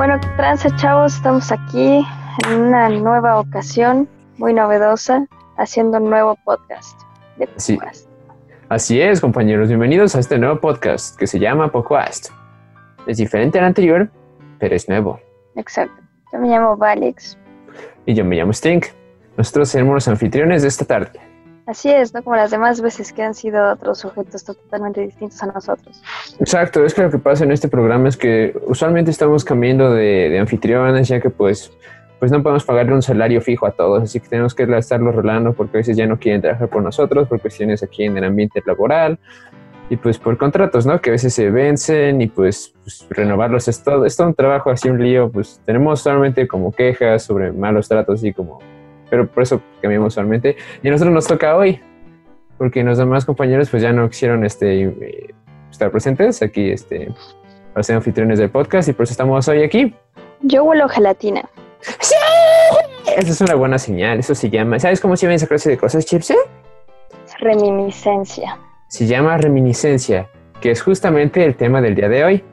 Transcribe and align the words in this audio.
Bueno, 0.00 0.18
transa 0.38 0.74
chavos, 0.76 1.16
estamos 1.16 1.52
aquí 1.52 2.02
en 2.48 2.58
una 2.58 2.88
nueva 2.88 3.38
ocasión, 3.38 4.08
muy 4.38 4.54
novedosa, 4.54 5.26
haciendo 5.58 5.98
un 5.98 6.08
nuevo 6.08 6.38
podcast 6.42 6.98
de 7.36 7.46
Sí. 7.56 7.76
podcast. 7.76 8.08
Así 8.70 8.98
es, 8.98 9.20
compañeros, 9.20 9.68
bienvenidos 9.68 10.16
a 10.16 10.20
este 10.20 10.38
nuevo 10.38 10.58
podcast 10.58 11.18
que 11.18 11.26
se 11.26 11.38
llama 11.38 11.70
Podcast. 11.70 12.30
Es 13.06 13.18
diferente 13.18 13.58
al 13.58 13.66
anterior, 13.66 14.08
pero 14.58 14.74
es 14.74 14.88
nuevo. 14.88 15.20
Exacto. 15.56 16.00
Yo 16.32 16.38
me 16.38 16.48
llamo 16.48 16.78
Valix. 16.78 17.36
Y 18.06 18.14
yo 18.14 18.24
me 18.24 18.36
llamo 18.36 18.54
Stink. 18.54 18.86
Nosotros 19.36 19.68
seremos 19.68 19.92
los 19.92 20.08
anfitriones 20.08 20.62
de 20.62 20.68
esta 20.68 20.86
tarde. 20.86 21.20
Así 21.66 21.90
es, 21.90 22.12
¿no? 22.14 22.22
Como 22.22 22.36
las 22.36 22.50
demás 22.50 22.80
veces 22.80 23.12
que 23.12 23.22
han 23.22 23.34
sido 23.34 23.72
otros 23.72 23.98
sujetos 23.98 24.44
totalmente 24.44 25.02
distintos 25.02 25.42
a 25.42 25.46
nosotros. 25.46 26.02
Exacto, 26.38 26.84
es 26.84 26.94
que 26.94 27.02
lo 27.02 27.10
que 27.10 27.18
pasa 27.18 27.44
en 27.44 27.52
este 27.52 27.68
programa 27.68 28.08
es 28.08 28.16
que 28.16 28.58
usualmente 28.66 29.10
estamos 29.10 29.44
cambiando 29.44 29.92
de, 29.92 30.30
de 30.30 30.38
anfitriones, 30.38 31.08
ya 31.08 31.20
que 31.20 31.30
pues, 31.30 31.72
pues 32.18 32.32
no 32.32 32.42
podemos 32.42 32.64
pagarle 32.64 32.94
un 32.94 33.02
salario 33.02 33.40
fijo 33.40 33.66
a 33.66 33.72
todos, 33.72 34.02
así 34.02 34.20
que 34.20 34.28
tenemos 34.28 34.54
que 34.54 34.64
estarlo 34.76 35.12
rolando 35.12 35.52
porque 35.52 35.78
a 35.78 35.80
veces 35.80 35.96
ya 35.96 36.06
no 36.06 36.18
quieren 36.18 36.40
trabajar 36.40 36.68
por 36.68 36.82
nosotros 36.82 37.28
por 37.28 37.40
cuestiones 37.40 37.82
aquí 37.82 38.04
en 38.04 38.16
el 38.16 38.24
ambiente 38.24 38.62
laboral 38.66 39.18
y 39.90 39.96
pues 39.96 40.18
por 40.18 40.38
contratos, 40.38 40.86
¿no? 40.86 41.00
Que 41.00 41.10
a 41.10 41.12
veces 41.12 41.34
se 41.34 41.50
vencen 41.50 42.20
y 42.20 42.28
pues, 42.28 42.72
pues, 42.82 43.04
renovarlos 43.10 43.66
es 43.66 43.82
todo, 43.82 44.06
es 44.06 44.16
todo 44.16 44.28
un 44.28 44.34
trabajo 44.34 44.70
así, 44.70 44.88
un 44.88 45.02
lío, 45.02 45.30
pues 45.30 45.60
tenemos 45.66 46.00
solamente 46.00 46.46
como 46.46 46.70
quejas 46.72 47.24
sobre 47.24 47.50
malos 47.50 47.88
tratos 47.88 48.22
y 48.22 48.32
como, 48.32 48.60
pero 49.10 49.26
por 49.26 49.42
eso 49.42 49.60
cambiamos 49.82 50.14
solamente 50.14 50.56
y 50.82 50.88
a 50.88 50.90
nosotros 50.92 51.12
nos 51.12 51.26
toca 51.26 51.56
hoy 51.56 51.80
porque 52.56 52.82
los 52.84 52.98
demás 52.98 53.24
compañeros 53.24 53.68
pues 53.70 53.82
ya 53.82 53.92
no 53.92 54.08
quisieron 54.08 54.44
este 54.44 54.84
eh, 54.84 55.34
estar 55.70 55.90
presentes 55.90 56.42
aquí 56.42 56.70
este 56.70 57.12
para 57.72 57.82
ser 57.82 57.96
anfitriones 57.96 58.38
del 58.38 58.50
podcast 58.50 58.88
y 58.88 58.92
por 58.92 59.04
eso 59.04 59.12
estamos 59.12 59.46
hoy 59.48 59.62
aquí. 59.62 59.94
Yo 60.42 60.64
huelo 60.64 60.88
gelatina. 60.88 61.42
Esa 63.16 63.30
es 63.30 63.40
una 63.40 63.54
buena 63.54 63.78
señal, 63.78 64.18
eso 64.18 64.34
se 64.34 64.50
llama. 64.50 64.78
¿Sabes 64.78 65.00
cómo 65.00 65.16
se 65.16 65.26
llama 65.26 65.36
esa 65.36 65.46
clase 65.46 65.70
de 65.70 65.78
cosas, 65.78 66.04
Chips? 66.04 66.30
eh? 66.30 66.36
Reminiscencia. 67.38 68.58
Se 68.88 69.06
llama 69.06 69.36
reminiscencia, 69.38 70.28
que 70.60 70.70
es 70.70 70.82
justamente 70.82 71.44
el 71.44 71.56
tema 71.56 71.80
del 71.80 71.94
día 71.94 72.08
de 72.08 72.24
hoy. 72.24 72.44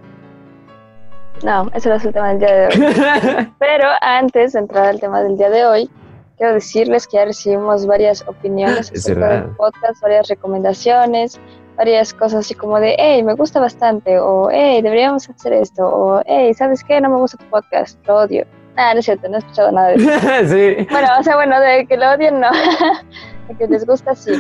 No, 1.43 1.69
eso 1.73 1.89
no 1.89 1.95
es 1.95 2.05
el 2.05 2.13
tema 2.13 2.29
del 2.29 2.39
día 2.39 2.53
de 2.53 2.67
hoy. 2.67 3.53
Pero 3.59 3.87
antes 4.01 4.53
de 4.53 4.59
entrar 4.59 4.85
al 4.85 4.99
tema 4.99 5.21
del 5.21 5.37
día 5.37 5.49
de 5.49 5.65
hoy, 5.65 5.89
quiero 6.37 6.53
decirles 6.53 7.07
que 7.07 7.17
ya 7.17 7.25
recibimos 7.25 7.85
varias 7.85 8.23
opiniones 8.27 8.91
Es 8.91 9.05
acerca 9.05 9.29
del 9.29 9.55
podcast, 9.55 10.01
varias 10.01 10.27
recomendaciones, 10.27 11.39
varias 11.75 12.13
cosas 12.13 12.45
así 12.45 12.53
como 12.53 12.79
de, 12.79 12.95
hey, 12.97 13.23
me 13.23 13.33
gusta 13.33 13.59
bastante, 13.59 14.19
o 14.19 14.49
hey, 14.51 14.81
deberíamos 14.81 15.29
hacer 15.29 15.53
esto, 15.53 15.87
o 15.87 16.21
hey, 16.25 16.53
¿sabes 16.53 16.83
qué? 16.83 17.01
No 17.01 17.09
me 17.09 17.17
gusta 17.17 17.37
tu 17.37 17.45
podcast, 17.49 17.99
lo 18.07 18.17
odio. 18.17 18.45
Nada, 18.75 18.93
no 18.93 18.99
es 18.99 19.05
cierto, 19.05 19.27
no 19.27 19.35
he 19.35 19.39
escuchado 19.39 19.71
nada 19.71 19.87
de 19.89 19.95
eso. 19.95 20.09
sí. 20.47 20.87
Bueno, 20.91 21.07
o 21.19 21.23
sea, 21.23 21.35
bueno, 21.35 21.59
de 21.59 21.87
que 21.87 21.97
lo 21.97 22.11
odien, 22.11 22.39
no. 22.39 22.49
de 23.47 23.55
que 23.57 23.67
les 23.67 23.85
gusta, 23.85 24.15
sí. 24.15 24.31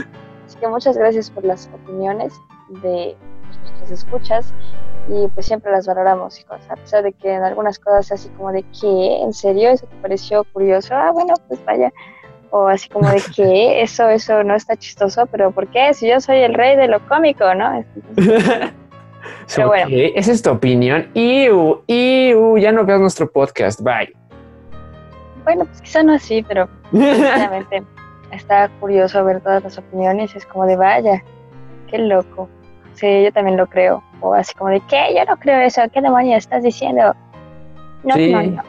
Así 0.45 0.57
que 0.59 0.67
muchas 0.67 0.97
gracias 0.97 1.31
por 1.31 1.43
las 1.43 1.69
opiniones 1.73 2.33
de 2.83 3.17
nuestras 3.43 3.91
escuchas 3.91 4.53
y 5.09 5.27
pues 5.29 5.45
siempre 5.45 5.71
las 5.71 5.87
valoramos, 5.87 6.39
hijos. 6.39 6.59
A 6.69 6.75
pesar 6.75 7.03
de 7.03 7.13
que 7.13 7.33
en 7.33 7.43
algunas 7.43 7.79
cosas 7.79 8.11
así 8.11 8.29
como 8.29 8.51
de 8.51 8.63
que, 8.63 9.21
¿en 9.21 9.33
serio? 9.33 9.69
¿Eso 9.69 9.85
te 9.85 9.95
pareció 9.97 10.43
curioso? 10.45 10.93
Ah, 10.95 11.11
bueno, 11.11 11.33
pues 11.47 11.63
vaya. 11.65 11.91
O 12.49 12.67
así 12.67 12.89
como 12.89 13.09
de 13.09 13.21
que 13.35 13.81
eso, 13.81 14.09
eso 14.09 14.43
no 14.43 14.55
está 14.55 14.75
chistoso, 14.75 15.25
pero 15.27 15.51
¿por 15.51 15.67
qué? 15.67 15.93
Si 15.93 16.09
yo 16.09 16.19
soy 16.19 16.37
el 16.37 16.53
rey 16.53 16.75
de 16.75 16.87
lo 16.87 17.05
cómico, 17.07 17.53
¿no? 17.53 17.73
Entonces, 17.75 18.71
Pero 19.55 19.67
bueno. 19.67 19.87
Esa 19.89 20.31
es 20.31 20.41
tu 20.41 20.51
opinión. 20.51 21.09
Iu, 21.13 21.83
iu, 21.87 22.57
ya 22.57 22.71
no 22.71 22.85
veas 22.85 22.99
nuestro 22.99 23.29
podcast. 23.29 23.81
Bye. 23.81 24.13
bueno, 25.43 25.65
pues 25.65 25.81
quizá 25.81 26.03
no 26.03 26.13
así, 26.13 26.43
pero 26.47 26.67
Sinceramente, 26.91 27.83
está 28.31 28.69
curioso 28.79 29.23
ver 29.23 29.41
todas 29.41 29.63
las 29.63 29.77
opiniones. 29.77 30.35
Es 30.35 30.45
como 30.45 30.65
de 30.65 30.75
vaya, 30.75 31.23
qué 31.87 31.97
loco. 31.97 32.49
Sí, 32.97 33.23
yo 33.23 33.31
también 33.31 33.57
lo 33.57 33.67
creo. 33.67 34.03
O 34.21 34.33
así 34.33 34.53
como 34.55 34.71
de, 34.71 34.81
¿qué? 34.89 35.13
Yo 35.15 35.23
no 35.25 35.37
creo 35.37 35.59
eso. 35.61 35.81
¿Qué 35.93 36.01
demonios 36.01 36.39
estás 36.39 36.63
diciendo? 36.63 37.15
No, 38.03 38.15
Sí. 38.15 38.31
no, 38.31 38.41
no. 38.43 38.63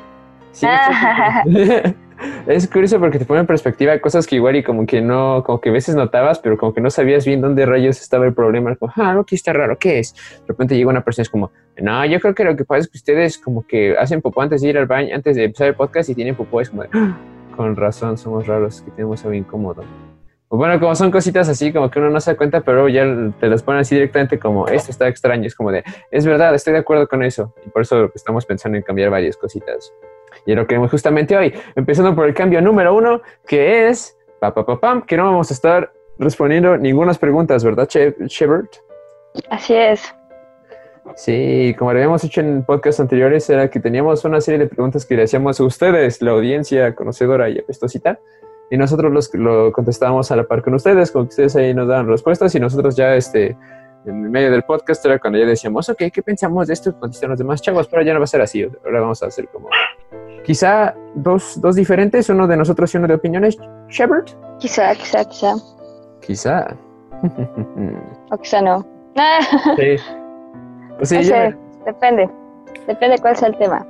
Sí, 0.53 0.67
sí. 0.67 1.95
es 2.47 2.69
curioso 2.69 2.99
porque 2.99 3.19
te 3.19 3.25
pone 3.25 3.41
en 3.41 3.47
perspectiva 3.47 3.97
cosas 4.01 4.27
que 4.27 4.37
igual 4.37 4.57
y 4.57 4.63
como 4.63 4.85
que 4.87 5.01
no, 5.01 5.43
como 5.45 5.61
que 5.61 5.69
a 5.71 5.73
veces 5.73 5.95
notabas, 5.95 6.39
pero 6.41 6.59
como 6.59 6.75
que 6.75 6.81
no 6.81 6.91
sabías 6.91 7.25
bien 7.25 7.41
dónde 7.41 7.65
rayos 7.65 8.01
estaba 8.01 8.27
el 8.27 8.35
problema. 8.35 8.75
Como, 8.77 8.93
ah, 8.97 9.15
no, 9.15 9.21
aquí 9.21 9.35
está 9.37 9.53
raro, 9.53 9.79
¿qué 9.79 10.01
es? 10.01 10.15
De 10.43 10.49
repente 10.49 10.77
llega 10.77 10.91
una 10.91 11.03
persona 11.05 11.23
y 11.23 11.27
es 11.27 11.31
como, 11.31 11.51
no, 11.81 12.05
yo 12.07 12.21
creo 12.21 12.35
que 12.35 12.45
lo 12.45 12.57
que 12.57 12.65
pasa 12.65 12.81
es 12.81 12.89
que 12.89 12.99
ustedes 12.99 13.39
como 13.39 13.67
que 13.67 13.97
hacen 13.97 14.21
popó 14.21 14.43
antes 14.43 14.61
de 14.63 14.69
ir 14.69 14.79
al 14.79 14.87
baño, 14.87 15.15
antes 15.15 15.37
de 15.37 15.45
empezar 15.45 15.69
el 15.69 15.75
podcast 15.75 16.11
y 16.11 16.15
tienen 16.15 16.35
popó, 16.35 16.61
es 16.61 16.69
como, 16.71 16.83
de, 16.83 16.89
"Ah, 16.93 17.17
con 17.57 17.75
razón, 17.77 18.19
somos 18.19 18.47
raros, 18.47 18.83
que 18.83 18.91
tenemos 18.93 19.23
algo 19.25 19.35
incómodo. 19.35 19.85
Pues 20.49 20.59
bueno, 20.59 20.81
como 20.81 20.95
son 20.95 21.11
cositas 21.11 21.47
así, 21.51 21.73
como 21.75 21.91
que 21.91 21.99
uno 21.99 22.09
no 22.09 22.21
se 22.21 22.31
da 22.31 22.37
cuenta, 22.39 22.63
pero 22.63 22.89
ya 22.89 23.05
te 23.39 23.49
las 23.49 23.63
ponen 23.63 23.83
así 23.83 23.95
directamente 23.95 24.39
como, 24.39 24.67
esto 24.67 24.91
está 24.91 25.07
extraño, 25.07 25.47
es 25.47 25.55
como 25.55 25.71
de, 25.71 25.85
es 26.11 26.25
verdad, 26.25 26.55
estoy 26.55 26.73
de 26.73 26.79
acuerdo 26.79 27.07
con 27.07 27.23
eso. 27.23 27.53
Y 27.67 27.69
por 27.69 27.83
eso 27.83 28.11
estamos 28.15 28.47
pensando 28.47 28.79
en 28.79 28.83
cambiar 28.83 29.11
varias 29.11 29.37
cositas. 29.37 29.93
Y 30.47 30.53
es 30.53 30.57
lo 30.57 30.63
que 30.63 30.69
queremos 30.69 30.91
justamente 30.91 31.37
hoy, 31.37 31.53
empezando 31.77 32.15
por 32.15 32.27
el 32.27 32.33
cambio 32.33 32.63
número 32.63 32.95
uno, 32.95 33.21
que 33.47 33.89
es, 33.89 34.17
pa, 34.41 34.55
pa, 34.55 34.65
pa, 34.65 34.81
pam, 34.81 35.03
que 35.03 35.19
no 35.19 35.25
vamos 35.25 35.51
a 35.51 35.55
estar 35.55 35.93
respondiendo 36.19 36.79
ninguna 36.79 37.13
preguntas, 37.13 37.63
¿verdad, 37.63 37.87
Shepard? 37.87 38.69
Así 39.51 39.75
es. 39.75 40.15
Sí, 41.15 41.75
como 41.79 41.93
lo 41.93 41.99
habíamos 41.99 42.25
hecho 42.25 42.41
en 42.41 42.65
podcasts 42.65 43.01
anteriores, 43.01 43.49
era 43.51 43.69
que 43.71 43.81
teníamos 43.81 44.25
una 44.25 44.41
serie 44.41 44.59
de 44.59 44.67
preguntas 44.67 45.05
que 45.05 45.15
le 45.15 45.25
hacíamos 45.25 45.61
a 45.61 45.65
ustedes, 45.65 46.23
la 46.23 46.31
audiencia 46.31 46.95
conocedora 46.95 47.51
y 47.51 47.59
apestosita, 47.59 48.19
y 48.71 48.77
nosotros 48.77 49.13
los, 49.13 49.33
lo 49.35 49.73
contestábamos 49.73 50.31
a 50.31 50.37
la 50.37 50.45
par 50.45 50.63
con 50.63 50.75
ustedes, 50.75 51.11
como 51.11 51.25
que 51.25 51.31
ustedes 51.31 51.57
ahí 51.57 51.75
nos 51.75 51.89
daban 51.89 52.07
respuestas, 52.09 52.55
y 52.55 52.61
nosotros 52.61 52.97
ya, 52.97 53.15
este, 53.15 53.57
en 54.05 54.31
medio 54.31 54.51
del 54.51 54.63
podcast 54.63 55.05
era 55.07 55.19
cuando 55.19 55.39
ya 55.39 55.47
decíamos, 55.47 55.89
ok, 55.89 56.05
¿qué 56.13 56.23
pensamos 56.23 56.67
de 56.69 56.75
esto? 56.75 56.99
Contestan 56.99 57.31
los 57.31 57.39
demás 57.39 57.61
chavos, 57.63 57.89
pero 57.89 58.03
ya 58.03 58.13
no 58.13 58.21
va 58.21 58.25
a 58.25 58.29
ser 58.29 58.41
así, 58.43 58.63
ahora 58.85 59.01
vamos 59.01 59.23
a 59.23 59.27
hacer 59.27 59.49
como, 59.49 59.69
quizá 60.45 60.95
dos, 61.15 61.61
dos 61.61 61.77
diferentes, 61.77 62.29
uno 62.29 62.47
de 62.47 62.57
nosotros 62.57 62.95
y 62.95 62.99
uno 62.99 63.07
de 63.09 63.15
opiniones, 63.15 63.57
Shepard. 63.89 64.27
Quizá, 64.59 64.95
quizá, 64.95 65.25
quizá. 65.25 65.55
Quizá. 66.21 66.77
O 68.31 68.39
quizá 68.39 68.61
no. 68.63 68.87
sí. 69.77 69.97
Pues 70.99 71.09
sí, 71.09 71.17
no 71.17 71.21
ya- 71.23 71.51
sé, 71.51 71.57
depende. 71.87 72.31
Depende 72.87 73.19
cuál 73.19 73.37
sea 73.37 73.49
el 73.49 73.59
tema. 73.59 73.87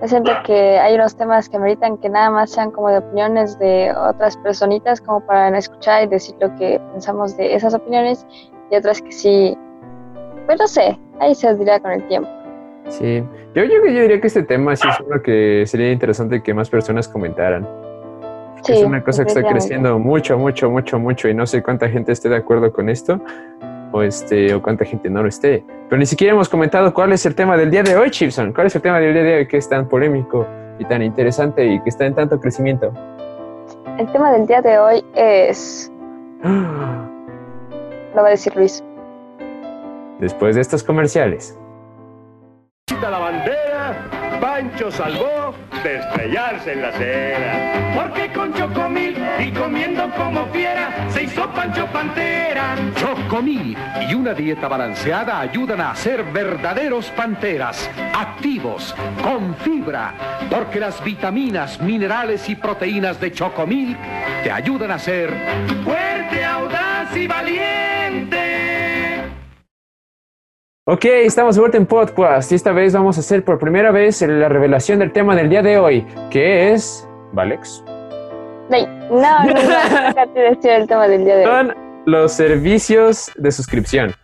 Yo 0.00 0.08
siento 0.08 0.32
que 0.46 0.78
hay 0.78 0.94
unos 0.94 1.14
temas 1.14 1.48
que 1.48 1.58
ameritan 1.58 1.98
que 1.98 2.08
nada 2.08 2.30
más 2.30 2.50
sean 2.50 2.70
como 2.70 2.88
de 2.88 2.98
opiniones 2.98 3.58
de 3.58 3.92
otras 3.92 4.34
personitas, 4.38 4.98
como 4.98 5.20
para 5.20 5.56
escuchar 5.58 6.04
y 6.04 6.06
decir 6.06 6.34
lo 6.40 6.54
que 6.56 6.80
pensamos 6.92 7.36
de 7.36 7.54
esas 7.54 7.74
opiniones, 7.74 8.26
y 8.70 8.76
otras 8.76 9.02
que 9.02 9.12
sí, 9.12 9.58
pues 10.46 10.58
no 10.58 10.66
sé, 10.66 10.98
ahí 11.18 11.34
se 11.34 11.48
os 11.48 11.58
dirá 11.58 11.78
con 11.80 11.92
el 11.92 12.08
tiempo. 12.08 12.30
Sí, 12.88 13.22
yo, 13.54 13.64
yo, 13.64 13.84
yo 13.84 14.00
diría 14.02 14.20
que 14.20 14.26
este 14.26 14.42
tema 14.42 14.74
sí 14.74 14.88
es 14.88 14.98
uno 15.06 15.20
que 15.22 15.64
sería 15.66 15.92
interesante 15.92 16.42
que 16.42 16.54
más 16.54 16.70
personas 16.70 17.06
comentaran. 17.06 17.68
Sí, 18.62 18.72
es 18.72 18.82
una 18.82 19.02
cosa 19.02 19.24
que 19.24 19.28
está 19.28 19.42
creciendo 19.42 19.98
mucho, 19.98 20.38
mucho, 20.38 20.70
mucho, 20.70 20.98
mucho 20.98 21.28
y 21.28 21.34
no 21.34 21.46
sé 21.46 21.62
cuánta 21.62 21.88
gente 21.88 22.12
esté 22.12 22.28
de 22.28 22.36
acuerdo 22.36 22.72
con 22.72 22.88
esto 22.88 23.20
o, 23.92 24.02
este, 24.02 24.54
o 24.54 24.62
cuánta 24.62 24.84
gente 24.84 25.10
no 25.10 25.22
lo 25.22 25.28
esté. 25.28 25.64
Pero 25.88 25.98
ni 25.98 26.06
siquiera 26.06 26.34
hemos 26.34 26.48
comentado 26.48 26.92
cuál 26.94 27.12
es 27.12 27.26
el 27.26 27.34
tema 27.34 27.56
del 27.56 27.70
día 27.70 27.82
de 27.82 27.96
hoy, 27.96 28.10
Chipson. 28.10 28.52
¿Cuál 28.52 28.68
es 28.68 28.76
el 28.76 28.82
tema 28.82 29.00
del 29.00 29.12
día 29.12 29.22
de 29.22 29.36
hoy 29.38 29.48
que 29.48 29.56
es 29.56 29.68
tan 29.68 29.88
polémico 29.88 30.46
y 30.78 30.84
tan 30.84 31.02
interesante 31.02 31.66
y 31.66 31.80
que 31.82 31.88
está 31.88 32.06
en 32.06 32.14
tanto 32.14 32.40
crecimiento? 32.40 32.92
El 33.98 34.10
tema 34.12 34.32
del 34.32 34.46
día 34.46 34.62
de 34.62 34.78
hoy 34.78 35.04
es, 35.14 35.92
lo 36.42 38.22
va 38.22 38.26
a 38.28 38.30
decir 38.30 38.54
Luis. 38.56 38.82
Después 40.20 40.54
de 40.54 40.60
estos 40.60 40.82
comerciales. 40.82 41.58
la 43.00 43.18
bandera, 43.18 44.38
Pancho 44.40 44.90
salvó 44.90 45.49
de 45.82 45.96
estrellarse 45.96 46.72
en 46.72 46.82
la 46.82 46.88
acera. 46.88 47.94
Porque 47.94 48.32
con 48.32 48.52
Chocomil 48.54 49.16
y 49.38 49.50
comiendo 49.52 50.10
como 50.14 50.46
fiera, 50.46 51.08
se 51.10 51.24
hizo 51.24 51.48
Pancho 51.50 51.86
Pantera. 51.86 52.74
Chocomil 52.96 53.76
y 54.08 54.14
una 54.14 54.34
dieta 54.34 54.68
balanceada 54.68 55.40
ayudan 55.40 55.80
a 55.80 55.94
ser 55.94 56.24
verdaderos 56.24 57.06
panteras, 57.10 57.90
activos, 58.14 58.94
con 59.22 59.54
fibra, 59.56 60.14
porque 60.50 60.80
las 60.80 61.02
vitaminas, 61.02 61.80
minerales 61.80 62.48
y 62.48 62.56
proteínas 62.56 63.20
de 63.20 63.32
Chocomil 63.32 63.96
te 64.42 64.50
ayudan 64.50 64.90
a 64.90 64.98
ser 64.98 65.30
Fuerte, 65.84 66.44
audaz 66.44 67.16
y 67.16 67.26
valiente. 67.26 68.39
Ok, 70.86 71.04
estamos 71.04 71.56
de 71.56 71.60
vuelta 71.60 71.76
en 71.76 71.84
podcast 71.84 72.50
y 72.50 72.54
esta 72.54 72.72
vez 72.72 72.94
vamos 72.94 73.18
a 73.18 73.20
hacer 73.20 73.44
por 73.44 73.58
primera 73.58 73.90
vez 73.90 74.22
la 74.22 74.48
revelación 74.48 74.98
del 74.98 75.12
tema 75.12 75.36
del 75.36 75.50
día 75.50 75.62
de 75.62 75.78
hoy, 75.78 76.06
que 76.30 76.72
es... 76.72 77.06
¿Valex? 77.32 77.84
No, 78.70 78.78
no, 79.10 79.44
no, 79.44 80.32
decía 80.34 80.76
el 80.78 80.88
tema 80.88 81.06
del 81.06 81.26
día 81.26 81.36
de 81.36 81.46
hoy. 81.46 81.52
Son 81.52 81.74
los 82.06 82.32
servicios 82.32 83.30
de 83.36 83.52
suscripción, 83.52 84.14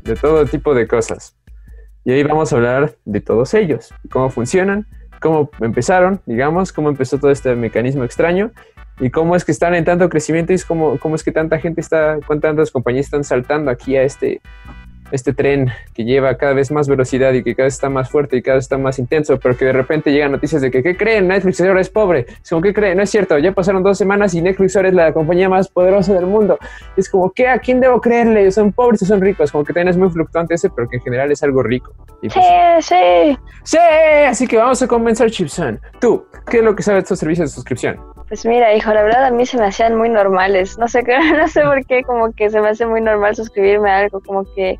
de 0.00 0.14
todo 0.16 0.44
tipo 0.44 0.74
de 0.74 0.86
cosas. 0.86 1.34
Y 2.04 2.12
ahí 2.12 2.22
vamos 2.22 2.52
a 2.52 2.56
hablar 2.56 2.94
de 3.06 3.20
todos 3.22 3.54
ellos, 3.54 3.94
cómo 4.10 4.28
funcionan 4.28 4.86
cómo 5.20 5.50
empezaron, 5.60 6.20
digamos, 6.26 6.72
cómo 6.72 6.88
empezó 6.88 7.18
todo 7.18 7.30
este 7.30 7.54
mecanismo 7.54 8.04
extraño 8.04 8.52
y 9.00 9.10
cómo 9.10 9.36
es 9.36 9.44
que 9.44 9.52
están 9.52 9.74
en 9.74 9.84
tanto 9.84 10.08
crecimiento 10.08 10.52
y 10.52 10.58
cómo, 10.60 10.98
cómo 10.98 11.14
es 11.14 11.22
que 11.22 11.32
tanta 11.32 11.58
gente 11.58 11.80
está, 11.80 12.18
cuántas 12.26 12.70
compañías 12.70 13.06
están 13.06 13.24
saltando 13.24 13.70
aquí 13.70 13.96
a 13.96 14.02
este, 14.02 14.40
este 15.12 15.32
tren 15.32 15.70
que 15.94 16.04
lleva 16.04 16.36
cada 16.36 16.52
vez 16.52 16.70
más 16.70 16.88
velocidad 16.88 17.32
y 17.32 17.42
que 17.42 17.54
cada 17.54 17.66
vez 17.66 17.74
está 17.74 17.88
más 17.88 18.10
fuerte 18.10 18.36
y 18.36 18.42
cada 18.42 18.56
vez 18.56 18.64
está 18.64 18.78
más 18.78 18.98
intenso, 18.98 19.38
pero 19.38 19.56
que 19.56 19.64
de 19.64 19.72
repente 19.72 20.10
llegan 20.12 20.32
noticias 20.32 20.62
de 20.62 20.70
que, 20.70 20.82
¿qué 20.82 20.96
creen? 20.96 21.28
Netflix 21.28 21.60
ahora 21.60 21.80
es 21.80 21.90
pobre. 21.90 22.26
Es 22.42 22.50
como, 22.50 22.62
¿qué 22.62 22.72
creen? 22.72 22.96
No 22.96 23.02
es 23.02 23.10
cierto, 23.10 23.38
ya 23.38 23.52
pasaron 23.52 23.82
dos 23.82 23.98
semanas 23.98 24.34
y 24.34 24.42
Netflix 24.42 24.76
ahora 24.76 24.88
es 24.88 24.94
la 24.94 25.12
compañía 25.12 25.48
más 25.48 25.68
poderosa 25.68 26.12
del 26.14 26.26
mundo. 26.26 26.58
Es 26.96 27.08
como, 27.08 27.30
¿qué? 27.30 27.48
¿A 27.48 27.58
quién 27.58 27.80
debo 27.80 28.00
creerle? 28.00 28.50
¿Son 28.50 28.72
pobres 28.72 29.02
o 29.02 29.06
son 29.06 29.20
ricos? 29.20 29.52
Como 29.52 29.64
que 29.64 29.72
también 29.72 29.88
es 29.88 29.96
muy 29.96 30.10
fluctuante 30.10 30.54
ese, 30.54 30.70
pero 30.70 30.88
que 30.88 30.96
en 30.96 31.02
general 31.02 31.30
es 31.30 31.42
algo 31.42 31.62
rico. 31.62 31.92
Y 32.22 32.28
pues, 32.28 32.44
Sí, 32.80 32.94
sí. 32.94 33.38
sí, 33.64 33.78
así 34.26 34.46
que 34.46 34.56
vamos 34.56 34.82
a 34.82 34.86
comenzar, 34.86 35.30
Chipson. 35.30 35.80
Tú, 36.00 36.26
¿qué 36.50 36.58
es 36.58 36.64
lo 36.64 36.74
que 36.74 36.82
sabes 36.82 36.98
de 36.98 37.02
estos 37.02 37.18
servicios 37.18 37.50
de 37.50 37.54
suscripción? 37.54 38.00
Pues 38.28 38.44
mira, 38.44 38.74
hijo, 38.74 38.92
la 38.92 39.02
verdad 39.02 39.26
a 39.26 39.30
mí 39.30 39.46
se 39.46 39.56
me 39.56 39.66
hacían 39.66 39.96
muy 39.96 40.08
normales. 40.08 40.78
No 40.78 40.88
sé, 40.88 41.02
no 41.36 41.48
sé 41.48 41.62
por 41.62 41.84
qué, 41.86 42.02
como 42.02 42.32
que 42.32 42.50
se 42.50 42.60
me 42.60 42.68
hace 42.68 42.86
muy 42.86 43.00
normal 43.00 43.36
suscribirme 43.36 43.90
a 43.90 43.98
algo, 43.98 44.20
como 44.20 44.44
que 44.54 44.78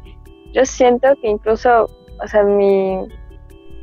yo 0.56 0.64
siento 0.64 1.08
que 1.20 1.29
incluso, 1.29 1.85
o 2.19 2.26
sea, 2.26 2.43
mi 2.43 3.06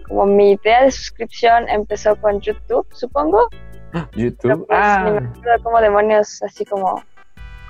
como 0.07 0.25
mi 0.25 0.51
idea 0.53 0.83
de 0.83 0.91
suscripción 0.91 1.69
empezó 1.69 2.15
con 2.15 2.39
YouTube, 2.41 2.85
supongo. 2.91 3.47
Pero 3.91 4.09
YouTube. 4.13 4.67
pues 4.67 4.79
ni 5.03 5.11
me 5.11 5.17
Ah, 5.19 5.31
acuerdo 5.37 5.63
cómo 5.63 5.81
demonios, 5.81 6.41
así 6.41 6.65
como, 6.65 7.03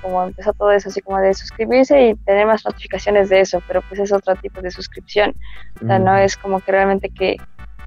como 0.00 0.24
empezó 0.24 0.52
todo 0.54 0.70
eso, 0.72 0.88
así 0.88 1.02
como 1.02 1.18
de 1.18 1.34
suscribirse 1.34 2.08
y 2.08 2.14
tener 2.16 2.46
más 2.46 2.64
notificaciones 2.64 3.28
de 3.28 3.40
eso, 3.40 3.62
pero 3.68 3.82
pues 3.82 4.00
es 4.00 4.10
otro 4.10 4.34
tipo 4.36 4.62
de 4.62 4.70
suscripción. 4.70 5.34
O 5.82 5.86
sea, 5.86 5.98
no 5.98 6.16
es 6.16 6.36
como 6.36 6.60
que 6.60 6.72
realmente 6.72 7.10
que, 7.10 7.36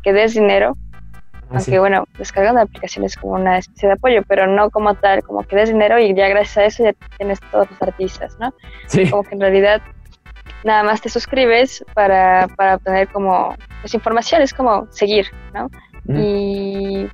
que 0.03 0.13
des 0.13 0.35
dinero, 0.35 0.77
ah, 1.33 1.39
aunque 1.49 1.61
sí. 1.63 1.77
bueno, 1.79 2.05
descargando 2.17 2.61
aplicaciones 2.61 3.13
es 3.13 3.17
como 3.17 3.33
una 3.33 3.57
especie 3.57 3.89
de 3.89 3.95
apoyo, 3.95 4.21
pero 4.27 4.45
no 4.47 4.69
como 4.69 4.93
tal, 4.95 5.23
como 5.23 5.43
que 5.43 5.55
des 5.55 5.69
dinero 5.69 5.99
y 5.99 6.13
ya 6.13 6.27
gracias 6.29 6.57
a 6.57 6.65
eso 6.65 6.83
ya 6.83 6.93
tienes 7.17 7.39
todos 7.51 7.69
los 7.71 7.81
artistas, 7.81 8.37
¿no? 8.39 8.53
Sí. 8.87 9.09
Como 9.09 9.23
que 9.23 9.33
en 9.33 9.41
realidad 9.41 9.81
nada 10.63 10.83
más 10.83 11.01
te 11.01 11.09
suscribes 11.09 11.85
para, 11.93 12.47
para 12.55 12.75
obtener 12.75 13.07
como 13.09 13.55
pues, 13.81 13.93
información, 13.93 14.41
es 14.41 14.53
como 14.53 14.87
seguir, 14.91 15.27
¿no? 15.53 15.69
Mm. 16.05 16.17
Y 16.17 17.09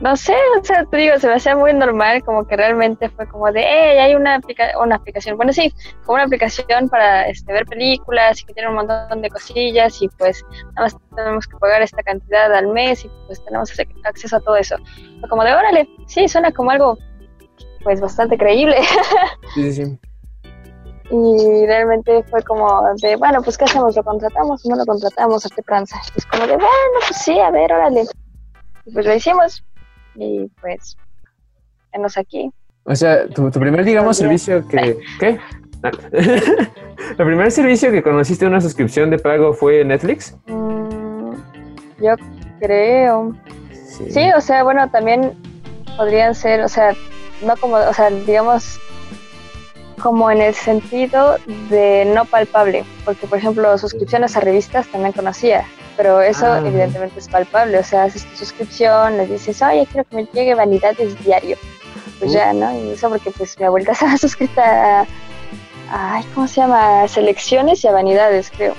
no 0.00 0.16
sé, 0.16 0.34
o 0.60 0.64
sea, 0.64 0.84
te 0.84 0.96
digo, 0.96 1.18
se 1.18 1.26
me 1.26 1.34
hacía 1.34 1.56
muy 1.56 1.72
normal, 1.74 2.22
como 2.22 2.46
que 2.46 2.56
realmente 2.56 3.08
fue 3.08 3.26
como 3.26 3.50
de, 3.50 3.62
hey, 3.66 3.98
hay 3.98 4.14
una, 4.14 4.36
aplica 4.36 4.78
una 4.80 4.94
aplicación, 4.94 5.36
bueno, 5.36 5.52
sí, 5.52 5.74
como 6.04 6.14
una 6.14 6.24
aplicación 6.24 6.88
para 6.88 7.26
este, 7.26 7.52
ver 7.52 7.66
películas 7.66 8.40
y 8.40 8.44
que 8.44 8.54
tiene 8.54 8.68
un 8.68 8.76
montón 8.76 9.20
de 9.22 9.28
cosillas 9.28 10.00
y 10.00 10.08
pues 10.10 10.44
nada 10.76 10.82
más 10.82 10.96
tenemos 11.16 11.48
que 11.48 11.56
pagar 11.56 11.82
esta 11.82 12.00
cantidad 12.04 12.54
al 12.54 12.68
mes 12.68 13.04
y 13.04 13.10
pues 13.26 13.44
tenemos 13.44 13.76
ac- 13.76 13.88
acceso 14.04 14.36
a 14.36 14.40
todo 14.40 14.56
eso. 14.56 14.76
Fue 15.18 15.28
como 15.28 15.42
de, 15.42 15.52
órale, 15.52 15.88
sí, 16.06 16.28
suena 16.28 16.52
como 16.52 16.70
algo 16.70 16.96
pues 17.82 18.00
bastante 18.00 18.38
creíble. 18.38 18.76
Sí, 19.54 19.72
sí, 19.72 19.84
sí. 19.84 19.98
Y 21.10 21.66
realmente 21.66 22.22
fue 22.24 22.42
como 22.42 22.82
de, 23.00 23.16
bueno, 23.16 23.40
pues 23.42 23.56
¿qué 23.56 23.64
hacemos? 23.64 23.96
¿Lo 23.96 24.02
contratamos 24.02 24.64
o 24.64 24.68
no 24.68 24.76
lo 24.76 24.84
contratamos? 24.84 25.46
¿A 25.46 25.48
qué 25.48 25.62
tranza? 25.62 25.96
Es 26.14 26.26
como 26.26 26.46
de, 26.46 26.54
bueno, 26.54 26.98
pues 27.06 27.18
sí, 27.20 27.38
a 27.38 27.50
ver, 27.50 27.72
órale. 27.72 28.04
Y 28.84 28.92
pues 28.92 29.06
lo 29.06 29.14
hicimos. 29.14 29.64
Y 30.16 30.50
pues, 30.60 30.96
venos 31.92 32.18
aquí. 32.18 32.52
O 32.84 32.94
sea, 32.94 33.26
tu, 33.28 33.50
tu 33.50 33.58
primer, 33.58 33.84
digamos, 33.84 34.16
servicio 34.16 34.66
que... 34.68 34.98
¿Qué? 35.18 35.38
¿El 36.12 37.16
primer 37.16 37.50
servicio 37.52 37.90
que 37.90 38.02
conociste 38.02 38.46
una 38.46 38.60
suscripción 38.60 39.10
de 39.10 39.18
pago 39.18 39.52
fue 39.52 39.84
Netflix? 39.84 40.36
Mm, 40.46 41.32
yo 42.00 42.14
creo. 42.60 43.34
Sí, 44.10 44.30
o 44.36 44.40
sea, 44.40 44.62
bueno, 44.62 44.90
también 44.90 45.32
podrían 45.96 46.34
ser, 46.34 46.62
o 46.62 46.68
sea, 46.68 46.94
no 47.42 47.56
como, 47.56 47.76
o 47.76 47.92
sea, 47.92 48.10
digamos, 48.10 48.80
como 49.98 50.30
en 50.30 50.40
el 50.40 50.54
sentido 50.54 51.36
de 51.70 52.04
no 52.14 52.24
palpable, 52.24 52.84
porque 53.04 53.26
por 53.26 53.38
ejemplo, 53.38 53.76
suscripciones 53.78 54.36
a 54.36 54.40
revistas 54.40 54.86
también 54.88 55.12
conocía, 55.12 55.64
pero 55.96 56.20
eso 56.20 56.46
Ah. 56.46 56.58
evidentemente 56.64 57.18
es 57.18 57.28
palpable, 57.28 57.78
o 57.78 57.84
sea, 57.84 58.04
haces 58.04 58.24
tu 58.24 58.36
suscripción, 58.36 59.16
les 59.18 59.28
dices, 59.30 59.60
oye, 59.62 59.86
quiero 59.90 60.08
que 60.08 60.16
me 60.16 60.24
llegue 60.32 60.54
Vanidades 60.54 61.18
diario, 61.24 61.56
pues 62.18 62.30
Uh. 62.30 62.34
ya, 62.34 62.52
¿no? 62.52 62.72
Y 62.78 62.90
eso 62.90 63.08
porque 63.08 63.30
pues 63.30 63.58
mi 63.58 63.66
abuelita 63.66 63.92
estaba 63.92 64.16
suscrita 64.16 65.00
a, 65.02 65.06
ay, 65.90 66.24
¿cómo 66.34 66.46
se 66.48 66.60
llama? 66.60 67.02
A 67.02 67.08
Selecciones 67.08 67.82
y 67.84 67.88
a 67.88 67.92
Vanidades, 67.92 68.50
creo 68.56 68.74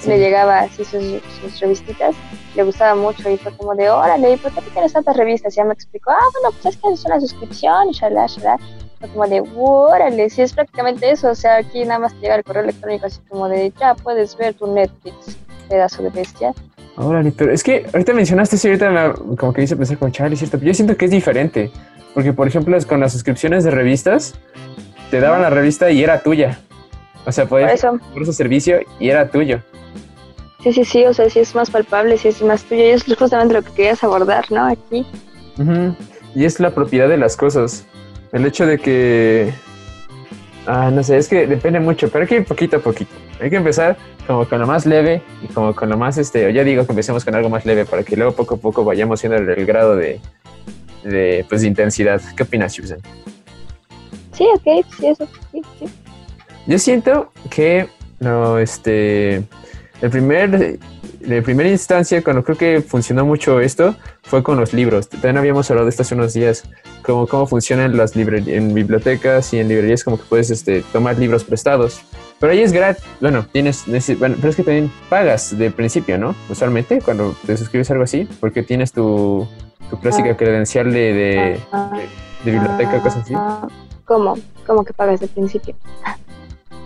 Sí. 0.00 0.08
le 0.10 0.18
llegaba 0.18 0.58
así 0.60 0.84
sus, 0.84 1.02
sus 1.40 1.60
revistitas, 1.60 2.14
le 2.54 2.62
gustaba 2.62 2.94
mucho 2.94 3.30
y 3.30 3.38
fue 3.38 3.56
como 3.56 3.74
de, 3.74 3.88
órale, 3.88 4.32
¿y 4.32 4.36
por 4.36 4.52
qué 4.52 4.60
te 4.60 4.70
tienes 4.70 4.92
tantas 4.92 5.16
revistas? 5.16 5.54
Y 5.54 5.56
ya 5.56 5.64
me 5.64 5.72
explicó, 5.72 6.10
ah, 6.10 6.18
bueno, 6.34 6.50
pues 6.60 6.74
es 6.74 6.80
que 6.82 6.88
es 6.92 7.04
una 7.06 7.20
suscripción, 7.20 7.88
y 7.88 7.92
shalá, 7.92 8.26
shalá. 8.26 8.58
Fue 9.04 9.12
como 9.12 9.26
de, 9.28 9.42
órale, 9.56 10.30
sí, 10.30 10.40
es 10.40 10.54
prácticamente 10.54 11.10
eso, 11.10 11.28
o 11.30 11.34
sea, 11.34 11.56
aquí 11.56 11.84
nada 11.84 11.98
más 12.00 12.14
te 12.14 12.20
llega 12.20 12.36
el 12.36 12.44
correo 12.44 12.62
electrónico 12.62 13.04
así 13.04 13.20
como 13.28 13.48
de, 13.50 13.70
ya 13.78 13.94
puedes 13.94 14.34
ver 14.38 14.54
tu 14.54 14.66
Netflix, 14.66 15.36
pedazo 15.68 16.02
de 16.02 16.08
bestia. 16.08 16.54
Órale, 16.96 17.30
pero 17.36 17.52
es 17.52 17.62
que 17.62 17.84
ahorita 17.92 18.14
mencionaste 18.14 18.56
eso 18.56 18.68
y 18.68 18.70
ahorita 18.70 18.90
me- 18.90 19.36
como 19.36 19.52
que 19.52 19.62
hice 19.62 19.76
pensar 19.76 19.98
como 19.98 20.10
Charlie, 20.10 20.36
cierto, 20.36 20.56
pero 20.58 20.68
yo 20.68 20.74
siento 20.74 20.96
que 20.96 21.04
es 21.04 21.10
diferente, 21.10 21.70
porque 22.14 22.32
por 22.32 22.46
ejemplo 22.48 22.76
es 22.78 22.86
con 22.86 23.00
las 23.00 23.12
suscripciones 23.12 23.62
de 23.64 23.72
revistas, 23.72 24.36
te 25.10 25.20
daban 25.20 25.42
la 25.42 25.50
revista 25.50 25.90
y 25.90 26.02
era 26.02 26.22
tuya. 26.22 26.60
O 27.26 27.32
sea, 27.32 27.44
Por 27.44 27.60
podías 27.60 27.74
eso, 27.74 27.98
por 28.12 28.22
ese 28.22 28.32
servicio 28.32 28.78
y 28.98 29.10
era 29.10 29.28
tuyo. 29.28 29.60
sí, 30.62 30.72
sí, 30.72 30.84
sí, 30.86 31.04
o 31.04 31.12
sea, 31.12 31.28
sí 31.28 31.40
es 31.40 31.54
más 31.54 31.68
palpable, 31.70 32.16
sí 32.16 32.28
es 32.28 32.40
más 32.42 32.62
tuyo, 32.64 32.84
y 32.84 32.88
es 32.90 33.04
justamente 33.18 33.52
lo 33.54 33.62
que 33.62 33.72
querías 33.72 34.02
abordar, 34.02 34.50
¿no? 34.50 34.64
Aquí. 34.66 35.04
Y 36.34 36.44
es 36.46 36.58
la 36.60 36.70
propiedad 36.70 37.08
de 37.08 37.16
las 37.18 37.36
cosas. 37.36 37.84
El 38.34 38.44
hecho 38.44 38.66
de 38.66 38.78
que... 38.78 39.54
Ah, 40.66 40.90
no 40.92 41.04
sé, 41.04 41.16
es 41.18 41.28
que 41.28 41.46
depende 41.46 41.78
mucho, 41.78 42.08
pero 42.08 42.22
hay 42.22 42.28
que 42.28 42.36
ir 42.36 42.44
poquito 42.44 42.78
a 42.78 42.80
poquito. 42.80 43.12
Hay 43.40 43.48
que 43.48 43.56
empezar 43.56 43.96
como 44.26 44.48
con 44.48 44.58
lo 44.58 44.66
más 44.66 44.86
leve 44.86 45.22
y 45.42 45.46
como 45.52 45.72
con 45.72 45.88
lo 45.88 45.96
más, 45.96 46.18
este, 46.18 46.52
ya 46.52 46.64
digo 46.64 46.84
que 46.84 46.92
empecemos 46.92 47.24
con 47.24 47.34
algo 47.34 47.48
más 47.48 47.64
leve 47.64 47.84
para 47.84 48.02
que 48.02 48.16
luego 48.16 48.32
poco 48.32 48.56
a 48.56 48.58
poco 48.58 48.82
vayamos 48.82 49.22
viendo 49.22 49.38
el, 49.38 49.48
el 49.56 49.64
grado 49.66 49.94
de, 49.94 50.20
de, 51.04 51.46
pues, 51.48 51.60
de 51.60 51.68
intensidad. 51.68 52.20
¿Qué 52.36 52.42
opinas, 52.42 52.72
Susan? 52.72 52.98
Sí, 54.32 54.44
ok, 54.52 54.84
sí, 54.98 55.06
eso, 55.06 55.28
sí, 55.52 55.62
sí. 55.78 55.86
Yo 56.66 56.78
siento 56.80 57.30
que 57.50 57.86
no, 58.18 58.58
este, 58.58 59.44
el 60.02 60.10
primer, 60.10 60.80
de 61.26 61.42
primera 61.42 61.68
instancia, 61.68 62.22
cuando 62.22 62.42
creo 62.44 62.56
que 62.56 62.80
funcionó 62.82 63.24
mucho 63.24 63.60
esto, 63.60 63.94
fue 64.22 64.42
con 64.42 64.58
los 64.58 64.72
libros. 64.72 65.08
También 65.08 65.38
habíamos 65.38 65.70
hablado 65.70 65.86
de 65.86 65.90
esto 65.90 66.02
hace 66.02 66.14
unos 66.14 66.32
días, 66.34 66.64
como 67.02 67.26
cómo 67.26 67.46
funcionan 67.46 67.96
las 67.96 68.14
librerías, 68.16 68.56
en 68.58 68.74
bibliotecas 68.74 69.52
y 69.54 69.58
en 69.58 69.68
librerías, 69.68 70.04
como 70.04 70.16
que 70.18 70.24
puedes 70.28 70.50
este, 70.50 70.82
tomar 70.92 71.18
libros 71.18 71.44
prestados. 71.44 72.00
Pero 72.40 72.52
ahí 72.52 72.60
es 72.60 72.72
gratis, 72.72 73.02
bueno, 73.20 73.46
tienes, 73.50 73.84
bueno, 74.18 74.36
pero 74.36 74.48
es 74.50 74.56
que 74.56 74.62
también 74.62 74.90
pagas 75.08 75.56
de 75.56 75.70
principio, 75.70 76.18
¿no? 76.18 76.34
Usualmente, 76.50 77.00
cuando 77.00 77.34
te 77.46 77.56
suscribes 77.56 77.90
a 77.90 77.94
algo 77.94 78.04
así, 78.04 78.28
porque 78.40 78.62
tienes 78.62 78.92
tu, 78.92 79.46
tu 79.90 79.98
clásica 80.00 80.30
Ah. 80.32 80.36
credencial 80.36 80.92
de, 80.92 81.12
de, 81.12 81.60
Ah, 81.72 81.90
de 82.44 82.50
biblioteca, 82.50 83.00
cosas 83.00 83.22
así. 83.22 83.34
ah, 83.36 83.66
¿Cómo? 84.04 84.36
¿Cómo 84.66 84.84
que 84.84 84.92
pagas 84.92 85.20
de 85.20 85.28
principio? 85.28 85.74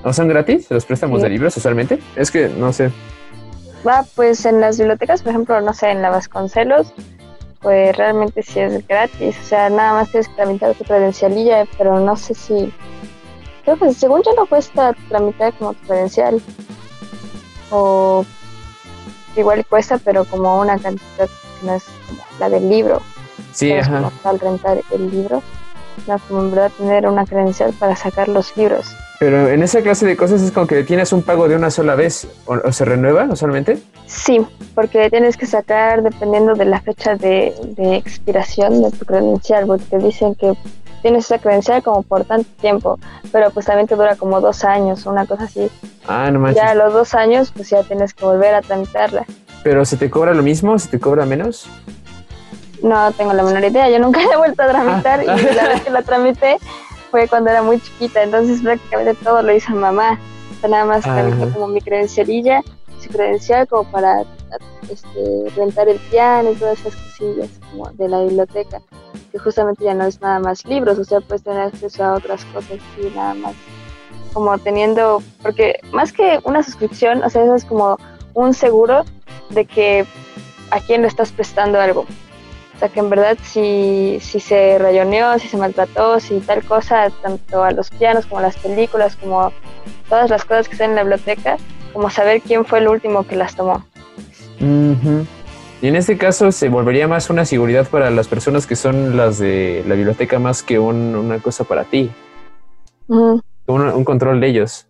¿O 0.05 0.13
son 0.13 0.29
gratis 0.29 0.71
los 0.71 0.85
préstamos 0.85 1.19
Sí. 1.19 1.25
de 1.25 1.31
libros 1.31 1.57
usualmente? 1.57 1.99
Es 2.15 2.31
que, 2.31 2.49
no 2.49 2.73
sé. 2.73 2.91
Va, 3.87 4.05
pues 4.15 4.45
en 4.45 4.61
las 4.61 4.79
bibliotecas, 4.79 5.23
por 5.23 5.31
ejemplo, 5.31 5.61
no 5.61 5.73
sé, 5.73 5.91
en 5.91 6.03
la 6.03 6.11
Vasconcelos, 6.11 6.93
pues 7.61 7.97
realmente 7.97 8.43
sí 8.43 8.61
es 8.61 8.87
gratis. 8.87 9.37
O 9.41 9.45
sea, 9.45 9.71
nada 9.71 9.93
más 9.93 10.11
tienes 10.11 10.29
que 10.29 10.35
tramitar 10.35 10.75
tu 10.75 10.85
credencialilla, 10.85 11.67
pero 11.77 11.99
no 12.01 12.17
sé 12.17 12.35
si. 12.35 12.73
Creo 13.65 13.77
que 13.77 13.93
según 13.93 14.23
yo 14.23 14.33
no 14.35 14.47
cuesta 14.47 14.95
tramitar 15.09 15.53
como 15.55 15.75
tu 15.75 15.87
credencial. 15.87 16.41
O 17.71 18.25
igual 19.37 19.65
cuesta, 19.67 19.99
pero 19.99 20.25
como 20.25 20.61
una 20.61 20.79
cantidad 20.79 21.29
que 21.61 21.67
no 21.67 21.75
es 21.75 21.85
como 22.07 22.23
la 22.39 22.49
del 22.49 22.69
libro. 22.69 23.01
Sí, 23.53 23.73
ajá. 23.73 23.99
Como 23.99 24.11
tal 24.23 24.41
rentar 24.41 24.81
el 24.91 25.11
libro. 25.11 25.43
Tener 26.77 27.07
una 27.07 27.27
credencial 27.27 27.73
para 27.79 27.97
sacar 27.97 28.29
los 28.29 28.57
libros. 28.57 28.95
Pero 29.19 29.49
en 29.49 29.63
esa 29.63 29.83
clase 29.83 30.07
de 30.07 30.17
cosas 30.17 30.43
es 30.43 30.53
como 30.53 30.67
que 30.67 30.85
tienes 30.85 31.13
un 31.13 31.23
pago 31.23 31.49
de 31.49 31.57
una 31.57 31.71
sola 31.71 31.97
vez 31.97 32.29
o, 32.47 32.55
o 32.55 32.73
se 32.73 32.85
renueva 32.85 33.25
usualmente. 33.25 33.79
Sí, 34.07 34.47
porque 34.75 35.11
tienes 35.11 35.37
que 35.37 35.47
sacar 35.47 36.03
dependiendo 36.03 36.55
de 36.55 36.65
la 36.65 36.81
fecha 36.81 37.17
de, 37.17 37.53
de 37.77 37.97
expiración 37.97 38.83
de 38.83 38.91
tu 38.93 39.05
credencial, 39.05 39.67
porque 39.67 39.85
te 39.85 39.99
dicen 39.99 40.35
que 40.37 40.55
tienes 41.03 41.25
esa 41.25 41.39
credencial 41.39 41.83
como 41.83 42.03
por 42.03 42.25
tanto 42.25 42.49
tiempo, 42.61 42.99
pero 43.33 43.51
pues 43.51 43.67
también 43.67 43.87
te 43.89 43.97
dura 43.97 44.17
como 44.17 44.41
dos 44.41 44.65
años, 44.65 45.07
una 45.07 45.27
cosa 45.27 45.45
así. 45.45 45.69
Ah, 46.07 46.31
no 46.31 46.39
manches. 46.39 46.63
Ya 46.63 46.71
a 46.71 46.75
los 46.75 46.93
dos 46.93 47.15
años, 47.15 47.53
pues 47.55 47.71
ya 47.71 47.83
tienes 47.83 48.15
que 48.15 48.25
volver 48.25 48.55
a 48.55 48.63
tramitarla. 48.63 49.25
Pero 49.65 49.85
se 49.85 49.97
te 49.97 50.09
cobra 50.09 50.33
lo 50.33 50.43
mismo, 50.43 50.79
se 50.79 50.89
te 50.89 51.01
cobra 51.01 51.27
menos. 51.27 51.69
No 52.83 53.11
tengo 53.13 53.33
la 53.33 53.43
menor 53.43 53.65
idea, 53.65 53.89
yo 53.91 53.99
nunca 53.99 54.21
la 54.27 54.35
he 54.35 54.37
vuelto 54.37 54.63
a 54.63 54.69
tramitar 54.69 55.21
Ah. 55.21 55.37
y 55.39 55.55
la 55.55 55.69
vez 55.69 55.83
que 55.83 55.91
la 55.91 56.03
tramité 56.03 56.59
fue 57.11 57.27
cuando 57.29 57.51
era 57.51 57.63
muy 57.63 57.81
chiquita, 57.81 58.23
entonces 58.23 58.61
prácticamente 58.63 59.15
todo 59.25 59.43
lo 59.43 59.53
hizo 59.55 59.73
mamá. 59.75 60.19
O 60.57 60.61
sea, 60.61 60.71
nada 60.71 60.85
más 60.85 61.03
tramitó 61.03 61.45
Ajá. 61.45 61.55
como 61.55 61.69
mi 61.69 61.81
credencialilla, 61.81 62.63
su 63.01 63.09
credencial 63.11 63.67
como 63.69 63.85
para 63.91 64.25
este, 64.91 65.51
rentar 65.57 65.89
el 65.89 65.99
piano 66.11 66.51
y 66.51 66.55
todas 66.57 66.81
esas 66.81 66.97
cosillas 66.97 67.49
como 67.71 67.91
de 67.93 68.09
la 68.09 68.23
biblioteca, 68.23 68.81
que 69.31 69.39
justamente 69.39 69.85
ya 69.85 69.95
no 69.95 70.05
es 70.05 70.21
nada 70.21 70.41
más 70.41 70.65
libros, 70.65 70.99
o 70.99 71.05
sea, 71.05 71.21
puedes 71.21 71.43
tener 71.43 71.61
acceso 71.61 72.05
a 72.05 72.15
otras 72.15 72.45
cosas 72.47 72.79
y 73.01 73.07
nada 73.15 73.35
más 73.35 73.55
como 74.33 74.57
teniendo, 74.59 75.23
porque 75.43 75.81
más 75.93 76.13
que 76.13 76.41
una 76.45 76.63
suscripción, 76.63 77.23
o 77.23 77.31
sea, 77.31 77.45
eso 77.45 77.55
es 77.55 77.65
como 77.65 77.99
un 78.35 78.53
seguro 78.55 79.05
de 79.51 79.65
que 79.65 80.07
a 80.71 80.81
quién 80.81 81.03
le 81.03 81.09
estás 81.09 81.33
prestando 81.33 81.81
algo. 81.81 82.05
O 82.79 82.81
sea, 82.81 82.89
que 82.91 83.01
en 83.01 83.11
verdad 83.11 83.37
si, 83.43 84.19
si 84.21 84.39
se 84.39 84.79
rayoneó, 84.79 85.37
si 85.41 85.49
se 85.49 85.57
maltrató, 85.57 86.21
si 86.21 86.39
tal 86.39 86.63
cosa, 86.63 87.11
tanto 87.23 87.65
a 87.65 87.73
los 87.73 87.91
pianos 87.91 88.25
como 88.27 88.39
a 88.39 88.43
las 88.43 88.57
películas, 88.57 89.17
como 89.17 89.53
todas 90.09 90.31
las 90.31 90.45
cosas 90.45 90.69
que 90.69 90.75
están 90.75 90.91
en 90.91 90.95
la 90.95 91.03
biblioteca, 91.03 91.57
como 91.93 92.09
saber 92.09 92.41
quién 92.41 92.65
fue 92.65 92.79
el 92.79 92.87
último 92.87 93.27
que 93.27 93.35
las 93.35 93.57
tomó. 93.57 93.85
Y 94.61 95.89
en 95.89 95.97
este 95.97 96.17
caso 96.17 96.53
se 96.53 96.69
volvería 96.69 97.09
más 97.09 97.31
una 97.31 97.45
seguridad 97.45 97.89
para 97.89 98.11
las 98.11 98.29
personas 98.29 98.65
que 98.65 98.77
son 98.77 99.17
las 99.17 99.39
de 99.39 99.85
la 99.89 99.97
biblioteca 99.97 100.39
más 100.39 100.63
que 100.63 100.79
una 100.79 101.41
cosa 101.41 101.65
para 101.65 101.83
ti. 101.83 102.13
un, 103.09 104.05
control 104.05 104.41
de 104.41 104.47
ellos. 104.47 104.87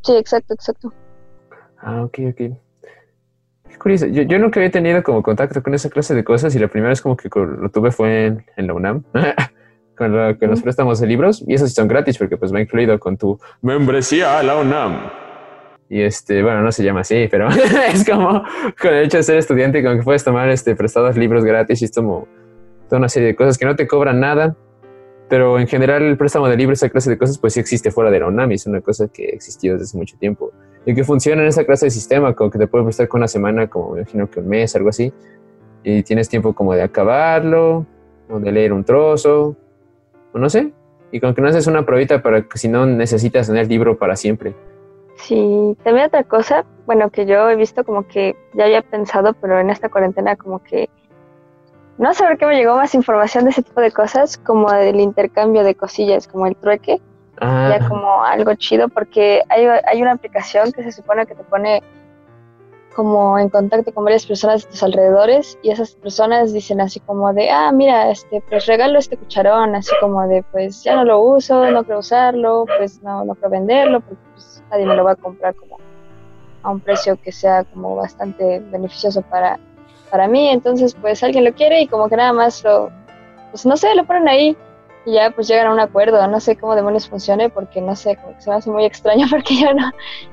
Sí, 0.00 0.16
exacto, 0.16 0.54
exacto. 0.54 0.90
Ah, 1.82 2.02
ok, 2.02 2.18
ok 2.30 2.56
curioso. 3.80 4.06
Yo, 4.06 4.38
nunca 4.38 4.60
había 4.60 4.70
tenido 4.70 5.02
como 5.02 5.22
contacto 5.22 5.62
con 5.62 5.74
esa 5.74 5.90
clase 5.90 6.14
de 6.14 6.22
cosas 6.22 6.54
y 6.54 6.60
la 6.60 6.68
primera 6.68 6.90
vez 6.90 7.00
como 7.00 7.16
que 7.16 7.28
lo 7.34 7.68
tuve 7.70 7.90
fue 7.90 8.26
en, 8.56 8.66
la 8.66 8.74
UNAM, 8.74 9.02
con 9.96 10.12
lo 10.16 10.38
que 10.38 10.46
nos 10.46 10.62
prestamos 10.62 11.00
de 11.00 11.08
libros 11.08 11.42
y 11.46 11.54
esos 11.54 11.72
son 11.72 11.88
gratis 11.88 12.16
porque 12.16 12.36
pues 12.36 12.54
va 12.54 12.60
incluido 12.60 13.00
con 13.00 13.16
tu 13.16 13.40
membresía 13.62 14.38
a 14.38 14.42
la 14.44 14.56
UNAM. 14.56 15.10
Y 15.88 16.02
este, 16.02 16.40
bueno, 16.44 16.62
no 16.62 16.70
se 16.70 16.84
llama 16.84 17.00
así, 17.00 17.26
pero 17.28 17.48
es 17.92 18.08
como 18.08 18.44
con 18.80 18.94
el 18.94 19.06
hecho 19.06 19.16
de 19.16 19.24
ser 19.24 19.38
estudiante, 19.38 19.82
como 19.82 19.96
que 19.96 20.02
puedes 20.02 20.22
tomar 20.22 20.48
este, 20.48 20.76
prestados 20.76 21.16
libros 21.16 21.44
gratis 21.44 21.82
y 21.82 21.86
es 21.86 21.92
como 21.92 22.28
toda 22.88 22.98
una 22.98 23.08
serie 23.08 23.28
de 23.28 23.34
cosas 23.34 23.58
que 23.58 23.64
no 23.64 23.74
te 23.74 23.88
cobran 23.88 24.20
nada, 24.20 24.54
pero 25.28 25.58
en 25.58 25.66
general 25.66 26.02
el 26.02 26.16
préstamo 26.16 26.48
de 26.48 26.56
libros, 26.56 26.78
esa 26.78 26.90
clase 26.90 27.10
de 27.10 27.18
cosas, 27.18 27.38
pues 27.38 27.54
sí 27.54 27.60
existe 27.60 27.90
fuera 27.90 28.10
de 28.10 28.20
la 28.20 28.26
UNAM 28.26 28.52
y 28.52 28.54
es 28.54 28.66
una 28.66 28.80
cosa 28.80 29.08
que 29.08 29.24
existió 29.24 29.72
desde 29.72 29.84
hace 29.84 29.96
mucho 29.96 30.16
tiempo 30.18 30.52
y 30.86 30.94
que 30.94 31.04
funciona 31.04 31.42
en 31.42 31.48
esa 31.48 31.64
clase 31.64 31.86
de 31.86 31.90
sistema, 31.90 32.34
como 32.34 32.50
que 32.50 32.58
te 32.58 32.66
puede 32.66 32.84
prestar 32.84 33.08
con 33.08 33.20
una 33.20 33.28
semana, 33.28 33.68
como 33.68 33.92
me 33.92 34.00
imagino 34.00 34.30
que 34.30 34.40
un 34.40 34.48
mes, 34.48 34.74
algo 34.76 34.88
así, 34.88 35.12
y 35.82 36.02
tienes 36.02 36.28
tiempo 36.28 36.52
como 36.52 36.74
de 36.74 36.82
acabarlo, 36.82 37.86
o 38.30 38.38
de 38.38 38.52
leer 38.52 38.72
un 38.72 38.84
trozo, 38.84 39.56
o 40.32 40.38
no 40.38 40.48
sé, 40.48 40.72
y 41.10 41.20
con 41.20 41.34
que 41.34 41.42
no 41.42 41.48
haces 41.48 41.66
una 41.66 41.84
probita 41.84 42.22
para 42.22 42.42
que 42.42 42.58
si 42.58 42.68
no 42.68 42.86
necesitas 42.86 43.46
tener 43.46 43.68
libro 43.68 43.98
para 43.98 44.16
siempre. 44.16 44.54
Sí, 45.16 45.76
también 45.84 46.06
otra 46.06 46.24
cosa, 46.24 46.64
bueno, 46.86 47.10
que 47.10 47.26
yo 47.26 47.50
he 47.50 47.56
visto 47.56 47.84
como 47.84 48.06
que 48.06 48.36
ya 48.54 48.64
había 48.64 48.82
pensado, 48.82 49.34
pero 49.34 49.58
en 49.58 49.68
esta 49.68 49.90
cuarentena 49.90 50.36
como 50.36 50.62
que 50.62 50.88
no 51.98 52.10
por 52.14 52.38
qué 52.38 52.46
me 52.46 52.56
llegó 52.56 52.76
más 52.76 52.94
información 52.94 53.44
de 53.44 53.50
ese 53.50 53.62
tipo 53.62 53.78
de 53.82 53.92
cosas, 53.92 54.38
como 54.38 54.72
del 54.72 55.00
intercambio 55.00 55.62
de 55.62 55.74
cosillas, 55.74 56.26
como 56.26 56.46
el 56.46 56.56
trueque, 56.56 56.98
ya 57.40 57.78
ah. 57.80 57.88
como 57.88 58.22
algo 58.22 58.54
chido 58.54 58.88
porque 58.88 59.42
hay, 59.48 59.66
hay 59.66 60.02
una 60.02 60.12
aplicación 60.12 60.72
que 60.72 60.82
se 60.82 60.92
supone 60.92 61.26
que 61.26 61.34
te 61.34 61.44
pone 61.44 61.82
como 62.94 63.38
en 63.38 63.48
contacto 63.48 63.94
con 63.94 64.04
varias 64.04 64.26
personas 64.26 64.64
de 64.64 64.70
tus 64.70 64.82
alrededores 64.82 65.58
y 65.62 65.70
esas 65.70 65.92
personas 65.94 66.52
dicen 66.52 66.80
así 66.80 67.00
como 67.00 67.32
de, 67.32 67.48
ah, 67.48 67.70
mira, 67.72 68.10
este, 68.10 68.42
pues 68.48 68.66
regalo 68.66 68.98
este 68.98 69.16
cucharón, 69.16 69.74
así 69.74 69.92
como 70.00 70.26
de, 70.26 70.42
pues 70.52 70.82
ya 70.82 70.96
no 70.96 71.04
lo 71.04 71.20
uso, 71.20 71.70
no 71.70 71.84
quiero 71.84 72.00
usarlo, 72.00 72.66
pues 72.78 73.02
no, 73.02 73.24
no 73.24 73.34
quiero 73.34 73.50
venderlo, 73.50 74.00
porque 74.00 74.22
pues, 74.34 74.62
nadie 74.70 74.86
me 74.86 74.96
lo 74.96 75.04
va 75.04 75.12
a 75.12 75.16
comprar 75.16 75.54
como 75.54 75.78
a 76.62 76.70
un 76.70 76.80
precio 76.80 77.16
que 77.22 77.32
sea 77.32 77.64
como 77.64 77.96
bastante 77.96 78.60
beneficioso 78.70 79.22
para, 79.22 79.58
para 80.10 80.28
mí, 80.28 80.50
entonces 80.50 80.94
pues 81.00 81.22
alguien 81.22 81.44
lo 81.44 81.54
quiere 81.54 81.80
y 81.80 81.86
como 81.86 82.08
que 82.08 82.16
nada 82.16 82.32
más 82.32 82.62
lo, 82.64 82.90
pues 83.50 83.64
no 83.64 83.76
sé, 83.76 83.94
lo 83.94 84.04
ponen 84.04 84.28
ahí 84.28 84.56
y 85.04 85.14
ya 85.14 85.30
pues 85.30 85.48
llegan 85.48 85.68
a 85.68 85.72
un 85.72 85.80
acuerdo. 85.80 86.26
No 86.28 86.40
sé 86.40 86.56
cómo 86.56 86.74
demonios 86.74 87.08
funcione 87.08 87.48
porque 87.48 87.80
no 87.80 87.96
sé, 87.96 88.18
se 88.38 88.50
me 88.50 88.56
hace 88.56 88.70
muy 88.70 88.84
extraño 88.84 89.26
porque 89.30 89.56
yo 89.56 89.72
no, 89.74 89.90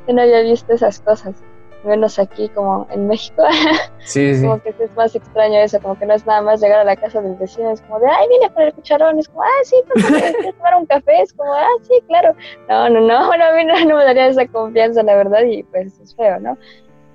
yo 0.07 0.13
no 0.13 0.21
había 0.21 0.41
visto 0.41 0.73
esas 0.73 0.99
cosas. 0.99 1.35
Menos 1.83 2.19
aquí 2.19 2.49
como 2.49 2.87
en 2.91 3.07
México. 3.07 3.43
Sí, 3.99 4.35
sí. 4.35 4.43
Como 4.43 4.61
que 4.61 4.69
es 4.69 4.95
más 4.95 5.13
extraño 5.15 5.59
eso, 5.59 5.81
como 5.81 5.99
que 5.99 6.05
no 6.05 6.13
es 6.13 6.25
nada 6.25 6.41
más 6.41 6.61
llegar 6.61 6.79
a 6.79 6.85
la 6.85 6.95
casa 6.95 7.19
del 7.19 7.35
vecino, 7.35 7.71
es 7.71 7.81
como 7.81 7.99
de, 7.99 8.07
ay, 8.07 8.25
vine 8.29 8.49
por 8.51 8.63
el 8.63 8.73
cucharón, 8.73 9.19
es 9.19 9.27
como, 9.27 9.41
ah, 9.41 9.63
sí, 9.63 9.75
¿quieres 10.07 10.55
tomar 10.55 10.75
un 10.75 10.85
café? 10.85 11.23
Es 11.23 11.33
como, 11.33 11.53
ah, 11.53 11.67
sí, 11.81 12.01
claro. 12.07 12.33
No, 12.69 12.89
no, 12.89 13.01
no, 13.01 13.27
bueno, 13.27 13.43
a 13.43 13.51
mí 13.51 13.65
no, 13.65 13.97
me 13.97 14.05
daría 14.05 14.27
esa 14.27 14.47
confianza, 14.47 15.03
la 15.03 15.13
verdad, 15.13 15.43
y 15.43 15.61
pues 15.63 15.99
es 15.99 16.15
feo, 16.15 16.39
¿no? 16.39 16.57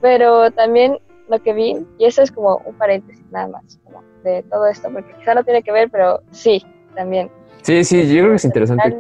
Pero 0.03 0.51
también 0.51 0.99
lo 1.29 1.43
que 1.43 1.55
vi, 1.55 1.87
y 1.97 2.05
eso 2.05 2.21
es 2.21 2.31
como 2.31 2.61
un 2.67 2.75
paréntesis 2.75 3.25
nada 3.31 3.49
más, 3.49 3.81
como 3.85 4.03
de 4.23 4.43
todo 4.43 4.67
esto, 4.67 4.91
porque 4.93 5.15
quizá 5.15 5.35
no 5.35 5.45
tiene 5.45 5.63
que 5.63 5.73
ver, 5.73 5.89
pero 5.89 6.21
sí, 6.31 6.63
también 6.95 7.31
Sí, 7.63 7.85
sí, 7.85 8.07
yo 8.09 8.23
creo 8.23 8.31
que 8.31 8.37
es 8.37 8.45
interesante. 8.45 8.97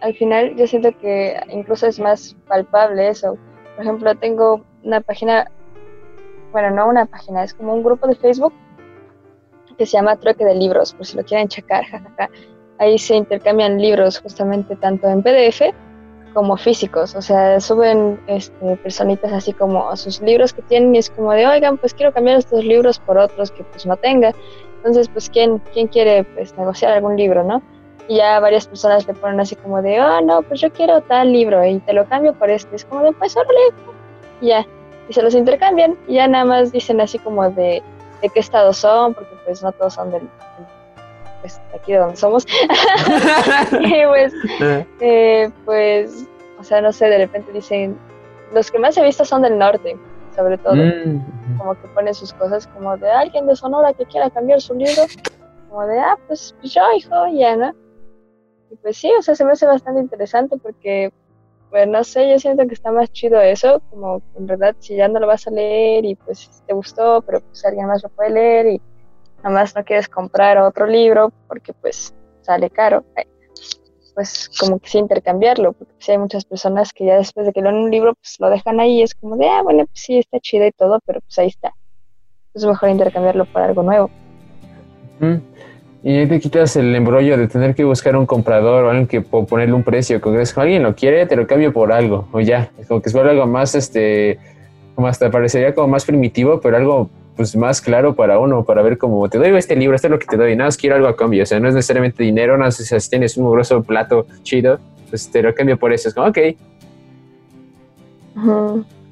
Al 0.00 0.14
final 0.14 0.54
yo 0.56 0.66
siento 0.66 0.96
que 0.98 1.40
incluso 1.50 1.86
es 1.86 1.98
más 1.98 2.36
palpable 2.46 3.08
eso. 3.08 3.36
Por 3.76 3.84
ejemplo, 3.84 4.14
tengo 4.14 4.64
una 4.84 5.00
página, 5.00 5.50
bueno, 6.52 6.70
no 6.70 6.88
una 6.88 7.06
página, 7.06 7.44
es 7.44 7.54
como 7.54 7.74
un 7.74 7.82
grupo 7.82 8.06
de 8.06 8.14
Facebook 8.14 8.52
que 9.76 9.86
se 9.86 9.92
llama 9.92 10.16
Trueque 10.16 10.44
de 10.44 10.54
Libros, 10.54 10.92
por 10.92 11.06
si 11.06 11.16
lo 11.16 11.24
quieren 11.24 11.48
checar, 11.48 11.84
jajaja. 11.90 12.28
Ahí 12.78 12.98
se 12.98 13.16
intercambian 13.16 13.80
libros 13.80 14.20
justamente 14.20 14.76
tanto 14.76 15.08
en 15.08 15.22
PDF 15.22 15.74
como 16.34 16.56
físicos, 16.56 17.14
o 17.14 17.22
sea, 17.22 17.60
suben 17.60 18.20
este, 18.26 18.76
personitas 18.76 19.32
así 19.32 19.52
como 19.52 19.94
sus 19.96 20.20
libros 20.20 20.52
que 20.52 20.62
tienen 20.62 20.94
y 20.94 20.98
es 20.98 21.10
como 21.10 21.32
de, 21.32 21.46
oigan, 21.46 21.78
pues 21.78 21.94
quiero 21.94 22.12
cambiar 22.12 22.38
estos 22.38 22.64
libros 22.64 22.98
por 22.98 23.18
otros 23.18 23.50
que 23.50 23.64
pues 23.64 23.86
no 23.86 23.96
tenga. 23.96 24.32
Entonces, 24.78 25.08
pues, 25.08 25.28
¿quién, 25.28 25.58
quién 25.72 25.88
quiere 25.88 26.24
pues, 26.24 26.56
negociar 26.56 26.92
algún 26.92 27.16
libro, 27.16 27.42
no? 27.42 27.62
Y 28.06 28.16
ya 28.16 28.40
varias 28.40 28.66
personas 28.66 29.06
le 29.06 29.14
ponen 29.14 29.40
así 29.40 29.56
como 29.56 29.82
de, 29.82 30.00
oh, 30.00 30.20
no, 30.20 30.42
pues 30.42 30.60
yo 30.60 30.72
quiero 30.72 31.00
tal 31.02 31.32
libro 31.32 31.64
y 31.64 31.78
te 31.80 31.92
lo 31.92 32.06
cambio 32.06 32.32
por 32.32 32.48
este. 32.48 32.76
Es 32.76 32.84
como 32.84 33.02
de, 33.02 33.12
pues, 33.12 33.36
órale. 33.36 33.60
Y 34.40 34.48
ya. 34.48 34.66
Y 35.08 35.12
se 35.12 35.22
los 35.22 35.34
intercambian 35.34 35.96
y 36.06 36.14
ya 36.14 36.28
nada 36.28 36.44
más 36.44 36.70
dicen 36.70 37.00
así 37.00 37.18
como 37.18 37.50
de, 37.50 37.82
de 38.22 38.28
qué 38.28 38.40
estado 38.40 38.72
son, 38.72 39.14
porque 39.14 39.34
pues 39.44 39.62
no 39.62 39.72
todos 39.72 39.94
son 39.94 40.10
del, 40.10 40.28
pues, 41.40 41.60
aquí 41.74 41.92
de 41.92 41.98
donde 41.98 42.16
somos. 42.16 42.46
y 43.80 44.06
pues, 44.06 44.32
eh, 45.00 45.50
pues, 45.64 46.26
o 46.58 46.64
sea, 46.64 46.80
no 46.80 46.92
sé, 46.92 47.06
de 47.06 47.18
repente 47.18 47.52
dicen, 47.52 47.98
los 48.52 48.70
que 48.70 48.78
más 48.78 48.96
he 48.96 49.04
visto 49.04 49.24
son 49.24 49.42
del 49.42 49.58
norte 49.58 49.96
sobre 50.38 50.56
todo. 50.56 50.76
Mm, 50.76 51.58
como 51.58 51.74
que 51.74 51.88
pone 51.88 52.14
sus 52.14 52.32
cosas 52.32 52.68
como 52.68 52.96
de 52.96 53.10
alguien 53.10 53.46
de 53.46 53.56
Sonora 53.56 53.92
que 53.92 54.06
quiera 54.06 54.30
cambiar 54.30 54.60
su 54.60 54.72
libro, 54.74 55.02
como 55.68 55.84
de, 55.84 55.98
ah, 55.98 56.16
pues, 56.28 56.54
pues 56.60 56.72
yo, 56.72 56.82
hijo, 56.96 57.26
ya, 57.34 57.56
¿no? 57.56 57.74
Y 58.70 58.76
pues 58.76 58.98
sí, 58.98 59.10
o 59.18 59.22
sea, 59.22 59.34
se 59.34 59.44
me 59.44 59.52
hace 59.52 59.66
bastante 59.66 60.00
interesante 60.00 60.56
porque, 60.58 61.12
pues 61.70 61.88
no 61.88 62.04
sé, 62.04 62.30
yo 62.30 62.38
siento 62.38 62.66
que 62.68 62.74
está 62.74 62.92
más 62.92 63.10
chido 63.10 63.40
eso, 63.40 63.82
como 63.90 64.22
en 64.36 64.46
verdad 64.46 64.76
si 64.78 64.94
ya 64.94 65.08
no 65.08 65.18
lo 65.18 65.26
vas 65.26 65.48
a 65.48 65.50
leer 65.50 66.04
y 66.04 66.14
pues 66.14 66.62
te 66.66 66.72
gustó, 66.72 67.20
pero 67.22 67.40
pues 67.40 67.64
alguien 67.64 67.86
más 67.86 68.04
lo 68.04 68.08
puede 68.10 68.30
leer 68.30 68.66
y 68.66 68.82
nada 69.38 69.50
más 69.50 69.74
no 69.74 69.84
quieres 69.84 70.08
comprar 70.08 70.58
otro 70.58 70.86
libro 70.86 71.32
porque 71.46 71.72
pues 71.72 72.14
sale 72.42 72.70
caro 72.70 73.04
pues 74.18 74.50
como 74.58 74.80
que 74.80 74.88
sí 74.88 74.98
intercambiarlo, 74.98 75.74
porque 75.74 75.92
sí 76.00 76.10
hay 76.10 76.18
muchas 76.18 76.44
personas 76.44 76.92
que 76.92 77.06
ya 77.06 77.18
después 77.18 77.46
de 77.46 77.52
que 77.52 77.62
leen 77.62 77.76
un 77.76 77.88
libro, 77.88 78.14
pues 78.14 78.34
lo 78.40 78.50
dejan 78.50 78.80
ahí 78.80 79.00
es 79.00 79.14
como 79.14 79.36
de, 79.36 79.48
ah, 79.48 79.62
bueno, 79.62 79.86
pues 79.86 80.00
sí, 80.00 80.18
está 80.18 80.40
chido 80.40 80.66
y 80.66 80.72
todo, 80.72 80.98
pero 81.06 81.20
pues 81.20 81.38
ahí 81.38 81.46
está. 81.46 81.72
Es 82.52 82.64
mejor 82.64 82.88
intercambiarlo 82.88 83.44
por 83.44 83.62
algo 83.62 83.84
nuevo. 83.84 84.10
Y 86.02 86.16
ahí 86.16 86.26
te 86.26 86.40
quitas 86.40 86.74
el 86.74 86.92
embrollo 86.96 87.36
de 87.36 87.46
tener 87.46 87.76
que 87.76 87.84
buscar 87.84 88.16
un 88.16 88.26
comprador 88.26 88.86
o 88.86 88.90
alguien 88.90 89.06
que 89.06 89.20
ponerle 89.20 89.74
un 89.74 89.84
precio. 89.84 90.20
Como 90.20 90.36
que 90.36 90.44
alguien 90.56 90.82
lo 90.82 90.96
quiere, 90.96 91.24
te 91.26 91.36
lo 91.36 91.46
cambio 91.46 91.72
por 91.72 91.92
algo. 91.92 92.26
O 92.32 92.40
ya, 92.40 92.72
como 92.88 93.00
que 93.00 93.10
es 93.10 93.14
algo 93.14 93.46
más, 93.46 93.76
este, 93.76 94.40
como 94.96 95.06
hasta 95.06 95.30
parecería 95.30 95.76
como 95.76 95.86
más 95.86 96.04
primitivo, 96.04 96.58
pero 96.60 96.76
algo 96.76 97.08
pues 97.38 97.54
más 97.54 97.80
claro 97.80 98.16
para 98.16 98.40
uno, 98.40 98.64
para 98.64 98.82
ver 98.82 98.98
cómo 98.98 99.28
te 99.28 99.38
doy 99.38 99.56
este 99.56 99.76
libro, 99.76 99.94
esto 99.94 100.08
es 100.08 100.10
lo 100.10 100.18
que 100.18 100.26
te 100.26 100.36
doy, 100.36 100.56
nada 100.56 100.66
más 100.66 100.76
quiero 100.76 100.96
algo 100.96 101.06
a 101.06 101.14
cambio, 101.14 101.44
o 101.44 101.46
sea, 101.46 101.60
no 101.60 101.68
es 101.68 101.74
necesariamente 101.74 102.24
dinero, 102.24 102.58
no 102.58 102.68
sé 102.72 103.00
si 103.00 103.08
tienes 103.10 103.36
un 103.36 103.48
grosso 103.48 103.80
plato 103.80 104.26
chido, 104.42 104.80
pues 105.08 105.30
te 105.30 105.40
lo 105.40 105.54
cambio 105.54 105.78
por 105.78 105.92
eso, 105.92 106.08
es 106.08 106.16
como, 106.16 106.26
ok. 106.26 106.38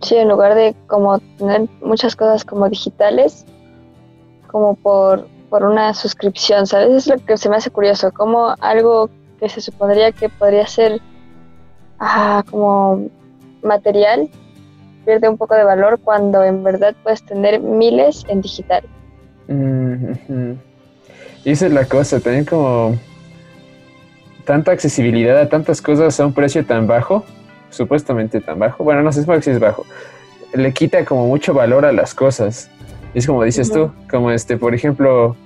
Sí, 0.02 0.16
en 0.16 0.28
lugar 0.28 0.56
de 0.56 0.74
como 0.88 1.20
tener 1.38 1.68
muchas 1.80 2.16
cosas 2.16 2.44
como 2.44 2.68
digitales, 2.68 3.46
como 4.48 4.74
por, 4.74 5.28
por 5.48 5.62
una 5.62 5.94
suscripción, 5.94 6.66
¿sabes? 6.66 6.90
Es 6.90 7.06
lo 7.06 7.24
que 7.24 7.36
se 7.36 7.48
me 7.48 7.54
hace 7.54 7.70
curioso, 7.70 8.10
como 8.10 8.56
algo 8.58 9.08
que 9.38 9.48
se 9.48 9.60
supondría 9.60 10.10
que 10.10 10.28
podría 10.28 10.66
ser 10.66 11.00
ah, 12.00 12.42
como 12.50 13.06
material, 13.62 14.28
pierde 15.06 15.28
un 15.28 15.38
poco 15.38 15.54
de 15.54 15.64
valor 15.64 15.98
cuando 16.04 16.44
en 16.44 16.62
verdad 16.62 16.94
puedes 17.02 17.22
tener 17.22 17.60
miles 17.60 18.24
en 18.28 18.42
digital. 18.42 18.84
Y 21.44 21.50
esa 21.50 21.66
es 21.66 21.72
la 21.72 21.84
cosa, 21.86 22.20
también 22.20 22.44
como 22.44 22.96
tanta 24.44 24.72
accesibilidad 24.72 25.38
a 25.38 25.48
tantas 25.48 25.80
cosas 25.80 26.18
a 26.20 26.26
un 26.26 26.34
precio 26.34 26.66
tan 26.66 26.86
bajo, 26.86 27.24
supuestamente 27.70 28.40
tan 28.40 28.58
bajo, 28.58 28.84
bueno, 28.84 29.02
no 29.02 29.12
sé 29.12 29.24
si 29.24 29.50
es 29.50 29.60
bajo, 29.60 29.86
le 30.52 30.72
quita 30.72 31.04
como 31.04 31.26
mucho 31.26 31.54
valor 31.54 31.86
a 31.86 31.92
las 31.92 32.14
cosas. 32.14 32.70
Es 33.14 33.26
como 33.26 33.44
dices 33.44 33.72
tú, 33.72 33.90
como 34.10 34.30
este, 34.30 34.56
por 34.56 34.74
ejemplo, 34.74 35.36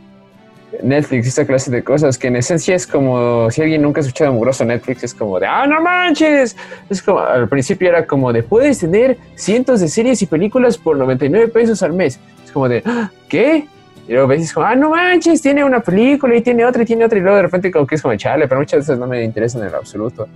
Netflix, 0.82 1.26
esta 1.26 1.44
clase 1.46 1.70
de 1.70 1.82
cosas 1.82 2.16
que 2.16 2.28
en 2.28 2.36
esencia 2.36 2.74
es 2.74 2.86
como 2.86 3.50
si 3.50 3.60
alguien 3.62 3.82
nunca 3.82 4.00
ha 4.00 4.02
escuchado 4.02 4.32
mugroso 4.32 4.64
Netflix, 4.64 5.02
es 5.04 5.14
como 5.14 5.38
de, 5.40 5.46
ah, 5.46 5.66
no 5.66 5.80
manches. 5.80 6.56
Es 6.88 7.02
como 7.02 7.18
al 7.20 7.48
principio 7.48 7.88
era 7.88 8.06
como 8.06 8.32
de, 8.32 8.42
puedes 8.42 8.78
tener 8.78 9.18
cientos 9.34 9.80
de 9.80 9.88
series 9.88 10.22
y 10.22 10.26
películas 10.26 10.78
por 10.78 10.96
99 10.96 11.48
pesos 11.48 11.82
al 11.82 11.92
mes. 11.92 12.20
Es 12.44 12.52
como 12.52 12.68
de, 12.68 12.82
"Ah, 12.86 13.10
¿qué? 13.28 13.66
Y 14.08 14.12
luego 14.12 14.28
ves 14.28 14.52
como, 14.52 14.66
ah, 14.66 14.74
no 14.74 14.90
manches, 14.90 15.42
tiene 15.42 15.62
una 15.64 15.80
película 15.80 16.34
y 16.36 16.40
tiene 16.40 16.64
otra 16.64 16.82
y 16.82 16.86
tiene 16.86 17.04
otra. 17.04 17.18
Y 17.18 17.22
luego 17.22 17.36
de 17.36 17.42
repente 17.42 17.70
como 17.70 17.86
que 17.86 17.94
es 17.96 18.02
como, 18.02 18.14
chale, 18.16 18.48
pero 18.48 18.60
muchas 18.60 18.80
veces 18.80 18.98
no 18.98 19.06
me 19.06 19.22
interesan 19.22 19.62
en 19.66 19.74
absoluto. 19.74 20.26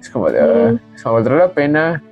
Es 0.00 0.08
como 0.10 0.30
de, 0.30 0.40
ah, 0.40 0.72
Mm. 0.72 0.94
es 0.94 1.02
como, 1.02 1.14
¿valdrá 1.16 1.36
la 1.36 1.48
pena 1.48 2.02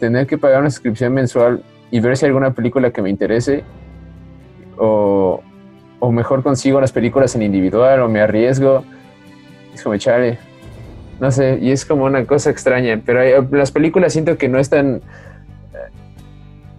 tener 0.00 0.26
que 0.26 0.36
pagar 0.38 0.60
una 0.60 0.70
suscripción 0.70 1.12
mensual 1.14 1.62
y 1.90 2.00
ver 2.00 2.16
si 2.16 2.24
hay 2.24 2.28
alguna 2.30 2.52
película 2.52 2.90
que 2.90 3.00
me 3.02 3.10
interese? 3.10 3.62
O, 4.76 5.42
o 6.04 6.12
mejor 6.12 6.42
consigo 6.42 6.80
las 6.80 6.92
películas 6.92 7.34
en 7.34 7.42
individual 7.42 8.00
o 8.02 8.08
me 8.08 8.20
arriesgo. 8.20 8.84
Es 9.74 9.82
como, 9.82 9.96
chale. 9.96 10.38
No 11.20 11.30
sé, 11.30 11.58
y 11.62 11.70
es 11.70 11.84
como 11.84 12.04
una 12.04 12.24
cosa 12.26 12.50
extraña, 12.50 13.00
pero 13.04 13.20
hay- 13.20 13.32
las 13.52 13.70
películas 13.70 14.12
siento 14.12 14.36
que 14.36 14.48
no 14.48 14.58
es 14.58 14.68
tan 14.68 15.00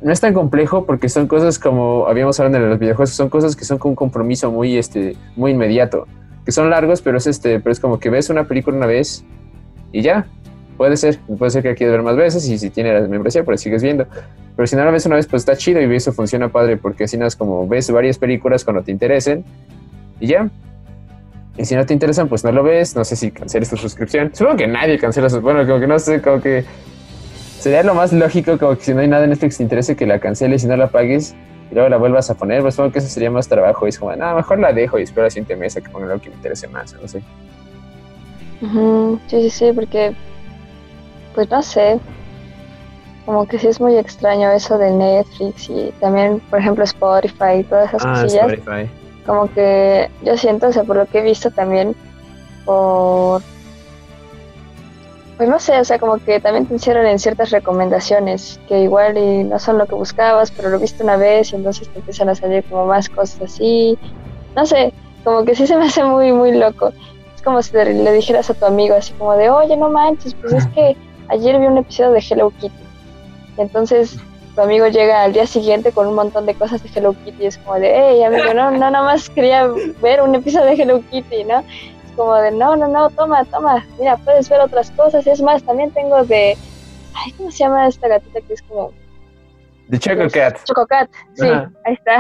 no 0.02 0.12
es 0.12 0.20
tan 0.22 0.34
complejo 0.34 0.86
porque 0.86 1.10
son 1.10 1.26
cosas 1.28 1.58
como 1.58 2.06
habíamos 2.08 2.40
hablado 2.40 2.64
en 2.64 2.70
los 2.70 2.78
videojuegos, 2.78 3.10
son 3.12 3.30
cosas 3.30 3.56
que 3.56 3.66
son 3.66 3.80
con 3.80 3.92
un 3.92 3.96
compromiso 3.96 4.52
muy 4.52 4.78
este 4.78 5.16
muy 5.36 5.52
inmediato, 5.52 6.06
que 6.46 6.52
son 6.52 6.70
largos, 6.70 7.02
pero 7.02 7.18
es 7.18 7.26
este, 7.28 7.60
pero 7.60 7.72
es 7.72 7.80
como 7.80 7.98
que 7.98 8.10
ves 8.10 8.30
una 8.30 8.44
película 8.44 8.78
una 8.78 8.86
vez 8.86 9.26
y 9.92 10.02
ya. 10.02 10.28
Puede 10.78 10.98
ser, 10.98 11.18
puede 11.40 11.52
ser 11.52 11.64
que 11.64 11.74
quieras 11.74 11.94
ver 11.94 12.04
más 12.04 12.18
veces 12.18 12.48
y 12.50 12.58
si 12.60 12.70
tiene 12.70 12.94
la 12.94 13.08
membresía, 13.08 13.46
pues 13.46 13.62
sigues 13.62 13.82
viendo. 13.82 14.06
Pero 14.56 14.68
si 14.68 14.76
no 14.76 14.86
la 14.86 14.92
ves 14.92 15.06
una 15.06 15.16
vez, 15.16 15.28
pues 15.28 15.42
está 15.42 15.56
chido 15.56 15.82
y 15.82 15.96
eso 15.96 16.14
funciona 16.14 16.50
padre 16.50 16.78
porque 16.78 17.04
así 17.06 17.18
no 17.18 17.26
es 17.26 17.36
como 17.36 17.68
ves 17.68 17.92
varias 17.92 18.18
películas 18.18 18.64
cuando 18.64 18.84
te 18.84 18.92
interesen 18.92 19.44
y 20.20 20.28
ya. 20.28 20.50
Y 21.58 21.66
si 21.66 21.76
no 21.76 21.86
te 21.86 21.94
interesan, 21.94 22.28
pues 22.28 22.44
no 22.44 22.52
lo 22.52 22.64
ves. 22.64 22.96
No 22.96 23.04
sé 23.06 23.16
si 23.16 23.32
canceles 23.32 23.70
tu 23.70 23.78
suscripción. 23.78 24.32
Supongo 24.34 24.58
que 24.58 24.68
nadie 24.68 24.98
cancela 24.98 25.30
su. 25.30 25.42
Bueno, 25.42 25.66
como 25.66 25.80
que 25.80 25.88
no 25.88 26.00
sé, 26.00 26.22
como 26.22 26.42
que 26.42 26.66
sería 27.60 27.84
lo 27.84 27.96
más 27.96 28.12
lógico, 28.14 28.58
como 28.58 28.78
que 28.78 28.84
si 28.84 28.94
no 28.94 29.02
hay 29.02 29.08
nada 29.08 29.24
en 29.24 29.32
Netflix 29.32 29.56
que 29.56 29.58
te 29.58 29.64
interese, 29.64 29.96
que 29.96 30.06
la 30.06 30.20
canceles 30.20 30.64
y 30.64 30.68
no 30.68 30.76
la 30.76 30.88
pagues 30.88 31.34
y 31.72 31.74
luego 31.74 31.90
la 31.90 31.98
vuelvas 31.98 32.30
a 32.30 32.36
poner. 32.36 32.62
Pues 32.62 32.76
supongo 32.76 32.94
que 32.94 33.00
eso 33.00 33.08
sería 33.08 33.32
más 33.32 33.48
trabajo. 33.48 33.86
Y 33.86 33.90
es 33.90 34.00
como, 34.00 34.16
no, 34.16 34.36
mejor 34.36 34.60
la 34.60 34.74
dejo 34.74 35.00
y 35.00 35.04
espero 35.04 35.24
la 35.24 35.30
siguiente 35.30 35.56
mesa 35.56 35.82
que 35.82 35.90
ponga 35.90 36.08
algo 36.08 36.22
que 36.22 36.30
me 36.30 36.36
interese 36.36 36.68
más. 36.68 36.94
No 36.94 37.08
sé. 37.08 37.22
Sí, 39.28 39.42
sí, 39.42 39.50
sí, 39.50 39.72
porque, 39.74 40.14
pues 41.34 41.50
no 41.50 41.62
sé, 41.62 42.00
como 43.26 43.48
que 43.48 43.58
sí 43.60 43.68
es 43.68 43.82
muy 43.82 43.98
extraño 43.98 44.52
eso 44.52 44.78
de 44.78 44.92
Netflix 44.92 45.70
y 45.70 45.92
también, 46.00 46.40
por 46.50 46.60
ejemplo, 46.60 46.84
Spotify 46.84 47.60
y 47.60 47.64
todas 47.64 47.90
esas 47.90 48.06
Ah, 48.06 48.22
cosillas. 48.22 48.52
Spotify. 48.54 48.90
Como 49.26 49.52
que 49.52 50.10
yo 50.22 50.38
siento, 50.38 50.68
o 50.68 50.72
sea, 50.72 50.84
por 50.84 50.96
lo 50.98 51.06
que 51.08 51.20
he 51.20 51.22
visto 51.24 51.50
también, 51.52 51.96
por... 52.66 53.42
Pues 55.38 55.50
no 55.50 55.60
sé, 55.60 55.78
o 55.80 55.84
sea, 55.84 56.00
como 56.00 56.18
que 56.18 56.40
también 56.40 56.66
te 56.66 56.74
encierran 56.76 57.08
en 57.08 57.20
ciertas 57.20 57.50
recomendaciones 57.52 58.58
que 58.70 58.80
igual 58.82 59.18
y 59.18 59.44
no 59.44 59.60
son 59.60 59.78
lo 59.78 59.86
que 59.86 59.96
buscabas, 59.96 60.50
pero 60.52 60.70
lo 60.70 60.80
viste 60.80 61.04
una 61.04 61.18
vez 61.18 61.52
y 61.52 61.58
entonces 61.58 61.90
te 61.90 62.00
empiezan 62.00 62.30
a 62.30 62.36
salir 62.36 62.64
como 62.64 62.86
más 62.86 63.10
cosas 63.10 63.42
así. 63.42 63.98
No 64.56 64.66
sé, 64.66 64.94
como 65.26 65.44
que 65.44 65.54
sí 65.56 65.68
se 65.68 65.76
me 65.76 65.88
hace 65.88 66.06
muy, 66.06 66.32
muy 66.32 66.54
loco. 66.54 66.94
Es 67.36 67.42
como 67.42 67.62
si 67.62 67.74
le 67.76 67.94
le 67.96 68.14
dijeras 68.14 68.50
a 68.50 68.54
tu 68.54 68.66
amigo 68.66 68.96
así 68.96 69.12
como 69.14 69.34
de, 69.36 69.50
oye, 69.50 69.76
no 69.76 69.90
manches, 69.90 70.34
pues 70.36 70.54
es 70.54 70.68
que 70.74 70.96
ayer 71.28 71.60
vi 71.60 71.66
un 71.66 71.80
episodio 71.80 72.12
de 72.12 72.20
Hello 72.30 72.52
Kitty. 72.52 72.85
Entonces 73.58 74.18
tu 74.56 74.62
amigo 74.62 74.88
llega 74.88 75.24
al 75.24 75.34
día 75.34 75.46
siguiente 75.46 75.92
con 75.92 76.08
un 76.08 76.16
montón 76.16 76.46
de 76.46 76.56
cosas 76.56 76.82
de 76.82 76.90
Hello 76.94 77.14
Kitty 77.14 77.44
y 77.44 77.46
es 77.48 77.58
como 77.58 77.78
de, 77.78 77.94
hey, 77.94 78.24
amigo, 78.24 78.54
no, 78.54 78.72
no, 78.72 78.90
nada 78.90 79.04
más 79.04 79.30
quería 79.30 79.68
ver 80.02 80.22
un 80.22 80.34
episodio 80.34 80.68
de 80.68 80.82
Hello 80.82 81.02
Kitty, 81.10 81.44
¿no? 81.44 81.60
Es 81.60 82.12
como 82.16 82.36
de, 82.36 82.52
no, 82.52 82.76
no, 82.78 82.88
no, 82.88 83.10
toma, 83.10 83.44
toma, 83.46 83.86
mira, 84.00 84.16
puedes 84.18 84.48
ver 84.50 84.62
otras 84.62 84.92
cosas. 84.92 85.28
Y 85.28 85.30
es 85.30 85.42
más, 85.42 85.62
también 85.64 85.92
tengo 85.92 86.24
de, 86.24 86.58
ay, 87.14 87.32
¿cómo 87.34 87.52
se 87.52 87.58
llama 87.60 87.88
esta 87.88 88.08
gatita 88.08 88.40
que 88.42 88.54
es 88.54 88.62
como 88.62 88.92
The 89.90 90.00
Choco 90.00 90.30
Cat. 90.32 90.64
Chococat? 90.64 91.10
Sí, 91.34 91.48
Ajá. 91.48 91.72
ahí 91.84 91.94
está. 91.94 92.18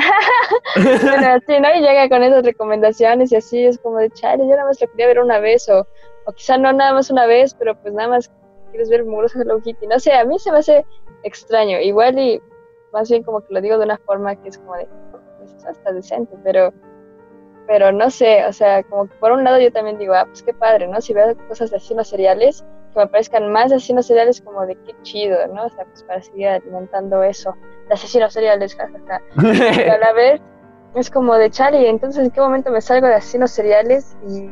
bueno, 1.02 1.28
así, 1.28 1.60
¿no? 1.60 1.74
Y 1.74 1.80
llega 1.80 2.10
con 2.10 2.22
esas 2.22 2.44
recomendaciones 2.44 3.32
y 3.32 3.38
así 3.38 3.66
es 3.66 3.80
como 3.80 3.98
de, 3.98 4.12
chale, 4.12 4.44
yo 4.44 4.50
nada 4.50 4.66
más 4.66 4.80
lo 4.80 4.88
quería 4.92 5.08
ver 5.08 5.20
una 5.20 5.40
vez 5.40 5.68
o, 5.70 5.88
o 6.26 6.32
quizá 6.34 6.58
no 6.58 6.72
nada 6.74 6.94
más 6.94 7.10
una 7.10 7.26
vez, 7.26 7.56
pero 7.58 7.76
pues 7.82 7.94
nada 7.94 8.10
más 8.10 8.30
quieres 8.76 8.90
ver 8.90 9.06
mugroso 9.06 9.40
Hello 9.40 9.62
Kitty. 9.62 9.88
No 9.88 10.00
sé, 10.00 10.14
a 10.14 10.26
mí 10.26 10.38
se 10.40 10.52
me 10.52 10.60
hace 10.60 10.86
extraño. 11.24 11.80
Igual 11.80 12.20
y 12.20 12.42
más 12.92 13.10
bien 13.10 13.24
como 13.24 13.42
que 13.42 13.54
lo 13.54 13.62
digo 13.62 13.78
de 13.78 13.86
una 13.86 13.98
forma 13.98 14.36
que 14.36 14.50
es 14.50 14.58
como 14.58 14.76
de, 14.76 14.88
pues 15.40 15.54
eso 15.54 15.70
está 15.70 15.92
decente, 15.92 16.36
pero 16.44 16.74
pero 17.68 17.92
no 17.92 18.12
sé, 18.12 18.46
o 18.46 18.54
sea, 18.54 18.84
como 18.84 19.08
que 19.08 19.16
por 19.16 19.32
un 19.32 19.44
lado 19.44 19.60
yo 19.60 19.72
también 19.72 19.98
digo, 19.98 20.14
ah, 20.14 20.26
pues 20.26 20.44
qué 20.44 20.54
padre, 20.54 20.88
¿no? 20.88 21.02
Si 21.02 21.14
veo 21.14 21.36
cosas 21.48 21.72
de 21.72 21.78
asesinos 21.78 22.08
seriales, 22.08 22.64
que 22.94 23.00
me 23.00 23.04
aparezcan 23.04 23.52
más 23.52 23.72
asesinos 23.72 24.06
seriales 24.06 24.40
como 24.42 24.68
de 24.68 24.76
qué 24.76 24.94
chido, 25.02 25.36
¿no? 25.48 25.66
O 25.66 25.70
sea, 25.70 25.84
pues 25.86 26.04
para 26.04 26.22
seguir 26.22 26.48
alimentando 26.48 27.24
eso, 27.24 27.56
de 27.88 27.94
asesinos 27.96 28.34
seriales, 28.34 28.76
jajaja. 28.76 29.20
Pero 29.36 29.94
a 29.94 29.98
la 29.98 30.14
vez 30.14 30.42
es 30.94 31.10
como 31.10 31.36
de 31.36 31.50
chale, 31.50 31.90
entonces 31.90 32.24
en 32.24 32.32
qué 32.32 32.40
momento 32.40 32.70
me 32.70 32.82
salgo 32.82 33.08
de 33.08 33.16
asesinos 33.16 33.50
seriales 33.50 34.16
y 34.30 34.48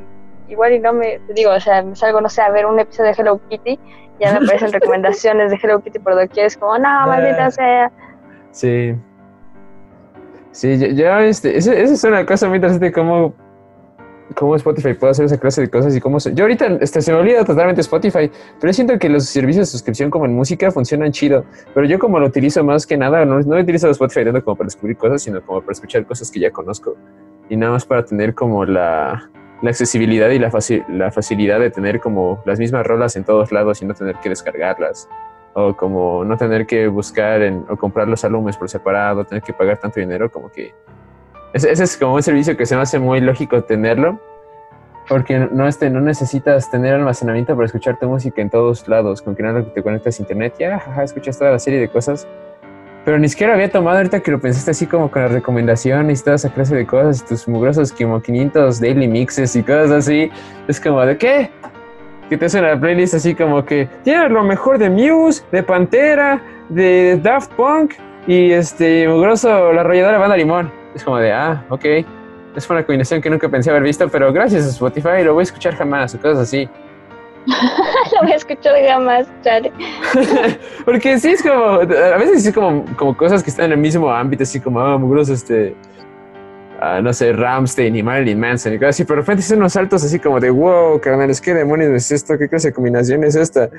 igual 0.48 0.74
y 0.74 0.80
no 0.80 0.94
me, 0.94 1.20
digo, 1.34 1.52
o 1.52 1.60
sea, 1.60 1.82
me 1.84 1.96
salgo, 1.96 2.22
no 2.22 2.30
sé, 2.30 2.42
a 2.42 2.50
ver 2.50 2.66
un 2.66 2.80
episodio 2.80 3.12
de 3.12 3.16
Hello 3.22 3.42
Kitty, 3.50 3.80
ya 4.20 4.32
me 4.32 4.46
aparecen 4.46 4.72
recomendaciones 4.74 5.52
de 5.52 5.60
Hello 5.62 5.82
Kitty 5.82 6.00
por 6.00 6.16
doquier, 6.16 6.48
es 6.48 6.58
como, 6.58 6.78
no, 6.78 7.08
maldita 7.08 7.52
sea. 7.52 7.92
Sí. 8.52 8.96
Sí, 10.52 10.96
yo, 10.96 11.18
este, 11.20 11.58
esa 11.58 11.74
esa 11.74 11.94
es 11.94 12.04
una 12.04 12.26
cosa 12.28 12.48
muy 12.48 12.58
interesante 12.58 12.92
cómo, 12.92 13.34
cómo 14.36 14.56
Spotify 14.56 14.94
puede 14.94 15.12
hacer 15.12 15.26
esa 15.26 15.40
clase 15.40 15.62
de 15.62 15.70
cosas 15.70 15.96
y 15.96 16.00
cómo 16.00 16.20
se, 16.20 16.34
yo 16.36 16.44
ahorita 16.44 16.78
este, 16.80 17.02
se 17.02 17.12
me 17.12 17.18
olvida 17.18 17.44
totalmente 17.44 17.82
Spotify, 17.82 18.30
pero 18.60 18.70
yo 18.70 18.74
siento 18.74 19.00
que 19.00 19.10
los 19.10 19.26
servicios 19.26 19.68
de 19.68 19.72
suscripción 19.72 20.12
como 20.12 20.26
en 20.26 20.36
música 20.36 20.70
funcionan 20.70 21.12
chido, 21.12 21.44
pero 21.74 21.88
yo 21.88 21.98
como 21.98 22.20
lo 22.20 22.28
utilizo 22.28 22.64
más 22.64 22.86
que 22.86 22.98
nada, 22.98 23.26
no, 23.26 23.40
no 23.40 23.60
utilizo 23.60 23.90
Spotify 23.90 24.26
tanto 24.26 24.44
como 24.44 24.56
para 24.56 24.68
descubrir 24.68 24.96
cosas, 24.96 25.24
sino 25.24 25.44
como 25.44 25.62
para 25.62 25.72
escuchar 25.72 26.06
cosas 26.06 26.30
que 26.30 26.40
ya 26.40 26.52
conozco 26.52 26.96
y 27.50 27.58
nada 27.58 27.72
más 27.72 27.86
para 27.86 28.06
tener 28.06 28.36
como 28.36 28.64
la, 28.64 29.28
la 29.64 29.70
accesibilidad 29.72 30.30
y 30.30 30.38
la, 30.38 30.52
faci- 30.52 30.86
la 30.90 31.10
facilidad 31.10 31.60
de 31.60 31.72
tener 31.72 32.00
como 32.00 32.44
las 32.46 32.60
mismas 32.60 32.86
rolas 32.86 33.16
en 33.16 33.24
todos 33.24 33.52
lados 33.52 33.82
y 33.82 33.86
no 33.86 33.94
tener 33.94 34.18
que 34.18 34.30
descargarlas 34.30 35.10
o 35.54 35.76
como 35.76 36.26
no 36.26 36.36
tener 36.38 36.66
que 36.68 36.88
buscar 36.88 37.42
en- 37.42 37.66
o 37.70 37.78
comprar 37.78 38.08
los 38.08 38.24
álbumes 38.26 38.58
por 38.58 38.70
separado, 38.70 39.24
tener 39.24 39.42
que 39.42 39.54
pagar 39.54 39.78
tanto 39.78 40.00
dinero, 40.00 40.30
como 40.32 40.52
que 40.52 40.74
ese, 41.54 41.72
es 41.72 41.98
como 41.98 42.16
un 42.16 42.24
servicio 42.24 42.58
que 42.58 42.66
se 42.66 42.76
me 42.76 42.82
hace 42.82 43.00
muy 43.00 43.22
lógico 43.22 43.64
tenerlo, 43.64 44.20
porque 45.08 45.38
no, 45.40 45.68
este, 45.68 45.90
no 45.90 46.02
necesitas 46.02 46.70
tener 46.72 46.96
almacenamiento 46.96 47.56
para 47.56 47.66
escuchar 47.66 47.98
tu 48.00 48.08
música 48.08 48.42
en 48.42 48.50
todos 48.50 48.88
lados, 48.88 49.22
con 49.22 49.36
que 49.36 49.44
que 49.44 49.62
te 49.76 49.84
conectas 49.84 50.20
a 50.20 50.24
internet, 50.24 50.56
ya, 50.60 50.82
escuchas 51.04 51.38
toda 51.38 51.52
la 51.52 51.60
serie 51.60 51.80
de 51.80 51.88
cosas. 51.90 52.28
Pero 53.06 53.20
ni 53.20 53.28
siquiera 53.28 53.54
había 53.54 53.70
tomado 53.70 53.98
ahorita 53.98 54.22
que 54.22 54.32
lo 54.32 54.40
pensaste 54.40 54.72
así 54.72 54.88
como 54.88 55.12
con 55.12 55.24
las 55.24 55.32
recomendaciones 55.32 56.22
y 56.22 56.24
toda 56.24 56.38
esa 56.38 56.54
clase 56.54 56.76
de 56.76 56.86
cosas, 56.86 57.26
tus 57.26 57.48
mugrosos 57.48 57.92
como 57.92 58.22
500 58.22 58.80
daily 58.80 59.08
mixes 59.08 59.56
y 59.56 59.64
cosas 59.64 59.92
así. 59.92 60.32
Es 60.68 60.80
como 60.80 61.02
de 61.06 61.18
qué? 61.18 61.50
que 62.30 62.38
te 62.38 62.46
hace 62.46 62.60
una 62.60 62.80
playlist 62.80 63.14
así 63.14 63.36
como 63.36 63.64
que 63.64 63.88
tiene 64.04 64.30
lo 64.30 64.44
mejor 64.44 64.78
de 64.78 64.90
Muse, 64.90 65.44
de 65.52 65.62
Pantera, 65.62 66.42
de 66.70 67.20
Daft 67.22 67.52
Punk 67.54 67.94
y 68.26 68.52
este 68.52 69.08
mugroso 69.08 69.74
la 69.74 69.82
arrolladora 69.82 70.18
banda 70.18 70.38
Limón. 70.38 70.72
Es 70.96 71.04
como 71.04 71.18
de, 71.18 71.32
ah, 71.32 71.64
ok. 71.70 71.86
Es 72.56 72.70
una 72.70 72.84
combinación 72.84 73.22
que 73.22 73.30
nunca 73.30 73.50
pensé 73.50 73.72
haber 73.72 73.84
visto, 73.84 74.08
pero 74.10 74.32
gracias 74.32 74.66
a 74.66 74.70
Spotify 74.70 75.24
lo 75.24 75.34
voy 75.34 75.42
a 75.42 75.44
escuchar 75.44 75.76
jamás 75.76 76.14
o 76.16 76.20
cosas 76.20 76.40
así. 76.40 76.70
Lo 78.14 78.22
voy 78.22 78.32
a 78.32 78.36
escuchar 78.36 78.74
jamás, 78.88 79.28
chale. 79.44 79.72
Porque 80.86 81.20
sí 81.20 81.30
es 81.30 81.44
como, 81.44 81.66
a 81.66 82.18
veces 82.18 82.46
es 82.46 82.54
como, 82.54 82.86
como 82.96 83.18
cosas 83.18 83.44
que 83.44 83.50
están 83.50 83.66
en 83.66 83.72
el 83.74 83.78
mismo 83.80 84.10
ámbito, 84.10 84.44
así 84.44 84.60
como, 84.60 84.80
ah, 84.80 84.98
mugroso 84.98 85.34
este, 85.34 85.76
ah, 86.80 87.02
no 87.02 87.12
sé, 87.12 87.34
Ramstein 87.34 87.96
y 87.96 88.04
Marilyn 88.04 88.40
Manson 88.40 88.74
y 88.74 88.78
cosas 88.78 88.96
así, 88.96 89.04
pero 89.04 89.18
de 89.18 89.22
repente 89.22 89.44
son 89.44 89.60
unos 89.60 89.74
saltos 89.74 90.04
así 90.04 90.20
como 90.20 90.40
de, 90.40 90.50
wow, 90.50 91.00
carnales, 91.02 91.42
¿qué 91.42 91.54
demonios 91.54 91.92
es 91.92 92.12
esto? 92.12 92.38
¿Qué 92.38 92.48
clase 92.48 92.70
de 92.70 92.74
combinación 92.74 93.24
es 93.24 93.36
esta? 93.36 93.70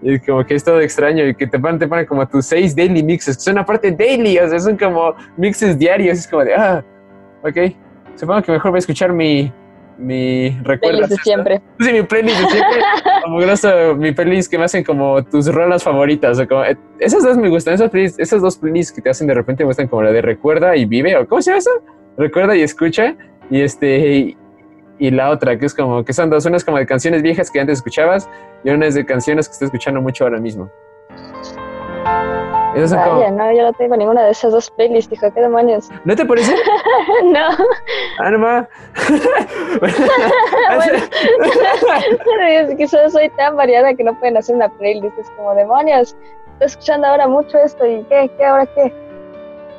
Y 0.00 0.20
como 0.20 0.44
que 0.46 0.54
es 0.54 0.62
todo 0.62 0.80
extraño 0.80 1.26
y 1.26 1.34
que 1.34 1.46
te 1.46 1.58
ponen, 1.58 1.78
te 1.78 1.88
ponen 1.88 2.06
como 2.06 2.26
tus 2.28 2.46
seis 2.46 2.74
daily 2.76 3.02
mixes, 3.02 3.36
que 3.36 3.42
son 3.42 3.58
aparte 3.58 3.90
daily, 3.90 4.38
o 4.38 4.48
sea, 4.48 4.60
son 4.60 4.76
como 4.76 5.14
mixes 5.36 5.76
diarios, 5.76 6.18
es 6.18 6.28
como 6.28 6.44
de, 6.44 6.54
ah, 6.54 6.84
ok, 7.42 7.74
supongo 8.14 8.42
que 8.42 8.52
mejor 8.52 8.70
voy 8.70 8.78
a 8.78 8.80
escuchar 8.80 9.12
mi, 9.12 9.52
mi 9.98 10.50
recuerdo. 10.62 10.98
Playlist 10.98 11.10
de 11.10 11.16
siempre. 11.16 11.62
Sí, 11.80 11.92
mi 11.92 12.02
playlist 12.02 12.40
de 12.40 12.48
siempre, 12.48 12.80
como 13.24 13.38
grosso, 13.38 13.96
mi 13.96 14.12
playlist 14.12 14.50
que 14.50 14.58
me 14.58 14.64
hacen 14.64 14.84
como 14.84 15.22
tus 15.24 15.52
rolas 15.52 15.82
favoritas, 15.82 16.38
o 16.38 16.48
como, 16.48 16.64
eh, 16.64 16.76
esas 17.00 17.22
dos 17.22 17.36
me 17.36 17.48
gustan, 17.48 17.74
esas, 17.74 17.90
playlists, 17.90 18.18
esas 18.18 18.40
dos 18.40 18.56
playlists 18.56 18.92
que 18.92 19.02
te 19.02 19.10
hacen 19.10 19.26
de 19.26 19.34
repente 19.34 19.64
me 19.64 19.68
gustan 19.68 19.88
como 19.88 20.02
la 20.02 20.12
de 20.12 20.22
Recuerda 20.22 20.76
y 20.76 20.84
Vive, 20.84 21.16
o 21.16 21.26
¿cómo 21.26 21.42
se 21.42 21.50
llama 21.50 21.58
eso? 21.58 21.70
Recuerda 22.16 22.56
y 22.56 22.62
Escucha, 22.62 23.16
y 23.50 23.60
este, 23.60 24.16
y, 24.16 24.36
y 24.98 25.10
la 25.10 25.30
otra, 25.30 25.58
que 25.58 25.66
es 25.66 25.74
como, 25.74 26.04
que 26.04 26.12
son 26.12 26.30
dos, 26.30 26.46
una 26.46 26.56
es 26.56 26.64
como 26.64 26.78
de 26.78 26.86
canciones 26.86 27.22
viejas 27.22 27.50
que 27.50 27.60
antes 27.60 27.78
escuchabas, 27.78 28.28
y 28.64 28.70
una 28.70 28.86
es 28.86 28.94
de 28.94 29.04
canciones 29.04 29.48
que 29.48 29.52
estoy 29.52 29.66
escuchando 29.66 30.00
mucho 30.00 30.24
ahora 30.24 30.38
mismo. 30.38 30.70
Esos 32.74 32.90
son 32.90 33.00
como- 33.02 33.20
Vaya, 33.20 33.30
no, 33.30 33.52
yo 33.52 33.62
no 33.62 33.72
tengo 33.72 33.96
ninguna 33.96 34.24
de 34.24 34.30
esas 34.30 34.52
dos 34.52 34.70
playlists, 34.70 35.12
hijo, 35.12 35.32
¿qué 35.32 35.40
demonios? 35.40 35.88
¿No 36.04 36.14
te 36.14 36.24
parece? 36.24 36.52
no, 37.24 37.48
Ah, 38.20 38.30
no 38.30 38.38
es 42.48 42.74
que 42.76 42.88
solo 42.88 43.10
soy 43.10 43.28
tan 43.30 43.56
variada 43.56 43.94
que 43.94 44.04
no 44.04 44.18
pueden 44.18 44.36
hacer 44.36 44.54
una 44.56 44.68
playlist, 44.68 45.18
es 45.18 45.30
como 45.30 45.54
demonios. 45.54 46.16
Estoy 46.54 46.66
escuchando 46.66 47.06
ahora 47.06 47.28
mucho 47.28 47.58
esto 47.58 47.86
y 47.86 48.02
¿qué? 48.04 48.30
¿Qué 48.36 48.44
ahora 48.44 48.66
qué? 48.74 48.92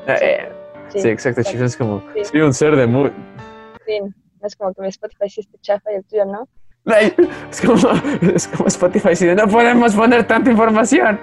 Ah, 0.07 0.15
eh, 0.21 0.51
Sí, 0.89 1.01
Sí, 1.01 1.09
exacto, 1.09 1.43
chicos. 1.43 1.61
Es 1.61 1.77
como, 1.77 2.01
Sí. 2.15 2.25
soy 2.25 2.41
un 2.41 2.53
ser 2.53 2.75
de 2.75 2.87
muy. 2.87 3.11
fin. 3.85 4.13
No 4.41 4.47
es 4.47 4.55
como 4.55 4.73
que 4.73 4.81
mi 4.81 4.87
Spotify 4.87 5.29
sí 5.29 5.41
esté 5.41 5.57
chafa 5.61 5.91
y 5.91 5.95
el 5.97 6.03
tuyo 6.05 6.25
no. 6.25 6.47
Es 7.51 7.61
como, 7.61 7.75
es 8.33 8.47
como 8.47 8.67
Spotify. 8.67 9.15
Si 9.15 9.25
no 9.27 9.47
podemos 9.47 9.93
poner 9.93 10.25
tanta 10.25 10.49
información. 10.49 11.19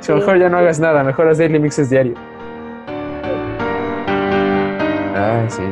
Es 0.00 0.06
Sí. 0.06 0.12
mejor 0.12 0.38
ya 0.38 0.48
no 0.48 0.58
hagas 0.58 0.78
nada. 0.80 1.02
Mejor 1.02 1.28
haz 1.28 1.38
daily 1.38 1.58
mixes 1.58 1.90
diario. 1.90 2.14
Ay, 5.14 5.46
sí. 5.48 5.62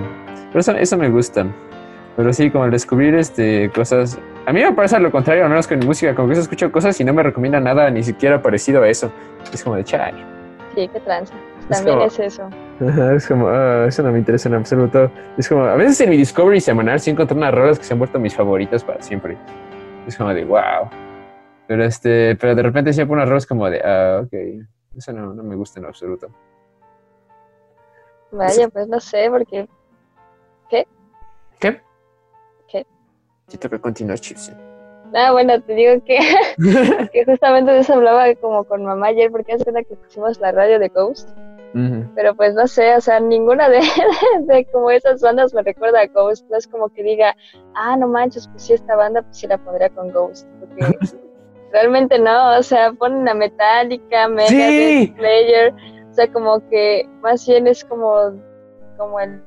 Pero 0.49 0.61
eso, 0.61 0.73
eso 0.73 0.97
me 0.97 1.09
gusta. 1.09 1.47
Pero 2.17 2.33
sí, 2.33 2.51
como 2.51 2.65
el 2.65 2.71
descubrir 2.71 3.15
este, 3.15 3.71
cosas. 3.75 4.19
A 4.47 4.53
mí 4.53 4.63
me 4.63 4.73
parece 4.73 4.99
lo 5.01 5.11
contrario, 5.11 5.45
al 5.45 5.51
menos 5.51 5.67
con 5.67 5.79
música. 5.81 6.15
Como 6.15 6.29
que 6.29 6.35
yo 6.37 6.41
escucho 6.43 6.71
cosas 6.71 6.99
y 7.01 7.05
no 7.05 7.13
me 7.13 7.23
recomienda 7.23 7.61
nada 7.61 7.91
ni 7.91 8.03
siquiera 8.03 8.41
parecido 8.41 8.83
a 8.83 8.89
eso. 8.89 9.11
Es 9.53 9.63
como 9.65 9.77
de 9.77 9.85
chai. 9.85 10.13
Sí, 10.75 10.89
qué 10.93 11.01
tranza. 11.01 11.35
Es 11.71 11.77
También 11.79 11.97
como- 11.97 12.07
es 12.09 12.19
eso. 12.19 12.49
Ajá, 12.89 13.15
es 13.15 13.27
como, 13.29 13.49
ah, 13.49 13.85
eso 13.89 14.03
no 14.03 14.11
me 14.13 14.19
interesa 14.19 14.49
en 14.49 14.57
absoluto. 14.57 15.11
Es 15.39 15.49
como, 15.49 15.65
a 15.65 15.75
veces 15.77 16.01
en 16.01 16.11
mi 16.11 16.17
Discovery 16.17 16.61
semanal 16.61 16.99
sí 17.01 17.11
encontré 17.11 17.37
unas 17.37 17.55
rolas 17.55 17.79
que 17.79 17.85
se 17.85 17.93
han 17.95 17.99
vuelto 17.99 18.19
mis 18.19 18.35
favoritas 18.35 18.83
para 18.85 19.01
siempre. 19.01 19.37
Es 20.07 20.17
como 20.17 20.35
de, 20.35 20.45
wow. 20.45 20.61
Pero 21.67 21.85
este, 21.85 22.37
pero 22.37 22.55
de 22.55 22.63
repente 22.63 22.93
siempre 22.93 23.15
unas 23.15 23.29
rolas 23.29 23.47
como 23.47 23.69
de, 23.71 23.81
ah, 23.85 24.23
ok, 24.25 24.33
eso 24.97 25.13
no, 25.13 25.33
no 25.35 25.43
me 25.43 25.57
gusta 25.57 25.81
en 25.81 25.87
absoluto. 25.87 26.29
Vaya, 28.31 28.69
pues 28.69 28.89
no 28.89 29.01
sé, 29.01 29.29
porque 29.31 29.69
¿Qué? 31.61 31.81
¿Qué? 32.69 32.87
Sí, 33.49 33.59
toca 33.59 33.79
continuar, 33.79 34.19
chis. 34.19 34.53
Ah, 35.15 35.33
bueno, 35.33 35.61
te 35.63 35.75
digo 35.75 36.03
que, 36.05 36.19
que 37.13 37.25
justamente 37.25 37.73
de 37.73 37.79
eso 37.81 37.95
hablaba 37.95 38.35
como 38.37 38.65
con 38.65 38.85
mamá 38.85 39.09
ayer, 39.09 39.31
porque 39.31 39.53
hace 39.53 39.65
cuenta 39.65 39.83
que 39.83 39.97
pusimos 39.97 40.41
la 40.41 40.53
radio 40.53 40.79
de 40.79 40.89
Ghost, 40.89 41.29
pero 42.15 42.37
pues 42.37 42.55
no 42.55 42.69
sé, 42.69 42.95
o 42.95 43.01
sea, 43.01 43.19
ninguna 43.19 43.69
de, 43.69 43.81
de 44.43 44.65
como 44.67 44.93
esas 44.93 45.21
bandas 45.21 45.53
me 45.53 45.63
recuerda 45.63 46.03
a 46.03 46.07
Ghost, 46.07 46.49
no 46.49 46.57
es 46.57 46.69
como 46.69 46.89
que 46.89 47.03
diga, 47.03 47.37
ah, 47.75 47.97
no 47.97 48.07
manches, 48.07 48.47
pues 48.49 48.63
sí, 48.63 48.75
esta 48.75 48.95
banda 48.95 49.23
pues 49.23 49.37
sí 49.39 49.49
la 49.49 49.59
pondría 49.59 49.91
con 49.91 50.13
Ghost, 50.13 50.47
porque 50.61 50.97
realmente 51.75 52.19
no, 52.19 52.57
o 52.57 52.63
sea, 52.63 52.93
ponen 52.93 53.29
a 53.29 53.35
Metallica, 53.35 54.29
Megadeth, 54.29 54.49
Sí. 54.49 55.15
Slayer, 55.19 55.75
o 56.09 56.15
sea, 56.15 56.33
como 56.33 56.69
que 56.71 57.09
más 57.21 57.47
bien 57.47 57.67
es 57.67 57.85
como, 57.85 58.33
como 58.97 59.19
el... 59.21 59.43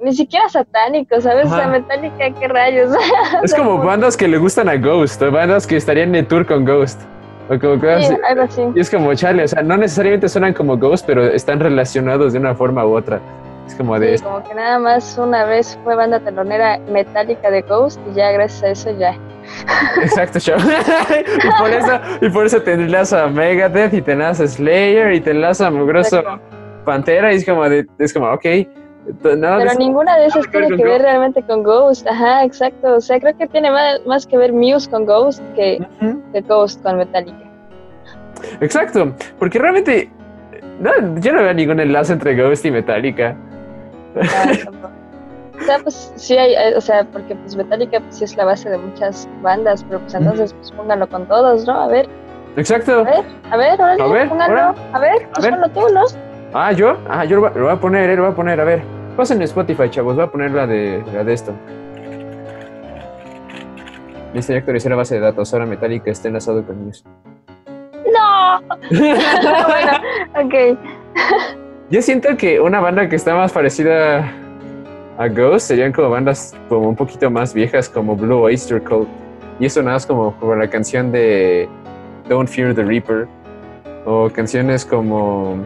Ni 0.00 0.12
siquiera 0.12 0.46
satánico, 0.48 1.18
¿sabes? 1.20 1.46
O 1.46 1.48
sea, 1.50 1.60
Ajá. 1.60 1.68
Metallica, 1.68 2.30
qué 2.38 2.48
rayos. 2.48 2.94
Es 3.44 3.54
como 3.54 3.78
bandas 3.78 4.16
que 4.16 4.28
le 4.28 4.36
gustan 4.36 4.68
a 4.68 4.76
Ghost, 4.76 5.22
o 5.22 5.30
bandas 5.30 5.66
que 5.66 5.76
estarían 5.76 6.10
en 6.10 6.16
el 6.16 6.26
tour 6.26 6.44
con 6.44 6.66
Ghost. 6.66 7.00
O 7.48 7.58
como 7.60 7.80
cosas 7.80 8.08
Sí, 8.08 8.16
algo 8.28 8.42
así. 8.42 8.62
Y 8.74 8.80
es 8.80 8.90
como, 8.90 9.14
chale, 9.14 9.44
o 9.44 9.48
sea, 9.48 9.62
no 9.62 9.76
necesariamente 9.76 10.28
suenan 10.28 10.52
como 10.52 10.76
Ghost, 10.76 11.06
pero 11.06 11.24
están 11.24 11.60
relacionados 11.60 12.32
de 12.32 12.40
una 12.40 12.54
forma 12.56 12.84
u 12.84 12.96
otra. 12.96 13.20
Es 13.66 13.74
como 13.76 13.98
de, 13.98 14.18
Sí, 14.18 14.24
como 14.24 14.42
que 14.42 14.54
nada 14.54 14.78
más 14.80 15.16
una 15.16 15.44
vez 15.44 15.78
fue 15.84 15.94
banda 15.94 16.18
telonera 16.20 16.78
metálica 16.90 17.50
de 17.50 17.62
Ghost 17.62 18.00
y 18.10 18.14
ya 18.14 18.32
gracias 18.32 18.62
a 18.64 18.68
eso 18.68 18.98
ya. 18.98 19.16
Exacto, 20.02 20.38
show. 20.38 20.56
y, 20.58 21.60
por 21.60 21.70
eso, 21.70 22.00
y 22.20 22.28
por 22.30 22.46
eso 22.46 22.62
te 22.62 22.72
enlaza 22.72 23.24
a 23.24 23.28
Megadeth 23.28 23.94
y 23.94 24.02
te 24.02 24.12
enlaza 24.12 24.44
a 24.44 24.46
Slayer 24.46 25.12
y 25.12 25.20
te 25.20 25.30
enlaza 25.30 25.68
a 25.68 25.70
Mugroso. 25.70 26.22
Pantera 26.84 27.32
y 27.32 27.36
es 27.36 27.44
como, 27.44 27.68
de, 27.68 27.86
es 27.98 28.12
como 28.12 28.30
ok. 28.32 28.46
Pero 29.22 29.74
ninguna 29.78 30.16
de 30.16 30.26
esas 30.26 30.50
tiene 30.50 30.76
que 30.76 30.82
ver 30.82 31.02
realmente 31.02 31.42
con 31.42 31.62
Ghost. 31.62 32.06
Ajá, 32.08 32.44
exacto. 32.44 32.96
O 32.96 33.00
sea, 33.00 33.20
creo 33.20 33.36
que 33.36 33.46
tiene 33.46 33.70
más, 33.70 34.04
más 34.06 34.26
que 34.26 34.36
ver 34.36 34.52
Muse 34.52 34.90
con 34.90 35.06
Ghost 35.06 35.40
que, 35.54 35.78
Ghost 36.48 36.82
con 36.82 36.98
Metallica. 36.98 37.46
Exacto, 38.60 39.14
porque 39.38 39.58
realmente 39.58 40.10
no, 40.80 40.90
yo 41.20 41.32
no 41.32 41.42
veo 41.42 41.54
ningún 41.54 41.80
enlace 41.80 42.12
entre 42.12 42.36
Ghost 42.36 42.64
y 42.66 42.70
Metallica. 42.70 43.36
Ah, 44.16 44.90
sea, 45.64 45.78
pues 45.78 46.12
sí 46.16 46.36
hay, 46.36 46.54
eh, 46.54 46.76
o 46.76 46.80
sea, 46.80 47.04
porque 47.04 47.34
pues 47.34 47.56
Metallica 47.56 48.00
pues 48.00 48.16
sí 48.16 48.24
es 48.24 48.36
la 48.36 48.44
base 48.44 48.68
de 48.70 48.78
muchas 48.78 49.28
bandas, 49.42 49.84
pero 49.84 50.00
pues 50.00 50.14
entonces 50.14 50.52
pues 50.54 50.70
pónganlo 50.72 51.08
con 51.08 51.26
todos, 51.26 51.66
¿no? 51.66 51.72
A 51.82 51.88
ver, 51.88 52.08
Exacto. 52.56 53.00
a 53.00 53.02
ver, 53.04 53.24
a 53.50 53.56
ver, 53.56 53.80
órale, 53.80 54.02
A 54.02 54.06
ver, 54.06 54.28
pónganlo. 54.28 54.60
ahora. 54.60 54.74
A 54.92 54.98
ver, 54.98 55.28
pues 55.34 55.44
ver. 55.44 55.52
ponlo 55.52 55.68
tú, 55.70 55.94
¿no? 55.94 56.02
Ah, 56.54 56.72
yo, 56.72 56.96
ah, 57.08 57.24
yo 57.24 57.40
lo 57.40 57.50
voy, 57.50 57.70
a 57.70 57.76
poner, 57.76 58.10
eh, 58.10 58.16
lo 58.16 58.22
voy 58.22 58.32
a 58.32 58.34
poner, 58.34 58.60
a 58.60 58.64
ver. 58.64 58.82
Pasen 59.16 59.38
en 59.38 59.42
Spotify, 59.44 59.88
chavos, 59.90 60.14
voy 60.16 60.24
a 60.24 60.30
poner 60.30 60.50
la 60.52 60.66
de, 60.66 61.02
la 61.12 61.24
de 61.24 61.32
esto. 61.32 61.52
Listo, 64.34 64.52
ya 64.52 64.58
actualicé 64.58 64.88
la 64.90 64.96
base 64.96 65.14
de 65.14 65.20
datos. 65.20 65.52
Ahora 65.54 65.66
Metallica 65.66 66.10
está 66.10 66.28
enlazado 66.28 66.64
con 66.64 66.84
Muse. 66.84 67.04
¡No! 68.12 68.60
bueno, 68.90 69.92
ok. 70.34 70.78
Yo 71.90 72.02
siento 72.02 72.36
que 72.36 72.60
una 72.60 72.80
banda 72.80 73.08
que 73.08 73.16
está 73.16 73.34
más 73.34 73.52
parecida 73.52 74.30
a 75.18 75.28
Ghost 75.28 75.68
serían 75.68 75.92
como 75.92 76.10
bandas 76.10 76.54
como 76.68 76.88
un 76.88 76.96
poquito 76.96 77.30
más 77.30 77.54
viejas 77.54 77.88
como 77.88 78.16
Blue 78.16 78.40
Oyster 78.42 78.82
Cult. 78.82 79.08
Y 79.58 79.66
eso 79.66 79.80
nada 79.82 79.94
más 79.96 80.06
como, 80.06 80.32
como 80.38 80.54
la 80.54 80.68
canción 80.68 81.10
de 81.12 81.68
Don't 82.28 82.48
Fear 82.48 82.74
the 82.74 82.82
Reaper. 82.84 83.26
O 84.04 84.28
canciones 84.30 84.84
como... 84.84 85.56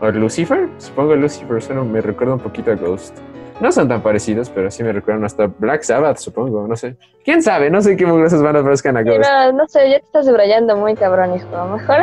O 0.00 0.10
Lucifer, 0.10 0.68
supongo 0.78 1.16
Lucifer, 1.16 1.60
suena- 1.62 1.82
me 1.82 2.00
recuerda 2.00 2.34
un 2.34 2.40
poquito 2.40 2.70
a 2.70 2.74
Ghost. 2.74 3.16
No 3.60 3.72
son 3.72 3.88
tan 3.88 4.00
parecidos, 4.00 4.48
pero 4.50 4.70
sí 4.70 4.84
me 4.84 4.92
recuerdan 4.92 5.24
hasta 5.24 5.46
Black 5.58 5.82
Sabbath, 5.82 6.18
supongo, 6.18 6.68
no 6.68 6.76
sé. 6.76 6.94
¿Quién 7.24 7.42
sabe? 7.42 7.68
No 7.70 7.80
sé 7.80 7.96
qué 7.96 8.04
esas 8.24 8.40
bandas 8.40 8.62
parezcan 8.62 8.96
a 8.96 9.02
Ghost. 9.02 9.22
no, 9.28 9.52
no 9.52 9.66
sé, 9.68 9.90
ya 9.90 9.98
te 9.98 10.04
estás 10.06 10.26
debrayando 10.26 10.76
muy 10.76 10.94
cabrón, 10.94 11.34
hijo. 11.34 11.46
Mejor, 11.66 11.96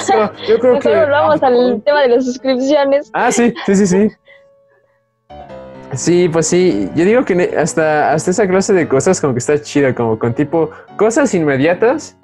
So, 0.00 0.14
yo 0.48 0.58
creo 0.58 0.78
que... 0.80 0.88
mejor 0.88 1.04
volvamos 1.04 1.42
al 1.44 1.80
tema 1.84 2.02
de 2.02 2.08
las 2.08 2.24
suscripciones. 2.24 3.10
Ah, 3.12 3.30
sí, 3.30 3.54
sí, 3.66 3.76
sí, 3.76 3.86
sí. 3.86 4.10
Sí, 5.96 6.28
pues 6.28 6.46
sí. 6.46 6.90
Yo 6.94 7.04
digo 7.04 7.24
que 7.24 7.54
hasta, 7.56 8.12
hasta 8.12 8.30
esa 8.30 8.46
clase 8.46 8.72
de 8.72 8.86
cosas 8.86 9.20
como 9.20 9.32
que 9.32 9.38
está 9.38 9.60
chida, 9.60 9.94
como 9.94 10.18
con 10.18 10.34
tipo 10.34 10.70
cosas 10.96 11.34
inmediatas 11.34 12.16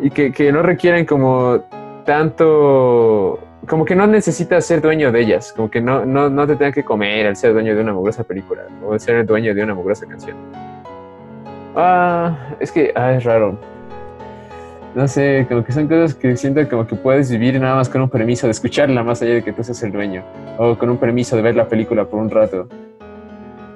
y 0.00 0.10
que, 0.10 0.32
que 0.32 0.52
no 0.52 0.62
requieren 0.62 1.06
como 1.06 1.64
tanto, 2.04 3.38
como 3.68 3.84
que 3.84 3.94
no 3.94 4.06
necesitas 4.06 4.66
ser 4.66 4.80
dueño 4.80 5.12
de 5.12 5.20
ellas, 5.20 5.52
como 5.52 5.70
que 5.70 5.80
no, 5.80 6.04
no, 6.04 6.28
no 6.28 6.46
te 6.46 6.56
tengan 6.56 6.72
que 6.72 6.84
comer 6.84 7.26
al 7.26 7.36
ser 7.36 7.52
dueño 7.52 7.74
de 7.74 7.82
una 7.82 7.92
mugrosa 7.92 8.24
película 8.24 8.62
o 8.84 8.98
ser 8.98 9.24
dueño 9.24 9.54
de 9.54 9.62
una 9.62 9.74
mugrosa 9.74 10.06
canción. 10.06 10.36
Ah, 11.76 12.36
es 12.60 12.70
que, 12.72 12.92
ah, 12.94 13.14
es 13.14 13.24
raro. 13.24 13.58
No 14.94 15.08
sé, 15.08 15.46
como 15.48 15.64
que 15.64 15.72
son 15.72 15.88
cosas 15.88 16.14
que 16.14 16.36
siento 16.36 16.68
como 16.68 16.86
que 16.86 16.94
puedes 16.94 17.30
vivir 17.30 17.58
nada 17.58 17.76
más 17.76 17.88
con 17.88 18.02
un 18.02 18.10
permiso 18.10 18.46
de 18.46 18.50
escucharla 18.50 19.02
más 19.02 19.22
allá 19.22 19.34
de 19.34 19.42
que 19.42 19.52
tú 19.52 19.64
seas 19.64 19.82
el 19.82 19.92
dueño. 19.92 20.22
O 20.58 20.76
con 20.76 20.90
un 20.90 20.98
permiso 20.98 21.34
de 21.34 21.42
ver 21.42 21.56
la 21.56 21.66
película 21.66 22.04
por 22.04 22.20
un 22.20 22.28
rato. 22.28 22.68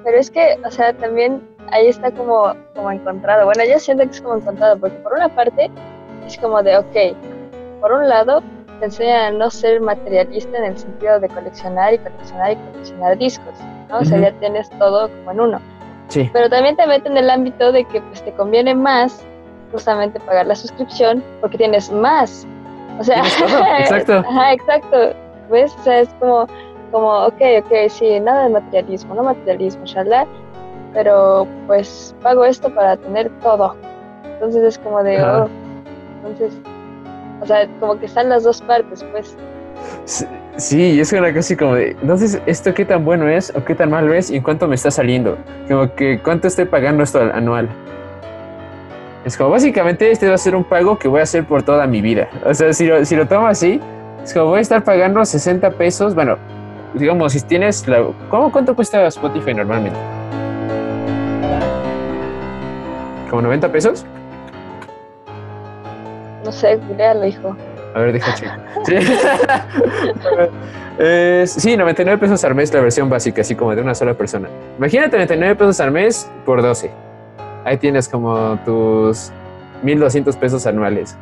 Pero 0.03 0.17
es 0.17 0.29
que, 0.29 0.57
o 0.63 0.69
sea, 0.69 0.93
también 0.93 1.41
ahí 1.71 1.87
está 1.87 2.11
como, 2.11 2.53
como 2.75 2.91
encontrado. 2.91 3.45
Bueno, 3.45 3.63
yo 3.65 3.79
siento 3.79 4.03
que 4.03 4.11
es 4.11 4.21
como 4.21 4.35
encontrado, 4.35 4.77
porque 4.77 4.95
por 4.97 5.13
una 5.13 5.27
parte 5.29 5.71
es 6.27 6.37
como 6.37 6.61
de, 6.61 6.77
ok, 6.77 6.95
por 7.81 7.93
un 7.93 8.07
lado 8.07 8.43
te 8.79 8.85
enseña 8.85 9.27
a 9.27 9.31
no 9.31 9.49
ser 9.49 9.81
materialista 9.81 10.55
en 10.59 10.65
el 10.65 10.77
sentido 10.77 11.19
de 11.19 11.27
coleccionar 11.29 11.95
y 11.95 11.97
coleccionar 11.97 12.51
y 12.51 12.55
coleccionar 12.55 13.17
discos, 13.17 13.55
¿no? 13.89 13.99
O 13.99 14.05
sea, 14.05 14.19
ya 14.19 14.31
tienes 14.33 14.69
todo 14.77 15.09
como 15.09 15.31
en 15.31 15.39
uno. 15.39 15.61
Sí. 16.09 16.29
Pero 16.31 16.47
también 16.47 16.75
te 16.75 16.85
mete 16.85 17.09
en 17.09 17.17
el 17.17 17.29
ámbito 17.29 17.71
de 17.71 17.85
que 17.85 18.01
pues 18.01 18.23
te 18.23 18.31
conviene 18.33 18.75
más 18.75 19.25
justamente 19.71 20.19
pagar 20.21 20.45
la 20.47 20.55
suscripción 20.55 21.23
porque 21.41 21.57
tienes 21.57 21.91
más. 21.91 22.45
O 22.99 23.03
sea, 23.03 23.19
exacto. 23.79 24.13
Ajá, 24.27 24.53
exacto. 24.53 25.13
¿Ves? 25.51 25.73
O 25.79 25.83
sea, 25.83 25.99
es 26.01 26.09
como, 26.19 26.47
como, 26.91 27.25
ok, 27.27 27.41
ok, 27.59 27.71
sí, 27.89 28.19
nada 28.19 28.43
de 28.45 28.49
materialismo, 28.49 29.15
no 29.15 29.23
materialismo, 29.23 29.85
shalá, 29.85 30.25
pero 30.93 31.47
pues 31.67 32.15
pago 32.21 32.43
esto 32.45 32.69
para 32.73 32.97
tener 32.97 33.29
todo. 33.41 33.75
Entonces 34.25 34.63
es 34.63 34.77
como 34.79 35.03
de, 35.03 35.17
Ajá. 35.17 35.43
oh, 35.45 35.49
entonces, 36.27 36.59
o 37.41 37.45
sea, 37.45 37.67
como 37.79 37.99
que 37.99 38.05
están 38.07 38.29
las 38.29 38.43
dos 38.43 38.61
partes, 38.61 39.03
pues. 39.11 39.35
Sí, 40.05 40.25
Sí, 40.57 40.99
es 40.99 41.13
una 41.13 41.27
cosa 41.27 41.39
así 41.41 41.55
como 41.55 41.75
de, 41.75 41.91
entonces, 42.01 42.41
¿esto 42.47 42.73
qué 42.73 42.83
tan 42.83 43.05
bueno 43.05 43.27
es 43.29 43.53
o 43.55 43.63
qué 43.63 43.75
tan 43.75 43.91
malo 43.91 44.11
es 44.11 44.31
y 44.31 44.37
en 44.37 44.41
cuánto 44.43 44.67
me 44.67 44.73
está 44.73 44.89
saliendo? 44.89 45.37
Como 45.67 45.93
que, 45.93 46.19
¿cuánto 46.23 46.47
estoy 46.47 46.65
pagando 46.65 47.03
esto 47.03 47.19
al- 47.21 47.31
anual? 47.31 47.69
Es 49.27 49.35
como, 49.35 49.49
básicamente, 49.49 50.09
este 50.09 50.29
va 50.29 50.35
a 50.35 50.37
ser 50.37 50.55
un 50.55 50.63
pago 50.63 50.97
que 50.97 51.09
voy 51.09 51.19
a 51.19 51.23
hacer 51.23 51.43
por 51.43 51.61
toda 51.61 51.85
mi 51.85 51.99
vida. 52.01 52.29
O 52.45 52.53
sea, 52.53 52.71
si 52.71 52.85
lo, 52.87 53.03
si 53.03 53.13
lo 53.13 53.27
tomo 53.27 53.45
así, 53.45 53.81
es 54.23 54.33
como 54.33 54.45
voy 54.45 54.59
a 54.59 54.61
estar 54.61 54.85
pagando 54.85 55.25
60 55.25 55.69
pesos, 55.71 56.15
bueno, 56.15 56.37
digamos, 56.93 57.33
si 57.33 57.41
tienes 57.41 57.85
la... 57.89 58.07
¿cómo, 58.29 58.49
¿Cuánto 58.53 58.73
cuesta 58.73 59.05
Spotify 59.07 59.53
normalmente? 59.53 59.99
¿Como 63.29 63.41
90 63.41 63.69
pesos? 63.69 64.05
No 66.45 66.51
sé, 66.53 66.77
googlealo, 66.77 67.25
hijo. 67.25 67.53
A 67.95 67.99
ver, 67.99 68.13
deja 68.13 68.33
checo. 68.33 68.53
Sí. 68.85 68.95
Es- 70.99 71.51
sí, 71.51 71.75
99 71.75 72.17
pesos 72.17 72.43
al 72.45 72.55
mes 72.55 72.73
la 72.73 72.79
versión 72.79 73.09
básica, 73.09 73.41
así 73.41 73.55
como 73.55 73.75
de 73.75 73.81
una 73.81 73.93
sola 73.93 74.13
persona. 74.13 74.47
Imagínate 74.77 75.17
99 75.17 75.55
pesos 75.55 75.79
al 75.81 75.91
mes 75.91 76.31
por 76.45 76.61
12. 76.61 77.06
Ahí 77.63 77.77
tienes 77.77 78.07
como 78.07 78.57
tus 78.65 79.31
1200 79.83 80.35
pesos 80.37 80.65
anuales. 80.65 81.17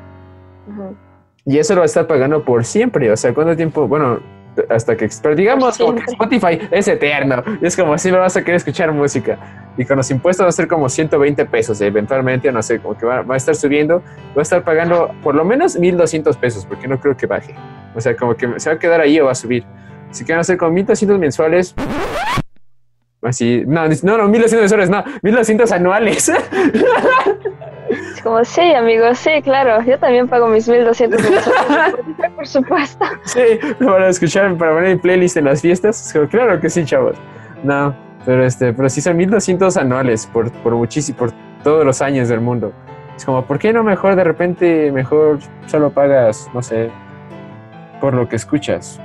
Y 1.46 1.58
eso 1.58 1.76
lo 1.76 1.82
vas 1.82 1.90
a 1.90 2.02
estar 2.02 2.08
pagando 2.08 2.44
por 2.44 2.66
siempre. 2.66 3.12
O 3.12 3.18
sea, 3.18 3.34
¿cuánto 3.34 3.56
tiempo? 3.56 3.88
Bueno, 3.88 4.20
hasta 4.70 4.96
que. 4.96 5.10
Pero 5.22 5.36
digamos 5.36 5.78
como 5.78 5.96
que 5.96 6.06
siempre. 6.06 6.38
Spotify 6.38 6.68
es 6.72 6.88
eterno. 6.88 7.44
Y 7.62 7.66
es 7.66 7.76
como 7.76 7.96
lo 7.96 8.20
vas 8.20 8.38
a 8.38 8.42
querer 8.42 8.56
escuchar 8.56 8.92
música. 8.92 9.38
Y 9.78 9.86
con 9.86 9.98
los 9.98 10.10
impuestos 10.10 10.46
va 10.46 10.50
a 10.50 10.54
ser 10.54 10.68
como 10.68 10.90
120 10.90 11.46
pesos. 11.46 11.82
Eventualmente, 11.82 12.52
no 12.52 12.62
sé, 12.64 12.80
como 12.80 12.98
que 12.98 13.06
va, 13.06 13.22
va 13.22 13.36
a 13.36 13.38
estar 13.38 13.56
subiendo. 13.56 14.02
Va 14.36 14.40
a 14.40 14.42
estar 14.42 14.64
pagando 14.64 15.12
por 15.22 15.36
lo 15.36 15.44
menos 15.44 15.78
1200 15.78 16.38
pesos, 16.38 16.66
porque 16.66 16.88
no 16.88 17.00
creo 17.00 17.16
que 17.16 17.28
baje. 17.28 17.54
O 17.96 18.02
sea, 18.02 18.16
como 18.16 18.36
que 18.36 18.60
se 18.60 18.70
va 18.70 18.76
a 18.76 18.80
quedar 18.80 19.02
ahí 19.02 19.20
o 19.20 19.26
va 19.26 19.32
a 19.32 19.36
subir. 19.36 19.66
Así 20.10 20.24
que 20.26 20.32
van 20.32 20.40
a 20.40 20.44
ser 20.44 20.58
como 20.58 20.72
1200 20.72 21.20
mensuales. 21.20 21.76
Así, 23.26 23.64
no, 23.66 23.88
no, 23.88 24.18
no, 24.18 24.28
1200 24.28 24.60
mensuales, 24.60 24.90
no, 24.90 25.04
1200 25.22 25.72
anuales. 25.72 26.32
Es 27.88 28.22
como, 28.22 28.44
sí, 28.44 28.74
amigos, 28.74 29.20
sí, 29.20 29.30
claro. 29.44 29.84
Yo 29.84 30.00
también 30.00 30.28
pago 30.28 30.48
mis 30.48 30.68
1200 30.68 31.22
mensuales, 31.22 31.96
por 32.36 32.48
supuesto. 32.48 33.06
Sí, 33.24 33.60
para 33.80 34.10
escuchar, 34.10 34.56
para 34.58 34.74
poner 34.74 34.96
mi 34.96 35.02
playlist 35.02 35.38
en 35.38 35.46
las 35.46 35.62
fiestas. 35.62 36.14
Claro 36.30 36.60
que 36.60 36.70
sí, 36.70 36.84
chavos. 36.84 37.16
No, 37.64 37.96
pero 38.26 38.44
este, 38.44 38.74
pero 38.74 38.90
sí 38.90 39.02
son 39.02 39.18
1200 39.18 39.78
anuales 39.78 40.28
por, 40.28 40.52
por 40.52 40.74
muchísimo, 40.74 41.18
por 41.18 41.32
todos 41.64 41.86
los 41.86 42.02
años 42.02 42.28
del 42.28 42.42
mundo. 42.42 42.74
Es 43.16 43.24
como, 43.24 43.46
¿por 43.46 43.60
qué 43.60 43.72
no 43.72 43.84
mejor 43.84 44.16
de 44.16 44.24
repente, 44.24 44.92
mejor 44.92 45.40
solo 45.68 45.90
pagas, 45.90 46.50
no 46.54 46.62
sé, 46.62 46.90
por 48.02 48.14
lo 48.14 48.28
que 48.28 48.36
escuchas? 48.36 49.00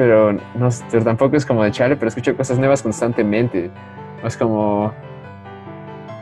Pero, 0.00 0.32
no, 0.32 0.70
pero 0.90 1.04
tampoco 1.04 1.36
es 1.36 1.44
como 1.44 1.62
de 1.62 1.72
chale, 1.72 1.94
pero 1.94 2.08
escucho 2.08 2.34
cosas 2.34 2.58
nuevas 2.58 2.82
constantemente. 2.82 3.70
Es 4.24 4.34
como, 4.34 4.94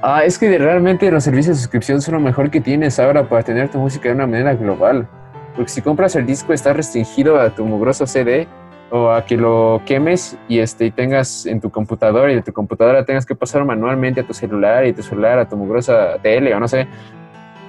Ah, 0.03 0.25
es 0.25 0.37
que 0.37 0.59
realmente 0.59 1.09
los 1.13 1.23
servicios 1.23 1.57
de 1.57 1.63
suscripción 1.63 2.03
son 2.03 2.15
lo 2.15 2.21
mejor 2.21 2.51
que 2.51 2.61
tienes 2.61 2.99
ahora 2.99 3.29
para 3.29 3.45
tener 3.45 3.69
tu 3.69 3.79
música 3.79 4.09
de 4.09 4.17
una 4.17 4.27
manera 4.27 4.55
global. 4.55 5.09
Porque 5.55 5.71
si 5.71 5.81
compras 5.81 6.17
el 6.17 6.27
disco 6.27 6.53
está 6.53 6.73
restringido 6.73 7.41
a 7.41 7.51
tu 7.51 7.65
mugroso 7.65 8.05
CD 8.05 8.49
o 8.91 9.11
a 9.11 9.25
que 9.25 9.37
lo 9.37 9.81
quemes 9.87 10.37
y 10.49 10.59
este 10.59 10.91
tengas 10.91 11.47
en 11.47 11.61
tu 11.61 11.71
computadora 11.71 12.33
y 12.33 12.35
de 12.35 12.43
tu 12.43 12.53
computadora 12.53 13.05
tengas 13.05 13.27
que 13.27 13.37
pasar 13.37 13.65
manualmente 13.65 14.21
a 14.21 14.27
tu 14.27 14.35
celular 14.35 14.87
y 14.87 14.93
tu 14.93 15.05
celular 15.05 15.39
a 15.39 15.49
tu 15.49 15.57
mugrosa 15.57 16.17
tele 16.21 16.53
o 16.53 16.59
no 16.59 16.67
sé. 16.67 16.89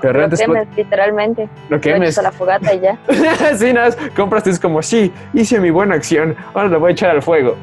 Pero 0.02 0.28
Lo 0.28 0.30
quemes, 0.30 0.68
literalmente. 0.78 1.50
lo 1.70 1.76
Lo 1.76 1.82
quemes. 1.82 2.10
echas 2.10 2.18
a 2.20 2.22
la 2.24 2.32
fogata 2.32 2.74
y 2.74 2.80
ya. 2.80 2.98
sí, 3.58 3.74
nada, 3.74 3.90
compras 4.16 4.48
es 4.48 4.60
como, 4.60 4.82
sí, 4.82 5.12
hice 5.34 5.60
mi 5.60 5.70
buena 5.72 5.96
acción, 5.96 6.36
ahora 6.54 6.70
lo 6.70 6.80
voy 6.80 6.90
a 6.90 6.92
echar 6.94 7.10
al 7.12 7.22
fuego. 7.22 7.58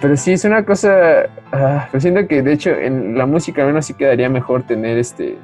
Pero 0.00 0.16
sí, 0.16 0.32
es 0.32 0.44
una 0.44 0.64
cosa, 0.64 1.24
ah, 1.52 1.88
pero 1.90 2.00
siento 2.00 2.26
que 2.28 2.42
de 2.42 2.52
hecho 2.52 2.70
en 2.70 3.16
la 3.16 3.24
música 3.26 3.62
al 3.62 3.68
menos 3.68 3.86
sí 3.86 3.94
quedaría 3.94 4.28
mejor 4.28 4.62
tener 4.64 4.98
este, 4.98 5.38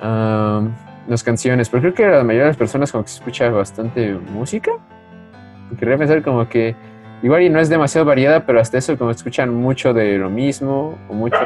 am, 0.00 0.74
las 1.08 1.22
canciones, 1.22 1.68
pero 1.70 1.80
creo 1.80 1.94
que 1.94 2.06
la 2.06 2.22
mayoría 2.24 2.42
de 2.42 2.48
las 2.50 2.56
personas 2.58 2.92
como 2.92 3.04
que 3.04 3.10
se 3.10 3.16
escucha 3.18 3.48
bastante 3.50 4.12
música. 4.12 4.72
Quería 5.78 5.96
pensar 5.96 6.22
como 6.22 6.48
que 6.48 6.74
igual 7.22 7.42
y 7.42 7.50
no 7.50 7.60
es 7.60 7.68
demasiado 7.68 8.04
variada, 8.06 8.40
pero 8.46 8.60
hasta 8.60 8.78
eso 8.78 8.96
como 8.96 9.10
escuchan 9.10 9.54
mucho 9.54 9.92
de 9.92 10.18
lo 10.18 10.30
mismo 10.30 10.98
o 11.08 11.12
mucho 11.14 11.36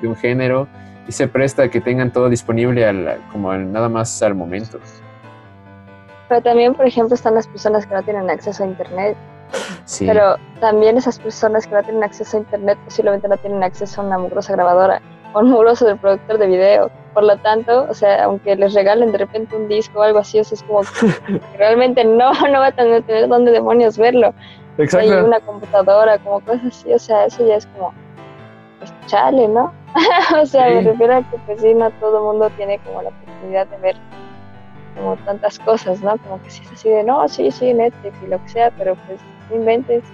de 0.00 0.08
un 0.08 0.16
género 0.16 0.68
y 1.08 1.12
se 1.12 1.26
presta 1.28 1.64
a 1.64 1.68
que 1.68 1.80
tengan 1.80 2.10
todo 2.12 2.28
disponible 2.28 2.86
al, 2.86 3.18
como 3.32 3.50
al- 3.50 3.70
nada 3.72 3.88
más 3.88 4.22
al 4.22 4.34
momento. 4.34 4.78
Pero 6.28 6.40
también, 6.42 6.74
por 6.74 6.86
ejemplo, 6.86 7.14
están 7.14 7.34
las 7.34 7.46
personas 7.46 7.86
que 7.86 7.94
no 7.94 8.02
tienen 8.02 8.30
acceso 8.30 8.62
a 8.62 8.66
Internet. 8.66 9.16
Sí. 9.84 10.06
Pero 10.06 10.36
también 10.60 10.96
esas 10.96 11.18
personas 11.18 11.66
que 11.66 11.74
no 11.74 11.82
tienen 11.82 12.02
acceso 12.04 12.36
a 12.36 12.40
Internet 12.40 12.78
posiblemente 12.84 13.28
no 13.28 13.36
tienen 13.36 13.62
acceso 13.62 14.00
a 14.00 14.04
una 14.04 14.16
mugrosa 14.18 14.54
grabadora 14.54 15.02
o 15.34 15.40
un 15.40 15.50
mugroso 15.50 15.86
reproductor 15.86 16.38
de 16.38 16.46
video. 16.46 16.90
Por 17.12 17.24
lo 17.24 17.36
tanto, 17.38 17.86
o 17.90 17.92
sea, 17.92 18.24
aunque 18.24 18.56
les 18.56 18.72
regalen 18.72 19.12
de 19.12 19.18
repente 19.18 19.54
un 19.54 19.68
disco 19.68 19.98
o 20.00 20.02
algo 20.02 20.20
así, 20.20 20.40
o 20.40 20.44
sea, 20.44 20.56
es 20.56 20.62
como 20.62 20.80
que 20.80 21.40
realmente 21.58 22.02
no, 22.04 22.32
no 22.32 22.60
va 22.60 22.68
a 22.68 22.72
tener, 22.72 23.02
tener 23.02 23.28
dónde 23.28 23.50
demonios 23.52 23.98
verlo. 23.98 24.32
Hay 24.78 24.84
Exacto. 24.84 25.26
una 25.26 25.40
computadora, 25.40 26.18
como 26.18 26.40
cosas 26.40 26.66
así, 26.66 26.92
o 26.92 26.98
sea, 26.98 27.26
eso 27.26 27.46
ya 27.46 27.56
es 27.56 27.66
como, 27.66 27.92
pues 28.78 28.92
chale, 29.06 29.46
¿no? 29.48 29.72
o 30.40 30.46
sea, 30.46 30.68
me 30.68 30.80
refiero 30.80 31.16
a 31.16 31.30
que 31.30 31.36
pues 31.46 31.60
sí, 31.60 31.74
no 31.74 31.90
todo 31.92 32.18
el 32.18 32.24
mundo 32.24 32.50
tiene 32.56 32.78
como 32.78 33.02
la 33.02 33.10
oportunidad 33.10 33.66
de 33.66 33.76
ver 33.78 33.96
como 34.96 35.16
tantas 35.18 35.58
cosas, 35.58 36.00
¿no? 36.02 36.16
Como 36.18 36.42
que 36.42 36.50
sí 36.50 36.62
es 36.64 36.72
así 36.72 36.88
de, 36.88 37.04
no, 37.04 37.28
sí, 37.28 37.50
sí, 37.50 37.72
Netflix 37.74 38.14
y 38.24 38.26
lo 38.28 38.42
que 38.42 38.48
sea, 38.48 38.70
pero 38.78 38.96
pues 39.06 39.20
no 39.50 39.56
inventes. 39.56 40.04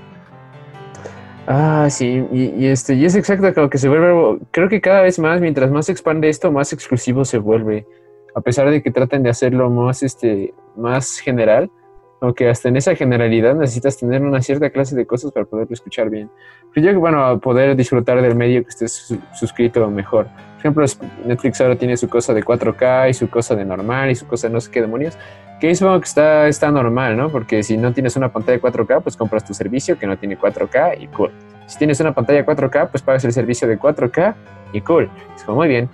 Ah, 1.47 1.87
sí, 1.89 2.27
y, 2.31 2.45
y 2.57 2.67
este, 2.67 2.95
y 2.95 3.05
es 3.05 3.15
exacto 3.15 3.55
como 3.55 3.71
que 3.71 3.79
se 3.79 3.89
vuelve, 3.89 4.39
creo 4.51 4.69
que 4.69 4.81
cada 4.81 5.03
vez 5.03 5.19
más, 5.19 5.41
mientras 5.41 5.71
más 5.71 5.87
se 5.87 5.93
expande 5.93 6.29
esto, 6.29 6.53
más 6.53 6.73
exclusivo 6.73 7.25
se 7.25 7.39
vuelve, 7.39 7.87
a 8.35 8.41
pesar 8.41 8.71
de 8.71 8.83
que 8.83 8.91
traten 8.91 9.23
de 9.23 9.31
hacerlo 9.31 9.71
más, 9.71 10.03
este, 10.03 10.53
más 10.77 11.19
general, 11.19 11.71
aunque 12.21 12.49
hasta 12.49 12.69
en 12.69 12.77
esa 12.77 12.95
generalidad 12.95 13.55
necesitas 13.55 13.97
tener 13.97 14.23
una 14.23 14.41
cierta 14.43 14.71
clase 14.71 14.97
de 14.97 15.07
cosas 15.07 15.31
para 15.33 15.47
poderlo 15.47 15.73
escuchar 15.75 16.11
bien. 16.11 16.31
Pero 16.75 16.93
yo, 16.93 17.01
bueno, 17.01 17.39
poder 17.41 17.77
disfrutar 17.77 18.21
del 18.21 18.35
medio 18.35 18.63
que 18.63 18.71
estés 18.71 18.93
su- 18.93 19.21
suscrito 19.35 19.89
mejor. 19.91 20.27
Por 20.27 20.59
ejemplo, 20.59 20.85
Netflix 21.25 21.61
ahora 21.61 21.77
tiene 21.77 21.97
su 21.97 22.09
cosa 22.09 22.35
de 22.35 22.43
4K 22.43 23.11
y 23.11 23.15
su 23.15 23.31
cosa 23.31 23.55
de 23.55 23.65
normal 23.65 24.11
y 24.11 24.15
su 24.17 24.27
cosa 24.27 24.49
no 24.49 24.61
sé 24.61 24.71
qué 24.71 24.81
demonios, 24.81 25.17
que 25.61 25.75
supongo 25.75 26.01
que 26.01 26.07
está, 26.07 26.49
está 26.49 26.71
normal, 26.71 27.17
¿no? 27.17 27.31
Porque 27.31 27.63
si 27.63 27.77
no 27.77 27.93
tienes 27.93 28.17
una 28.17 28.33
pantalla 28.33 28.61
4K, 28.61 29.03
pues 29.03 29.17
compras 29.17 29.45
tu 29.45 29.55
servicio 29.55 29.99
que 29.99 30.07
no 30.07 30.17
tiene 30.19 30.37
4K 30.39 31.01
y 31.01 31.07
cool. 31.09 31.31
Si 31.67 31.79
tienes 31.79 32.01
una 32.01 32.13
pantalla 32.15 32.45
4K, 32.45 32.89
pues 32.91 33.03
pagas 33.03 33.25
el 33.25 33.33
servicio 33.33 33.69
de 33.69 33.79
4K 33.79 34.35
y 34.73 34.81
cool. 34.81 35.09
Es 35.37 35.43
como 35.45 35.59
muy 35.59 35.69
bien. 35.69 35.89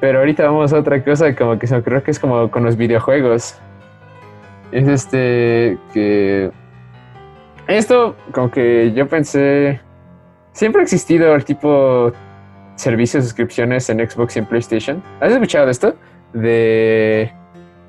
Pero 0.00 0.18
ahorita 0.18 0.44
vamos 0.44 0.72
a 0.72 0.78
otra 0.78 1.02
cosa 1.04 1.34
como 1.36 1.58
que 1.58 1.66
se 1.66 1.74
me 1.74 1.80
ocurrió 1.80 2.02
que 2.02 2.10
es 2.10 2.18
como 2.18 2.50
con 2.50 2.64
los 2.64 2.76
videojuegos. 2.76 3.54
Es 4.72 4.88
este 4.88 5.78
que... 5.92 6.50
Esto 7.68 8.16
como 8.32 8.50
que 8.50 8.92
yo 8.92 9.06
pensé... 9.08 9.80
Siempre 10.52 10.80
ha 10.80 10.84
existido 10.84 11.34
el 11.34 11.44
tipo 11.44 12.12
servicios 12.76 13.22
de 13.22 13.28
suscripciones 13.28 13.88
en 13.90 13.98
Xbox 14.08 14.36
y 14.36 14.40
en 14.40 14.46
PlayStation. 14.46 15.02
¿Has 15.20 15.32
escuchado 15.32 15.66
de 15.66 15.72
esto? 15.72 15.94
De... 16.32 17.32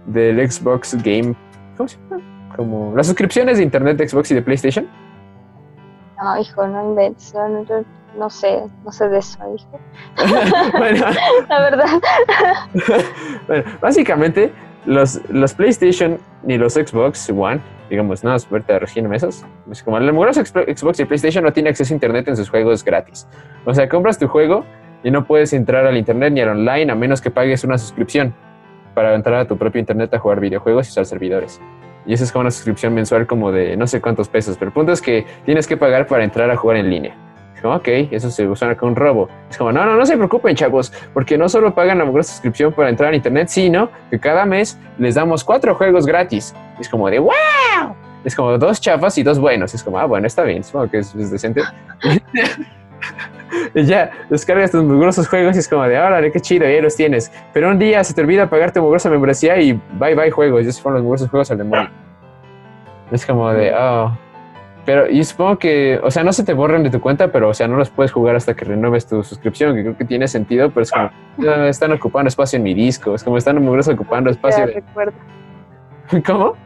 Del 0.05 0.51
Xbox 0.51 0.95
Game... 1.03 1.33
¿Cómo 1.77 1.87
se 1.89 1.97
llama? 2.09 2.21
Como 2.55 2.95
las 2.95 3.07
suscripciones 3.07 3.57
de 3.57 3.63
internet 3.63 3.97
de 3.97 4.07
Xbox 4.07 4.29
y 4.31 4.35
de 4.35 4.41
PlayStation. 4.41 4.87
No, 6.21 6.39
hijo, 6.39 6.67
no 6.67 6.89
inventes, 6.89 7.33
no- 7.33 7.65
no 8.17 8.29
sé, 8.29 8.63
no 8.85 8.91
sé 8.91 9.09
de 9.09 9.17
eso, 9.17 9.39
hijo. 9.55 9.79
bueno, 10.77 11.05
La 11.49 11.59
verdad, 11.61 11.87
bueno, 13.47 13.63
básicamente 13.81 14.53
los, 14.85 15.21
los 15.29 15.53
PlayStation 15.53 16.17
y 16.47 16.57
los 16.57 16.73
Xbox 16.73 17.29
One, 17.29 17.61
digamos, 17.89 18.23
no, 18.23 18.31
ahorita 18.31 18.79
regírenme 18.79 19.15
esos. 19.15 19.45
Es 19.71 19.83
como 19.83 19.97
el 19.97 20.11
mugroso 20.11 20.43
Xbox 20.43 20.99
y 20.99 21.05
PlayStation 21.05 21.43
no 21.43 21.53
tiene 21.53 21.69
acceso 21.69 21.93
a 21.93 21.95
internet 21.95 22.27
en 22.27 22.37
sus 22.37 22.49
juegos 22.49 22.83
gratis. 22.83 23.27
O 23.65 23.73
sea, 23.73 23.87
compras 23.87 24.17
tu 24.17 24.27
juego 24.27 24.65
y 25.03 25.11
no 25.11 25.25
puedes 25.25 25.53
entrar 25.53 25.85
al 25.85 25.97
internet 25.97 26.33
ni 26.33 26.41
al 26.41 26.49
online 26.49 26.91
a 26.91 26.95
menos 26.95 27.21
que 27.21 27.31
pagues 27.31 27.63
una 27.63 27.77
suscripción 27.77 28.33
para 28.93 29.15
entrar 29.15 29.35
a 29.35 29.47
tu 29.47 29.57
propio 29.57 29.79
internet 29.79 30.13
a 30.13 30.19
jugar 30.19 30.39
videojuegos 30.39 30.87
y 30.87 30.91
usar 30.91 31.05
servidores. 31.05 31.61
Y 32.05 32.13
eso 32.13 32.23
es 32.23 32.31
como 32.31 32.41
una 32.41 32.51
suscripción 32.51 32.93
mensual 32.93 33.27
como 33.27 33.51
de 33.51 33.77
no 33.77 33.87
sé 33.87 34.01
cuántos 34.01 34.27
pesos, 34.27 34.57
pero 34.57 34.69
el 34.69 34.73
punto 34.73 34.91
es 34.91 35.01
que 35.01 35.25
tienes 35.45 35.67
que 35.67 35.77
pagar 35.77 36.07
para 36.07 36.23
entrar 36.23 36.49
a 36.49 36.57
jugar 36.57 36.77
en 36.77 36.89
línea. 36.89 37.15
Ok, 37.63 37.87
eso 38.11 38.29
se 38.29 38.55
suena 38.55 38.75
como 38.75 38.91
un 38.91 38.95
robo. 38.95 39.29
Es 39.49 39.57
como, 39.57 39.71
no, 39.71 39.85
no, 39.85 39.95
no 39.95 40.05
se 40.05 40.17
preocupen, 40.17 40.55
chavos, 40.55 40.91
porque 41.13 41.37
no 41.37 41.47
solo 41.47 41.73
pagan 41.73 41.97
la 41.97 42.05
mugrosa 42.05 42.33
suscripción 42.33 42.73
para 42.73 42.89
entrar 42.89 43.13
a 43.13 43.15
internet, 43.15 43.47
sino 43.47 43.89
que 44.09 44.19
cada 44.19 44.45
mes 44.45 44.77
les 44.97 45.15
damos 45.15 45.43
cuatro 45.43 45.73
juegos 45.75 46.05
gratis. 46.05 46.53
Es 46.79 46.89
como 46.89 47.09
de, 47.09 47.19
wow. 47.19 47.33
Es 48.25 48.35
como 48.35 48.57
dos 48.57 48.81
chafas 48.81 49.17
y 49.17 49.23
dos 49.23 49.39
buenos. 49.39 49.73
Es 49.73 49.83
como, 49.83 49.97
ah, 49.97 50.05
bueno, 50.05 50.27
está 50.27 50.43
bien, 50.43 50.63
supongo 50.63 50.91
que 50.91 50.99
es, 50.99 51.31
decente. 51.31 51.61
y 53.75 53.83
ya, 53.85 54.11
descargas 54.29 54.71
tus 54.71 54.83
mugrosos 54.83 55.27
juegos 55.27 55.55
y 55.55 55.59
es 55.59 55.67
como 55.67 55.83
de, 55.83 55.97
órale, 55.97 56.31
qué 56.31 56.39
chido, 56.41 56.67
ya 56.69 56.81
los 56.81 56.95
tienes. 56.95 57.31
Pero 57.53 57.69
un 57.69 57.79
día 57.79 58.03
se 58.03 58.13
te 58.13 58.21
olvida 58.21 58.49
pagar 58.49 58.73
tu 58.73 58.81
mugrosa 58.81 59.09
membresía 59.09 59.57
y 59.59 59.73
bye 59.99 60.15
bye 60.15 60.31
juegos. 60.31 60.63
Y 60.63 60.67
esos 60.67 60.81
fueron 60.81 60.97
los 60.99 61.03
mugrosos 61.03 61.29
juegos 61.29 61.51
al 61.51 61.59
demonio. 61.59 61.89
Es 63.11 63.25
como 63.25 63.51
de, 63.53 63.73
oh. 63.73 64.17
Pero, 64.85 65.09
y 65.09 65.23
supongo 65.23 65.59
que, 65.59 65.97
o 66.03 66.11
sea, 66.11 66.23
no 66.25 66.33
se 66.33 66.43
te 66.43 66.51
borran 66.53 66.83
de 66.83 66.89
tu 66.89 66.99
cuenta, 66.99 67.31
pero, 67.31 67.47
o 67.49 67.53
sea, 67.53 67.69
no 67.69 67.77
los 67.77 67.89
puedes 67.89 68.11
jugar 68.11 68.35
hasta 68.35 68.53
que 68.53 68.65
renueves 68.65 69.07
tu 69.07 69.23
suscripción, 69.23 69.75
que 69.75 69.81
creo 69.81 69.95
que 69.97 70.03
tiene 70.03 70.27
sentido, 70.27 70.71
pero 70.71 70.83
es 70.83 70.91
como, 70.91 71.09
"Ah, 71.47 71.67
están 71.69 71.93
ocupando 71.93 72.27
espacio 72.27 72.57
en 72.57 72.63
mi 72.63 72.73
disco, 72.73 73.15
es 73.15 73.23
como 73.23 73.37
están 73.37 73.63
mugrosos 73.63 73.93
ocupando 73.93 74.29
espacio. 74.29 74.65
recuerdo. 74.65 75.13
¿Cómo? 76.25 76.57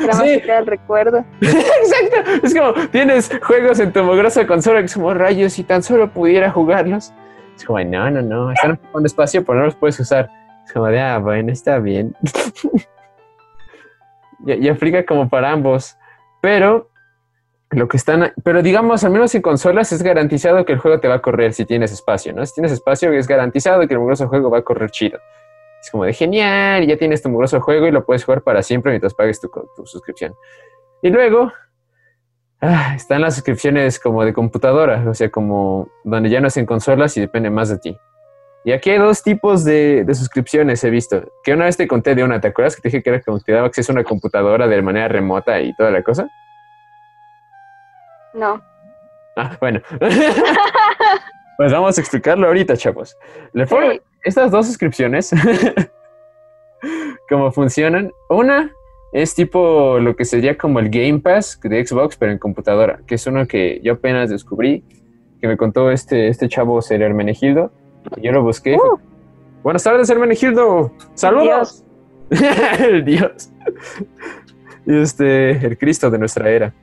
Nada 0.00 0.08
más 0.14 0.18
Sí. 0.22 0.42
el 0.44 0.66
recuerdo. 0.66 1.24
Exacto. 1.40 2.30
Es 2.42 2.52
como 2.52 2.72
tienes 2.88 3.30
juegos 3.44 3.78
en 3.78 3.92
tu 3.92 4.02
mugrosa 4.02 4.44
consola 4.48 4.82
que 4.82 4.88
somos 4.88 5.16
rayos 5.16 5.56
y 5.60 5.62
tan 5.62 5.84
solo 5.84 6.10
pudiera 6.10 6.50
jugarlos. 6.50 7.12
Es 7.56 7.64
como, 7.64 7.78
no, 7.84 8.10
no, 8.10 8.20
no, 8.20 8.50
están 8.50 8.72
ocupando 8.72 9.06
espacio, 9.06 9.44
pero 9.44 9.60
no 9.60 9.66
los 9.66 9.76
puedes 9.76 10.00
usar. 10.00 10.28
Es 10.66 10.72
como 10.72 10.86
de, 10.86 11.00
ah, 11.00 11.18
bueno, 11.18 11.52
está 11.52 11.78
bien. 11.78 12.16
y, 14.46 14.52
y 14.54 14.68
aplica 14.68 15.04
como 15.06 15.28
para 15.28 15.52
ambos. 15.52 15.96
Pero 16.40 16.90
lo 17.74 17.88
que 17.88 17.96
están, 17.96 18.32
pero 18.42 18.62
digamos, 18.62 19.04
al 19.04 19.10
menos 19.10 19.34
en 19.34 19.42
consolas 19.42 19.92
es 19.92 20.02
garantizado 20.02 20.64
que 20.64 20.72
el 20.72 20.78
juego 20.78 21.00
te 21.00 21.08
va 21.08 21.16
a 21.16 21.22
correr 21.22 21.52
si 21.52 21.64
tienes 21.64 21.92
espacio, 21.92 22.32
¿no? 22.32 22.44
Si 22.46 22.54
tienes 22.54 22.72
espacio 22.72 23.12
es 23.12 23.26
garantizado 23.26 23.86
que 23.86 23.94
el 23.94 24.00
mugroso 24.00 24.28
juego 24.28 24.50
va 24.50 24.58
a 24.58 24.62
correr 24.62 24.90
chido. 24.90 25.18
Es 25.80 25.90
como 25.90 26.04
de 26.04 26.12
genial, 26.12 26.86
ya 26.86 26.96
tienes 26.96 27.22
tu 27.22 27.28
mugroso 27.28 27.60
juego 27.60 27.86
y 27.86 27.90
lo 27.90 28.04
puedes 28.06 28.24
jugar 28.24 28.42
para 28.42 28.62
siempre 28.62 28.92
mientras 28.92 29.12
pagues 29.14 29.40
tu, 29.40 29.50
tu 29.76 29.86
suscripción. 29.86 30.34
Y 31.02 31.10
luego 31.10 31.52
ah, 32.60 32.94
están 32.96 33.20
las 33.20 33.34
suscripciones 33.34 33.98
como 33.98 34.24
de 34.24 34.32
computadora, 34.32 35.04
o 35.08 35.14
sea, 35.14 35.30
como 35.30 35.88
donde 36.04 36.30
ya 36.30 36.40
no 36.40 36.48
es 36.48 36.56
en 36.56 36.66
consolas 36.66 37.16
y 37.16 37.20
depende 37.20 37.50
más 37.50 37.68
de 37.68 37.78
ti. 37.78 37.96
Y 38.64 38.72
aquí 38.72 38.90
hay 38.90 38.98
dos 38.98 39.22
tipos 39.22 39.62
de, 39.62 40.04
de, 40.04 40.14
suscripciones, 40.14 40.82
he 40.84 40.88
visto. 40.88 41.22
Que 41.42 41.52
una 41.52 41.66
vez 41.66 41.76
te 41.76 41.86
conté 41.86 42.14
de 42.14 42.24
una, 42.24 42.40
¿te 42.40 42.48
acuerdas 42.48 42.76
que 42.76 42.80
te 42.80 42.88
dije 42.88 43.02
que 43.02 43.10
era 43.10 43.20
como 43.20 43.38
te 43.40 43.52
daba 43.52 43.66
acceso 43.66 43.92
a 43.92 43.94
una 43.94 44.04
computadora 44.04 44.66
de 44.66 44.80
manera 44.80 45.08
remota 45.08 45.60
y 45.60 45.74
toda 45.76 45.90
la 45.90 46.02
cosa? 46.02 46.30
No. 48.34 48.60
Ah, 49.36 49.56
bueno. 49.60 49.80
pues 51.56 51.72
vamos 51.72 51.96
a 51.96 52.00
explicarlo 52.00 52.46
ahorita, 52.46 52.76
chavos. 52.76 53.16
Le 53.52 53.66
sí. 53.66 53.76
Estas 54.24 54.50
dos 54.50 54.66
suscripciones, 54.66 55.30
¿cómo 57.28 57.52
funcionan? 57.52 58.10
Una 58.30 58.72
es 59.12 59.34
tipo 59.34 59.98
lo 60.00 60.16
que 60.16 60.24
sería 60.24 60.56
como 60.56 60.80
el 60.80 60.88
Game 60.88 61.20
Pass 61.20 61.60
de 61.62 61.86
Xbox, 61.86 62.16
pero 62.16 62.32
en 62.32 62.38
computadora, 62.38 63.00
que 63.06 63.16
es 63.16 63.26
uno 63.26 63.46
que 63.46 63.80
yo 63.82 63.92
apenas 63.92 64.30
descubrí, 64.30 64.82
que 65.40 65.46
me 65.46 65.56
contó 65.56 65.90
este, 65.90 66.28
este 66.28 66.48
chavo 66.48 66.80
ser 66.80 67.02
Hermenegildo. 67.02 67.70
Yo 68.16 68.32
lo 68.32 68.42
busqué. 68.42 68.76
Uh. 68.76 68.98
Buenas 69.62 69.84
tardes, 69.84 70.08
Hermenegildo. 70.08 70.90
Saludos. 71.14 71.84
el 72.80 73.04
Dios. 73.04 73.50
y 74.86 74.98
este, 74.98 75.50
el 75.66 75.76
Cristo 75.76 76.10
de 76.10 76.18
nuestra 76.18 76.48
era. 76.50 76.74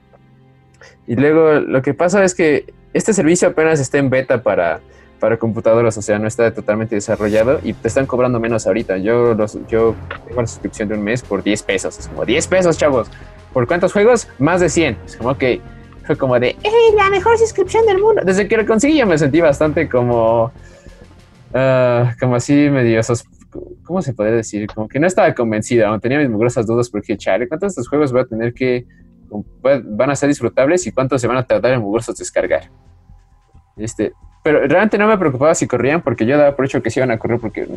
Y 1.08 1.16
luego 1.16 1.60
lo 1.60 1.82
que 1.82 1.94
pasa 1.94 2.24
es 2.24 2.36
que 2.36 2.74
este 2.94 3.14
servicio 3.14 3.50
apenas 3.50 3.80
está 3.80 3.98
en 3.98 4.10
beta 4.10 4.44
para, 4.44 4.82
para 5.20 5.38
computadoras, 5.38 5.98
o 5.98 6.02
sea, 6.02 6.20
no 6.20 6.28
está 6.28 6.54
totalmente 6.54 6.96
desarrollado 6.96 7.60
y 7.64 7.74
te 7.74 7.88
están 7.88 8.06
cobrando 8.06 8.40
menos 8.40 8.68
ahorita. 8.68 8.98
Yo, 8.98 9.34
los, 9.34 9.58
yo 9.68 9.96
tengo 10.28 10.42
la 10.42 10.48
suscripción 10.48 10.90
de 10.90 10.96
un 10.96 11.04
mes 11.04 11.22
por 11.22 11.44
10 11.44 11.64
pesos. 11.64 12.00
Es 12.00 12.08
como 12.08 12.26
10 12.26 12.48
pesos, 12.48 12.78
chavos. 12.78 13.10
¿Por 13.54 13.68
cuántos 13.68 13.94
juegos? 13.94 14.28
Más 14.40 14.62
de 14.62 14.70
100. 14.70 14.98
Es 15.06 15.18
como 15.18 15.38
que 15.38 15.62
fue 16.06 16.18
como 16.18 16.40
de, 16.40 16.50
¡Ey, 16.64 16.96
la 16.96 17.10
mejor 17.10 17.38
suscripción 17.38 17.86
del 17.86 18.00
mundo! 18.00 18.22
Desde 18.26 18.48
que 18.48 18.58
lo 18.58 18.66
conseguí 18.66 18.98
yo 18.98 19.06
me 19.06 19.18
sentí 19.18 19.40
bastante 19.40 19.88
como, 19.88 20.52
uh, 21.54 22.20
como 22.20 22.36
así 22.36 22.70
medio 22.70 23.02
¿Cómo 23.84 24.02
se 24.02 24.14
puede 24.14 24.32
decir? 24.32 24.68
Como 24.74 24.88
que 24.88 25.00
no 25.00 25.08
estaba 25.08 25.34
convencido, 25.36 26.00
tenía 26.00 26.20
mis 26.20 26.30
mugrosas 26.30 26.66
dudas 26.66 26.90
porque, 26.90 27.18
chale, 27.18 27.48
¿cuántos 27.48 27.68
de 27.68 27.82
estos 27.82 27.90
juegos 27.90 28.12
voy 28.12 28.22
a 28.22 28.26
tener 28.26 28.54
que 28.54 28.86
van 29.62 30.10
a 30.10 30.16
ser 30.16 30.30
disfrutables 30.30 30.86
y 30.88 30.92
cuánto 30.92 31.18
se 31.18 31.28
van 31.28 31.38
a 31.38 31.44
tardar 31.44 31.74
en 31.74 31.82
mugrosos 31.82 32.18
descargar. 32.18 32.70
Este, 33.78 34.14
pero 34.44 34.60
realmente 34.60 34.98
no 34.98 35.08
me 35.08 35.18
preocupaba 35.18 35.56
si 35.56 35.68
corrían 35.68 36.02
porque 36.02 36.26
yo 36.26 36.38
daba 36.38 36.56
por 36.56 36.66
hecho 36.66 36.82
que 36.82 36.90
sí 36.90 37.00
iban 37.00 37.12
a 37.12 37.18
correr 37.18 37.40
porque 37.40 37.68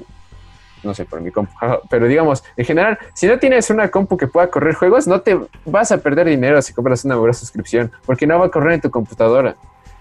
no 0.85 0.95
sé, 0.95 1.05
por 1.05 1.21
mi 1.21 1.31
compu. 1.31 1.53
Pero 1.89 2.07
digamos, 2.07 2.45
en 2.57 2.65
general, 2.65 2.99
si 3.15 3.27
no 3.27 3.39
tienes 3.39 3.71
una 3.71 3.89
compu 3.89 4.17
que 4.17 4.27
pueda 4.27 4.49
correr 4.49 4.75
juegos, 4.75 5.07
no 5.07 5.21
te 5.21 5.39
vas 5.65 5.91
a 5.93 5.99
perder 5.99 6.27
dinero 6.27 6.61
si 6.63 6.73
compras 6.73 7.05
una 7.05 7.17
mugrosa 7.17 7.41
suscripción, 7.41 7.91
porque 8.05 8.27
no 8.27 8.39
va 8.39 8.47
a 8.47 8.51
correr 8.51 8.75
en 8.75 8.81
tu 8.81 8.91
computadora. 8.91 9.57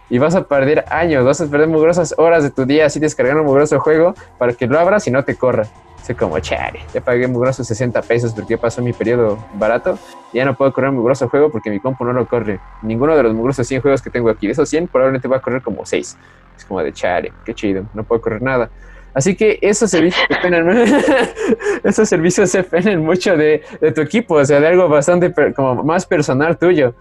Y 0.10 0.18
vas 0.18 0.36
a 0.36 0.48
perder 0.48 0.86
años, 0.89 1.26
vas 1.26 1.42
a 1.42 1.48
perder 1.48 1.70
mugrosas 1.70 2.13
horas 2.18 2.44
de 2.44 2.52
tu 2.52 2.66
día 2.66 2.86
así 2.86 3.00
descargando 3.00 3.42
un 3.42 3.48
mugroso 3.48 3.80
juego 3.80 4.13
para 4.38 4.54
que 4.54 4.68
lo 4.68 4.78
abras 4.78 5.08
y 5.08 5.12
no 5.12 5.24
te 5.24 5.36
corra. 5.36 5.68
Sé 6.04 6.16
como, 6.16 6.38
chale, 6.39 6.82
ya 6.94 7.00
pagué 7.00 7.30
mugrosos 7.30 7.66
60 7.66 8.02
pesos 8.02 8.34
porque 8.34 8.58
pasó 8.58 8.82
mi 8.82 8.92
periodo 8.92 9.38
barato. 9.54 9.98
Y 10.34 10.38
ya 10.38 10.46
no 10.46 10.54
puedo 10.54 10.74
correr 10.74 10.92
mugroso 10.92 11.30
juego 11.30 11.50
porque 11.50 11.70
mi 11.70 11.80
compu 11.80 12.04
no 12.04 12.12
lo 12.12 12.28
corre. 12.28 12.60
Ninguno 12.82 13.16
de 13.16 13.24
los 13.24 13.34
mugrosos 13.34 13.66
100 13.66 13.82
juegos 13.82 14.02
que 14.02 14.10
tengo 14.10 14.30
aquí. 14.30 14.48
De 14.48 14.52
esos 14.52 14.68
100 14.68 14.89
probablemente 14.89 15.30
va 15.30 15.38
a 15.38 15.42
correr 15.42 15.62
como 15.62 15.86
6. 15.86 16.18
Es 16.58 16.66
como 16.66 16.84
de 16.84 16.92
chale, 16.92 17.32
qué 17.46 17.54
chido, 17.54 17.86
no 17.94 18.04
puedo 18.04 18.20
correr 18.22 18.42
nada. 18.42 18.70
Así 19.13 19.36
que 19.36 19.60
esos 19.62 19.89
servicios 19.92 20.28
dependen, 20.28 20.94
esos 21.86 22.10
servicios 22.10 22.52
dependen 22.52 23.00
mucho 23.06 23.38
de, 23.38 23.62
de, 23.80 23.92
tu 23.94 24.02
equipo, 24.02 24.36
o 24.36 24.46
sea, 24.46 24.60
de 24.60 24.68
algo 24.68 24.89
bastante 24.89 25.34
como 25.54 25.84
más 25.84 26.06
personal 26.06 26.58
tuyo. 26.58 26.94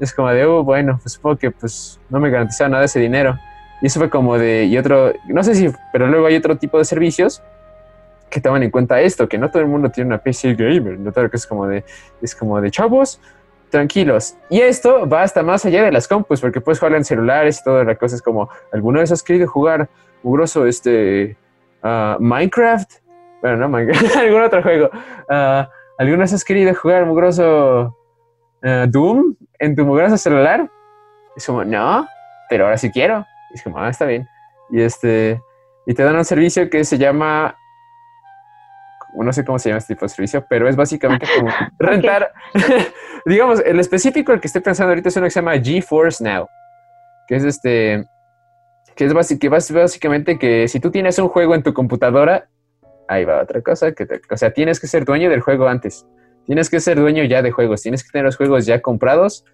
Es 0.00 0.12
como 0.12 0.28
de, 0.30 0.44
oh, 0.44 0.64
bueno, 0.64 0.98
pues 1.00 1.12
supongo 1.12 1.36
que 1.36 1.52
pues 1.52 2.00
no 2.08 2.18
me 2.18 2.30
garantizaba 2.30 2.70
nada 2.70 2.84
ese 2.84 2.98
dinero. 2.98 3.38
Y 3.80 3.86
eso 3.86 4.00
fue 4.00 4.10
como 4.10 4.38
de, 4.38 4.64
y 4.64 4.76
otro, 4.76 5.12
no 5.28 5.44
sé 5.44 5.54
si, 5.54 5.70
pero 5.92 6.08
luego 6.08 6.26
hay 6.26 6.34
otro 6.34 6.56
tipo 6.56 6.78
de 6.78 6.84
servicios 6.84 7.42
que 8.30 8.40
toman 8.40 8.62
en 8.62 8.70
cuenta 8.70 9.00
esto, 9.00 9.28
que 9.28 9.38
no 9.38 9.50
todo 9.50 9.62
el 9.62 9.68
mundo 9.68 9.90
tiene 9.90 10.08
una 10.08 10.18
PC 10.18 10.54
gamer, 10.54 10.98
no 10.98 11.12
todo 11.12 11.28
que 11.28 11.36
es 11.36 11.46
como 11.46 11.66
de, 11.66 11.84
es 12.22 12.34
como 12.34 12.60
de 12.60 12.70
chavos, 12.70 13.20
tranquilos. 13.70 14.36
Y 14.48 14.60
esto 14.60 15.08
va 15.08 15.22
hasta 15.22 15.42
más 15.42 15.64
allá 15.64 15.82
de 15.82 15.92
las 15.92 16.06
compus, 16.06 16.40
porque 16.40 16.60
puedes 16.60 16.78
jugar 16.78 16.94
en 16.94 17.04
celulares 17.04 17.60
y 17.60 17.64
todas 17.64 17.86
las 17.86 17.98
cosas 17.98 18.22
como, 18.22 18.48
¿alguna 18.72 19.00
vez 19.00 19.12
has 19.12 19.22
querido 19.22 19.48
jugar 19.48 19.88
mugroso 20.22 20.66
este 20.66 21.36
uh, 21.82 22.20
Minecraft? 22.20 22.90
Bueno, 23.40 23.56
no 23.56 23.68
Minecraft, 23.68 24.16
algún 24.16 24.42
otro 24.42 24.62
juego. 24.62 24.90
Uh, 25.28 25.64
¿Alguna 25.98 26.20
vez 26.20 26.32
has 26.32 26.44
querido 26.44 26.74
jugar 26.74 27.06
mugroso 27.06 27.96
uh, 28.62 28.86
Doom 28.88 29.36
en 29.58 29.76
tu 29.76 29.84
mugroso 29.84 30.16
celular? 30.16 30.70
Es 31.36 31.46
como, 31.46 31.64
no, 31.64 32.06
pero 32.48 32.64
ahora 32.64 32.76
sí 32.76 32.90
quiero. 32.90 33.24
es 33.54 33.62
como, 33.62 33.78
ah, 33.78 33.88
está 33.88 34.06
bien. 34.06 34.28
Y 34.70 34.80
este, 34.82 35.40
y 35.86 35.94
te 35.94 36.02
dan 36.02 36.16
un 36.16 36.24
servicio 36.24 36.68
que 36.70 36.84
se 36.84 36.98
llama 36.98 37.56
no 39.14 39.32
sé 39.32 39.44
cómo 39.44 39.58
se 39.58 39.68
llama 39.68 39.78
este 39.78 39.94
tipo 39.94 40.04
de 40.04 40.10
servicio, 40.10 40.44
pero 40.48 40.68
es 40.68 40.76
básicamente 40.76 41.26
como 41.36 41.50
rentar, 41.78 42.32
digamos, 43.26 43.60
el 43.60 43.80
específico, 43.80 44.32
el 44.32 44.40
que 44.40 44.46
estoy 44.46 44.62
pensando 44.62 44.90
ahorita 44.90 45.08
es 45.08 45.16
uno 45.16 45.26
que 45.26 45.30
se 45.30 45.40
llama 45.40 45.58
GeForce 45.58 46.22
Now, 46.22 46.46
que 47.26 47.36
es 47.36 47.44
este, 47.44 48.06
que 48.94 49.04
es 49.04 49.14
básicamente 49.14 50.38
que 50.38 50.68
si 50.68 50.80
tú 50.80 50.90
tienes 50.90 51.18
un 51.18 51.28
juego 51.28 51.54
en 51.54 51.62
tu 51.62 51.72
computadora, 51.72 52.48
ahí 53.08 53.24
va 53.24 53.42
otra 53.42 53.60
cosa, 53.62 53.92
que 53.92 54.06
o 54.30 54.36
sea, 54.36 54.52
tienes 54.52 54.78
que 54.78 54.86
ser 54.86 55.04
dueño 55.04 55.30
del 55.30 55.40
juego 55.40 55.68
antes, 55.68 56.06
tienes 56.46 56.70
que 56.70 56.80
ser 56.80 56.98
dueño 56.98 57.24
ya 57.24 57.42
de 57.42 57.50
juegos, 57.50 57.82
tienes 57.82 58.04
que 58.04 58.10
tener 58.10 58.26
los 58.26 58.36
juegos 58.36 58.66
ya 58.66 58.80
comprados 58.80 59.44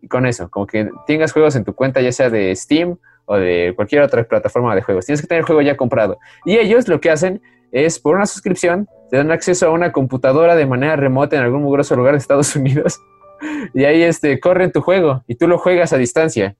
y 0.00 0.08
con 0.08 0.26
eso, 0.26 0.50
como 0.50 0.66
que 0.66 0.88
tengas 1.06 1.32
juegos 1.32 1.56
en 1.56 1.64
tu 1.64 1.74
cuenta, 1.74 2.00
ya 2.00 2.12
sea 2.12 2.30
de 2.30 2.54
Steam 2.54 2.98
o 3.24 3.36
de 3.36 3.72
cualquier 3.74 4.02
otra 4.02 4.24
plataforma 4.24 4.74
de 4.74 4.82
juegos, 4.82 5.06
tienes 5.06 5.20
que 5.20 5.26
tener 5.26 5.40
el 5.40 5.46
juego 5.46 5.62
ya 5.62 5.76
comprado. 5.76 6.18
Y 6.44 6.58
ellos 6.58 6.86
lo 6.86 7.00
que 7.00 7.10
hacen 7.10 7.42
es 7.72 7.98
por 7.98 8.16
una 8.16 8.26
suscripción, 8.26 8.88
te 9.10 9.16
dan 9.16 9.30
acceso 9.30 9.66
a 9.66 9.70
una 9.70 9.92
computadora 9.92 10.54
de 10.56 10.66
manera 10.66 10.96
remota 10.96 11.36
en 11.36 11.42
algún 11.42 11.62
mugroso 11.62 11.96
lugar 11.96 12.12
de 12.12 12.18
Estados 12.18 12.54
Unidos. 12.56 12.98
y 13.74 13.84
ahí 13.84 14.02
este, 14.02 14.40
corren 14.40 14.72
tu 14.72 14.80
juego 14.80 15.22
y 15.26 15.34
tú 15.34 15.46
lo 15.48 15.58
juegas 15.58 15.92
a 15.92 15.96
distancia. 15.96 16.56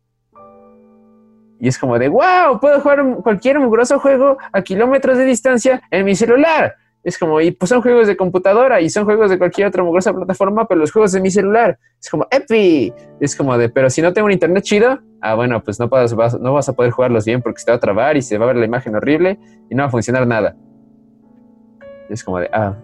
Y 1.59 1.69
es 1.69 1.79
como 1.79 1.99
de, 1.99 2.09
wow, 2.09 2.61
puedo 2.61 2.81
jugar 2.81 3.05
cualquier 3.23 3.59
mugroso 3.59 3.99
juego 3.99 4.37
a 4.53 4.63
kilómetros 4.63 5.17
de 5.17 5.25
distancia 5.25 5.83
en 5.91 6.05
mi 6.05 6.15
celular. 6.15 6.75
Es 7.03 7.19
como, 7.19 7.41
y 7.41 7.53
pues 7.53 7.69
son 7.69 7.83
juegos 7.83 8.09
de 8.09 8.17
computadora 8.17 8.81
y 8.81 8.91
son 8.91 9.05
juegos 9.05 9.31
de 9.31 9.39
cualquier 9.39 9.69
otra 9.69 9.85
mugrosa 9.85 10.13
plataforma, 10.13 10.67
pero 10.67 10.81
los 10.81 10.91
juegos 10.91 11.13
de 11.13 11.21
mi 11.21 11.31
celular. 11.31 11.79
Es 12.03 12.11
como, 12.11 12.27
epi. 12.31 12.93
Es 13.21 13.37
como 13.37 13.57
de, 13.57 13.69
pero 13.69 13.89
si 13.91 14.03
no 14.03 14.13
tengo 14.13 14.27
un 14.27 14.33
internet 14.33 14.65
chido, 14.65 14.99
ah, 15.21 15.35
bueno, 15.35 15.63
pues 15.63 15.79
no, 15.79 15.89
puedes, 15.89 16.15
no 16.15 16.53
vas 16.53 16.69
a 16.69 16.73
poder 16.73 16.91
jugarlos 16.91 17.25
bien 17.25 17.41
porque 17.43 17.61
se 17.61 17.71
va 17.71 17.77
a 17.77 17.81
trabar 17.81 18.17
y 18.17 18.23
se 18.23 18.37
va 18.39 18.45
a 18.45 18.49
ver 18.49 18.57
la 18.57 18.65
imagen 18.65 18.97
horrible 18.97 19.39
y 19.71 19.75
no 19.77 19.85
va 19.85 19.87
a 19.87 19.91
funcionar 19.91 20.27
nada. 20.27 20.57
Y 22.09 22.13
es 22.13 22.25
como 22.25 22.39
de, 22.39 22.49
ah. 22.53 22.75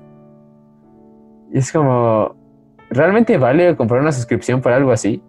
Y 1.53 1.59
es 1.59 1.73
como, 1.73 2.35
¿realmente 2.91 3.37
vale 3.39 3.77
comprar 3.77 4.01
una 4.01 4.13
suscripción 4.13 4.61
para 4.61 4.77
algo 4.77 4.91
así? 4.91 5.23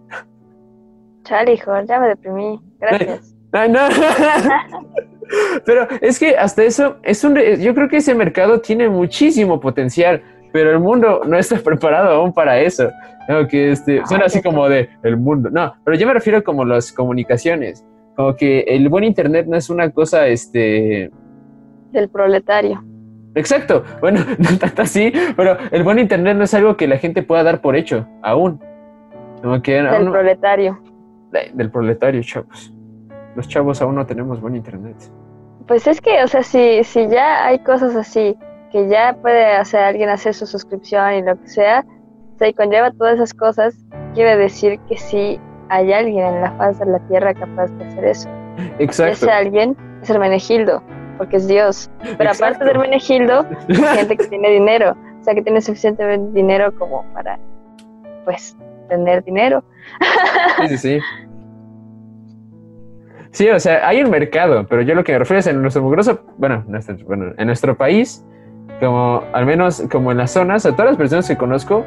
Chale, 1.24 1.54
hijo, 1.54 1.72
ya 1.82 2.00
me 2.00 2.08
deprimí. 2.08 2.60
Gracias. 2.78 3.34
Ay, 3.52 3.70
no. 3.70 3.80
pero 5.64 5.86
es 6.00 6.18
que 6.18 6.36
hasta 6.36 6.64
eso, 6.64 6.96
es 7.02 7.22
un, 7.24 7.36
yo 7.36 7.74
creo 7.74 7.88
que 7.88 7.98
ese 7.98 8.14
mercado 8.14 8.60
tiene 8.60 8.88
muchísimo 8.88 9.60
potencial, 9.60 10.22
pero 10.52 10.70
el 10.70 10.80
mundo 10.80 11.22
no 11.26 11.38
está 11.38 11.56
preparado 11.64 12.10
aún 12.10 12.32
para 12.32 12.58
eso. 12.58 12.90
Como 13.26 13.46
que 13.48 13.72
este, 13.72 14.04
suena 14.06 14.26
así 14.26 14.42
como 14.42 14.68
de 14.68 14.90
el 15.02 15.16
mundo. 15.16 15.50
No, 15.50 15.72
pero 15.84 15.96
yo 15.96 16.06
me 16.06 16.14
refiero 16.14 16.42
como 16.44 16.64
las 16.64 16.92
comunicaciones. 16.92 17.84
Como 18.16 18.36
que 18.36 18.60
el 18.60 18.88
buen 18.88 19.04
internet 19.04 19.46
no 19.48 19.56
es 19.56 19.70
una 19.70 19.90
cosa, 19.90 20.26
este... 20.26 21.10
Del 21.90 22.08
proletario. 22.08 22.84
Exacto. 23.34 23.84
Bueno, 24.00 24.20
no 24.38 24.58
tanto 24.58 24.82
así, 24.82 25.12
pero 25.36 25.56
el 25.70 25.82
buen 25.82 25.98
internet 25.98 26.36
no 26.36 26.44
es 26.44 26.54
algo 26.54 26.76
que 26.76 26.86
la 26.86 26.98
gente 26.98 27.22
pueda 27.22 27.42
dar 27.42 27.60
por 27.60 27.76
hecho, 27.76 28.06
aún. 28.22 28.60
Como 29.42 29.60
que, 29.62 29.82
del 29.82 30.10
proletario. 30.10 30.80
Del 31.52 31.70
proletario, 31.70 32.22
chavos. 32.22 32.72
Los 33.34 33.48
chavos 33.48 33.82
aún 33.82 33.96
no 33.96 34.06
tenemos 34.06 34.40
buen 34.40 34.56
internet. 34.56 34.96
Pues 35.66 35.86
es 35.86 36.00
que, 36.00 36.22
o 36.22 36.28
sea, 36.28 36.42
si, 36.42 36.84
si 36.84 37.08
ya 37.08 37.46
hay 37.46 37.58
cosas 37.60 37.96
así, 37.96 38.36
que 38.70 38.88
ya 38.88 39.16
puede 39.20 39.44
hacer 39.52 39.80
alguien 39.80 40.08
hacer 40.08 40.34
su 40.34 40.46
suscripción 40.46 41.14
y 41.14 41.22
lo 41.22 41.40
que 41.40 41.48
sea, 41.48 41.84
y 42.40 42.52
conlleva 42.52 42.90
todas 42.90 43.14
esas 43.14 43.32
cosas, 43.32 43.74
quiere 44.14 44.36
decir 44.36 44.78
que 44.88 44.96
sí 44.96 45.40
hay 45.68 45.92
alguien 45.92 46.26
en 46.26 46.40
la 46.42 46.52
faz 46.52 46.78
de 46.78 46.86
la 46.86 46.98
Tierra 47.08 47.34
capaz 47.34 47.68
de 47.68 47.84
hacer 47.84 48.04
eso. 48.04 48.28
Exacto. 48.78 49.12
Ese 49.12 49.30
alguien 49.30 49.76
es 50.02 50.10
Hermenegildo, 50.10 50.82
porque 51.16 51.36
es 51.36 51.46
Dios. 51.48 51.90
Pero 52.00 52.12
Exacto. 52.30 52.44
aparte 52.44 52.64
de 52.64 52.70
Hermenegildo, 52.70 53.46
hay 53.68 53.74
gente 53.98 54.16
que 54.16 54.24
tiene 54.26 54.50
dinero, 54.50 54.96
o 55.20 55.24
sea, 55.24 55.34
que 55.34 55.42
tiene 55.42 55.60
suficiente 55.60 56.04
dinero 56.32 56.72
como 56.78 57.04
para, 57.12 57.38
pues, 58.24 58.56
tener 58.88 59.24
dinero. 59.24 59.64
Sí, 60.60 60.68
sí, 60.68 60.78
sí. 60.78 61.00
Sí, 63.30 63.48
o 63.48 63.58
sea, 63.58 63.86
hay 63.88 64.00
un 64.02 64.10
mercado, 64.10 64.64
pero 64.68 64.82
yo 64.82 64.94
lo 64.94 65.02
que 65.02 65.12
me 65.12 65.18
refiero 65.18 65.40
es 65.40 65.46
en 65.48 65.60
nuestro 65.60 65.82
mugroso, 65.82 66.20
bueno, 66.38 66.62
nuestro- 66.68 66.96
bueno, 67.04 67.32
en 67.36 67.46
nuestro 67.48 67.76
país, 67.76 68.24
como 68.78 69.22
al 69.32 69.44
menos 69.44 69.82
como 69.90 70.12
en 70.12 70.18
las 70.18 70.30
zonas, 70.30 70.64
a 70.66 70.70
todas 70.72 70.86
las 70.92 70.96
personas 70.96 71.26
que 71.26 71.36
conozco, 71.36 71.84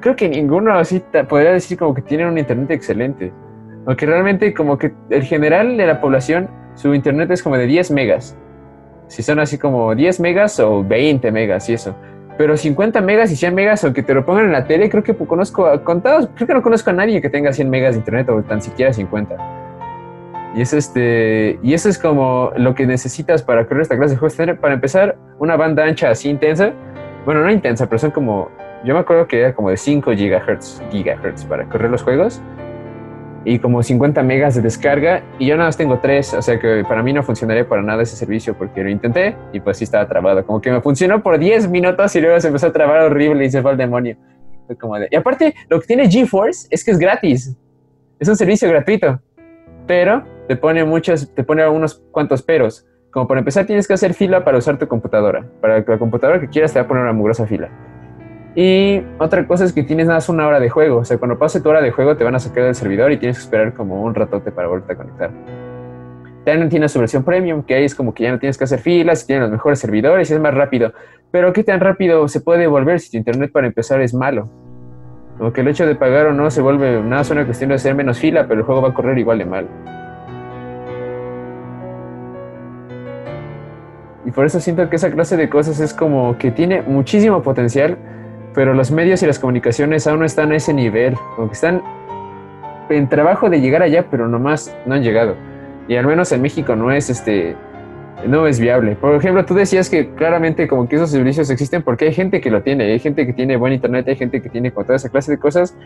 creo 0.00 0.14
que 0.14 0.28
ninguno 0.28 0.74
así 0.74 1.02
podría 1.28 1.52
decir 1.52 1.78
como 1.78 1.94
que 1.94 2.02
tienen 2.02 2.26
un 2.28 2.36
internet 2.36 2.70
excelente. 2.70 3.32
Aunque 3.86 4.04
realmente 4.04 4.52
como 4.52 4.76
que 4.76 4.92
el 5.10 5.22
general 5.22 5.76
de 5.78 5.86
la 5.86 6.00
población, 6.02 6.50
su 6.74 6.94
internet 6.94 7.30
es 7.30 7.42
como 7.42 7.56
de 7.56 7.66
10 7.66 7.90
megas. 7.90 8.36
Si 9.08 9.22
son 9.22 9.38
así 9.38 9.58
como 9.58 9.94
10 9.94 10.20
megas 10.20 10.58
o 10.60 10.82
20 10.82 11.30
megas 11.30 11.68
y 11.68 11.74
eso. 11.74 11.94
Pero 12.36 12.56
50 12.56 13.00
megas 13.00 13.30
y 13.30 13.36
100 13.36 13.54
megas, 13.54 13.84
aunque 13.84 14.02
te 14.02 14.12
lo 14.12 14.24
pongan 14.24 14.46
en 14.46 14.52
la 14.52 14.66
tele, 14.66 14.90
creo 14.90 15.04
que 15.04 15.14
conozco 15.14 15.66
a 15.66 15.84
contados, 15.84 16.28
creo 16.34 16.48
que 16.48 16.54
no 16.54 16.62
conozco 16.62 16.90
a 16.90 16.92
nadie 16.92 17.20
que 17.22 17.30
tenga 17.30 17.52
100 17.52 17.70
megas 17.70 17.94
de 17.94 18.00
internet 18.00 18.28
o 18.28 18.42
tan 18.42 18.60
siquiera 18.60 18.92
50. 18.92 19.36
Y 20.56 20.60
es 20.60 20.72
este, 20.72 21.58
y 21.62 21.74
eso 21.74 21.88
es 21.88 21.98
como 21.98 22.52
lo 22.56 22.74
que 22.74 22.86
necesitas 22.86 23.42
para 23.42 23.66
correr 23.66 23.82
esta 23.82 23.96
clase 23.96 24.14
de 24.14 24.18
juegos. 24.18 24.58
Para 24.60 24.74
empezar, 24.74 25.16
una 25.38 25.56
banda 25.56 25.84
ancha 25.84 26.10
así 26.10 26.28
intensa. 26.28 26.72
Bueno, 27.24 27.42
no 27.42 27.50
intensa, 27.50 27.86
pero 27.88 27.98
son 27.98 28.10
como, 28.12 28.48
yo 28.84 28.94
me 28.94 29.00
acuerdo 29.00 29.26
que 29.26 29.40
era 29.40 29.54
como 29.54 29.70
de 29.70 29.76
5 29.76 30.12
gigahertz, 30.12 30.82
gigahertz 30.90 31.44
para 31.44 31.64
correr 31.68 31.90
los 31.90 32.02
juegos. 32.02 32.40
Y 33.44 33.58
como 33.58 33.82
50 33.82 34.22
megas 34.22 34.54
de 34.54 34.62
descarga. 34.62 35.22
Y 35.38 35.46
yo 35.46 35.56
nada 35.56 35.68
más 35.68 35.76
tengo 35.76 35.98
3, 35.98 36.34
o 36.34 36.42
sea 36.42 36.58
que 36.58 36.84
para 36.88 37.02
mí 37.02 37.12
no 37.12 37.22
funcionaría 37.22 37.68
para 37.68 37.82
nada 37.82 38.02
ese 38.02 38.16
servicio 38.16 38.54
porque 38.54 38.82
lo 38.82 38.88
intenté 38.88 39.36
y 39.52 39.60
pues 39.60 39.78
sí 39.78 39.84
estaba 39.84 40.08
trabado. 40.08 40.44
Como 40.46 40.60
que 40.60 40.70
me 40.70 40.80
funcionó 40.80 41.22
por 41.22 41.38
10 41.38 41.68
minutos 41.68 42.16
y 42.16 42.20
luego 42.20 42.40
se 42.40 42.48
empezó 42.48 42.68
a 42.68 42.72
trabar 42.72 43.00
horrible 43.02 43.44
y 43.44 43.50
se 43.50 43.60
fue 43.60 43.72
al 43.72 43.76
demonio. 43.76 44.16
Y 45.10 45.16
aparte, 45.16 45.54
lo 45.68 45.80
que 45.80 45.86
tiene 45.86 46.10
GeForce 46.10 46.68
es 46.70 46.84
que 46.84 46.90
es 46.90 46.98
gratis. 46.98 47.56
Es 48.18 48.28
un 48.28 48.36
servicio 48.36 48.68
gratuito. 48.68 49.20
Pero 49.86 50.24
te 50.48 50.56
pone 50.56 50.84
muchos, 50.84 51.32
te 51.34 51.44
pone 51.44 51.66
unos 51.68 52.02
cuantos 52.10 52.42
peros. 52.42 52.86
Como 53.10 53.28
para 53.28 53.40
empezar, 53.40 53.66
tienes 53.66 53.86
que 53.86 53.94
hacer 53.94 54.14
fila 54.14 54.42
para 54.42 54.58
usar 54.58 54.78
tu 54.78 54.88
computadora. 54.88 55.46
Para 55.60 55.84
la 55.86 55.98
computadora 55.98 56.40
que 56.40 56.48
quieras, 56.48 56.72
te 56.72 56.78
va 56.78 56.84
a 56.84 56.88
poner 56.88 57.02
una 57.02 57.12
mugrosa 57.12 57.46
fila. 57.46 57.68
Y 58.56 59.02
otra 59.18 59.46
cosa 59.46 59.64
es 59.64 59.72
que 59.72 59.82
tienes 59.82 60.06
nada 60.06 60.18
más 60.18 60.28
una 60.28 60.46
hora 60.46 60.60
de 60.60 60.68
juego. 60.68 60.98
O 60.98 61.04
sea, 61.04 61.18
cuando 61.18 61.38
pase 61.38 61.60
tu 61.60 61.68
hora 61.68 61.82
de 61.82 61.90
juego, 61.90 62.16
te 62.16 62.22
van 62.22 62.36
a 62.36 62.38
sacar 62.38 62.64
del 62.64 62.74
servidor 62.74 63.10
y 63.10 63.16
tienes 63.16 63.38
que 63.38 63.44
esperar 63.44 63.74
como 63.74 64.02
un 64.02 64.14
ratote 64.14 64.52
para 64.52 64.68
volverte 64.68 64.92
a 64.92 64.96
conectar. 64.96 65.30
También 66.44 66.68
tiene 66.68 66.88
su 66.88 66.98
versión 66.98 67.24
premium, 67.24 67.62
que 67.62 67.74
ahí 67.74 67.84
es 67.84 67.94
como 67.94 68.12
que 68.12 68.24
ya 68.24 68.32
no 68.32 68.38
tienes 68.38 68.58
que 68.58 68.64
hacer 68.64 68.78
filas, 68.78 69.24
y 69.24 69.26
tiene 69.26 69.42
los 69.42 69.50
mejores 69.50 69.78
servidores 69.78 70.30
y 70.30 70.34
es 70.34 70.40
más 70.40 70.54
rápido. 70.54 70.92
Pero 71.30 71.52
¿qué 71.52 71.64
tan 71.64 71.80
rápido 71.80 72.28
se 72.28 72.40
puede 72.40 72.66
volver 72.66 73.00
si 73.00 73.10
tu 73.10 73.16
internet 73.16 73.50
para 73.50 73.66
empezar 73.66 74.00
es 74.02 74.14
malo? 74.14 74.48
Como 75.38 75.52
que 75.52 75.62
el 75.62 75.68
hecho 75.68 75.86
de 75.86 75.96
pagar 75.96 76.26
o 76.26 76.32
no 76.32 76.48
se 76.50 76.60
vuelve 76.60 77.00
nada 77.00 77.16
más 77.16 77.30
una 77.30 77.44
cuestión 77.44 77.70
de 77.70 77.76
hacer 77.76 77.94
menos 77.94 78.18
fila, 78.18 78.46
pero 78.46 78.60
el 78.60 78.66
juego 78.66 78.82
va 78.82 78.90
a 78.90 78.94
correr 78.94 79.18
igual 79.18 79.38
de 79.38 79.44
mal. 79.46 79.68
Y 84.26 84.30
por 84.30 84.44
eso 84.44 84.60
siento 84.60 84.88
que 84.88 84.96
esa 84.96 85.10
clase 85.10 85.36
de 85.36 85.48
cosas 85.48 85.80
es 85.80 85.92
como 85.92 86.38
que 86.38 86.50
tiene 86.50 86.82
muchísimo 86.82 87.42
potencial, 87.42 87.98
pero 88.54 88.74
los 88.74 88.90
medios 88.90 89.22
y 89.22 89.26
las 89.26 89.38
comunicaciones 89.38 90.06
aún 90.06 90.20
no 90.20 90.24
están 90.24 90.52
a 90.52 90.56
ese 90.56 90.72
nivel, 90.72 91.16
como 91.36 91.48
que 91.48 91.54
están 91.54 91.82
en 92.88 93.08
trabajo 93.08 93.50
de 93.50 93.60
llegar 93.60 93.82
allá, 93.82 94.06
pero 94.10 94.28
nomás 94.28 94.74
no 94.86 94.94
han 94.94 95.02
llegado. 95.02 95.36
Y 95.88 95.96
al 95.96 96.06
menos 96.06 96.32
en 96.32 96.42
México 96.42 96.76
no 96.76 96.90
es 96.92 97.10
este 97.10 97.56
no 98.26 98.46
es 98.46 98.58
viable. 98.58 98.96
Por 98.96 99.14
ejemplo, 99.14 99.44
tú 99.44 99.54
decías 99.54 99.90
que 99.90 100.14
claramente 100.14 100.66
como 100.68 100.88
que 100.88 100.96
esos 100.96 101.10
servicios 101.10 101.50
existen 101.50 101.82
porque 101.82 102.06
hay 102.06 102.14
gente 102.14 102.40
que 102.40 102.50
lo 102.50 102.62
tiene, 102.62 102.84
hay 102.84 102.98
gente 102.98 103.26
que 103.26 103.32
tiene 103.32 103.56
buen 103.56 103.72
internet, 103.72 104.06
hay 104.08 104.16
gente 104.16 104.40
que 104.40 104.48
tiene 104.48 104.70
toda 104.70 104.96
esa 104.96 105.08
clase 105.08 105.32
de 105.32 105.38
cosas. 105.38 105.76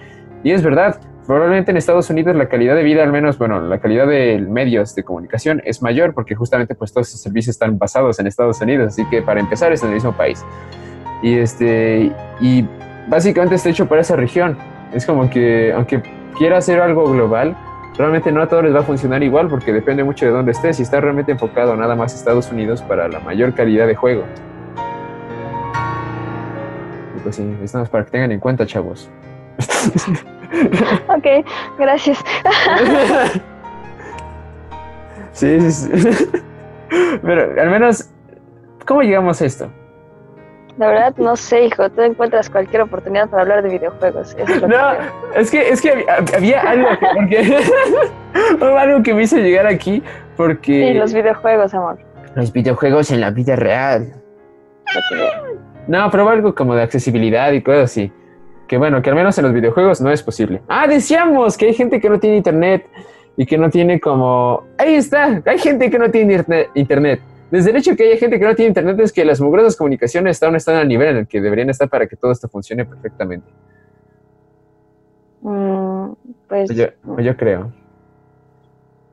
Y 0.45 0.53
es 0.53 0.63
verdad, 0.63 1.01
probablemente 1.27 1.71
en 1.71 1.77
Estados 1.77 2.11
Unidos 2.11 2.37
la 2.37 2.49
calidad 2.49 2.77
de 2.77 2.83
vida, 2.83 3.03
al 3.03 3.11
menos, 3.11 3.39
bueno, 3.39 3.61
la 3.61 3.79
calidad 3.79 4.07
de 4.07 4.39
medios 4.39 4.95
de 4.95 5.03
comunicación 5.03 5.63
es 5.65 5.83
mayor 5.83 6.15
porque 6.15 6.35
justamente 6.35 6.75
pues 6.75 6.93
todos 6.93 7.09
esos 7.09 7.21
servicios 7.21 7.55
están 7.55 7.79
basados 7.79 8.21
en 8.21 8.27
Estados 8.27 8.61
Unidos, 8.61 8.89
así 8.89 9.05
que 9.07 9.23
para 9.23 9.41
empezar 9.41 9.73
es 9.73 9.83
en 9.83 9.89
el 9.89 9.95
mismo 9.95 10.13
país. 10.13 10.45
Y 11.23 11.39
este 11.39 12.13
y 12.41 12.67
básicamente 13.09 13.57
está 13.57 13.71
hecho 13.71 13.87
para 13.87 14.01
esa 14.01 14.17
región. 14.17 14.57
Es 14.93 15.05
como 15.07 15.29
que 15.29 15.73
aunque 15.73 16.03
quiera 16.37 16.59
hacer 16.59 16.81
algo 16.81 17.11
global, 17.11 17.57
realmente 17.97 18.31
no 18.31 18.41
a 18.43 18.49
todos 18.49 18.65
les 18.65 18.75
va 18.75 18.81
a 18.81 18.85
funcionar 18.85 19.23
igual 19.23 19.49
porque 19.49 19.73
depende 19.73 20.05
mucho 20.05 20.25
de 20.25 20.33
dónde 20.33 20.53
estés 20.53 20.79
y 20.79 20.83
está 20.83 21.01
realmente 21.01 21.33
enfocado 21.33 21.75
nada 21.77 21.97
más 21.97 22.13
a 22.13 22.17
Estados 22.17 22.51
Unidos 22.53 22.81
para 22.83 23.09
la 23.09 23.21
mayor 23.21 23.55
calidad 23.55 23.87
de 23.87 23.97
juego. 23.97 24.25
Y 27.17 27.21
pues 27.21 27.37
sí, 27.37 27.57
estamos 27.63 27.89
para 27.89 28.05
que 28.05 28.13
tengan 28.13 28.33
en 28.33 28.41
cuenta, 28.41 28.65
chavos. 28.65 29.11
Ok, 31.09 31.27
gracias. 31.79 32.19
sí, 35.33 35.61
sí, 35.61 35.71
sí. 35.71 36.29
Pero 37.23 37.61
al 37.61 37.71
menos, 37.71 38.09
¿cómo 38.87 39.03
llegamos 39.03 39.43
a 39.43 39.47
esto? 39.47 39.71
La 40.79 40.87
verdad, 40.89 41.15
no 41.17 41.35
sé, 41.37 41.65
hijo. 41.65 41.91
Tú 41.91 42.03
encuentras 42.03 42.49
cualquier 42.49 42.83
oportunidad 42.83 43.29
para 43.29 43.43
hablar 43.43 43.63
de 43.63 43.69
videojuegos. 43.71 44.35
Es 44.39 44.47
que 44.61 44.67
No, 44.67 44.91
es 45.35 45.51
que, 45.51 45.69
es 45.69 45.81
que 45.81 45.91
había, 45.91 46.15
había 46.37 46.61
algo 46.63 46.89
que, 46.99 47.07
porque, 47.15 47.59
algo 48.79 49.03
que 49.03 49.15
me 49.15 49.23
hizo 49.25 49.37
llegar 49.37 49.67
aquí 49.67 50.03
porque 50.37 50.93
Sí, 50.93 50.95
los 50.99 51.13
videojuegos, 51.13 51.75
amor. 51.75 51.99
los 52.37 52.53
videojuegos 52.53 53.11
en 53.11 53.21
la 53.21 53.31
vida 53.31 53.57
real. 53.57 54.13
No, 55.87 56.11
pero 56.11 56.29
algo 56.29 56.55
como 56.55 56.75
de 56.75 56.83
accesibilidad 56.83 57.51
y 57.53 57.63
cosas 57.63 57.85
así. 57.85 58.13
Que 58.67 58.77
bueno, 58.77 59.01
que 59.03 59.09
al 59.11 59.17
menos 59.17 59.37
en 59.39 59.45
los 59.45 59.55
videojuegos 59.55 60.01
no 60.01 60.11
es 60.11 60.23
posible. 60.23 60.61
Ah, 60.69 60.87
decíamos 60.87 61.57
que 61.57 61.67
hay 61.67 61.75
gente 61.75 62.01
que 62.01 62.09
no 62.11 62.21
tiene 62.21 62.37
internet 62.37 62.87
y 63.37 63.47
que 63.47 63.57
no 63.57 63.71
tiene 63.71 63.99
como... 63.99 64.65
Ahí 64.77 64.95
está, 64.95 65.41
hay 65.45 65.59
gente 65.59 65.91
que 65.91 65.99
no 65.99 66.11
tiene 66.11 66.37
interne- 66.39 66.69
internet. 66.75 67.21
Desde 67.51 67.71
el 67.71 67.77
hecho 67.77 67.97
que 67.97 68.05
haya 68.05 68.17
gente 68.19 68.39
que 68.39 68.45
no 68.45 68.55
tiene 68.55 68.69
internet 68.69 69.01
es 69.01 69.13
que 69.13 69.25
las 69.25 69.41
mugrosas 69.41 69.77
comunicaciones 69.77 70.43
aún 70.43 70.57
están 70.57 70.77
al 70.77 70.87
nivel 70.87 71.09
en 71.09 71.17
el 71.19 71.27
que 71.27 71.41
deberían 71.41 71.71
estar 71.71 71.89
para 71.89 72.07
que 72.07 72.17
todo 72.17 72.31
esto 72.31 72.49
funcione 72.49 72.85
perfectamente. 72.85 73.49
Mm, 75.41 76.13
pues, 76.47 76.71
Yo, 76.75 76.87
yo 77.19 77.37
creo. 77.37 77.73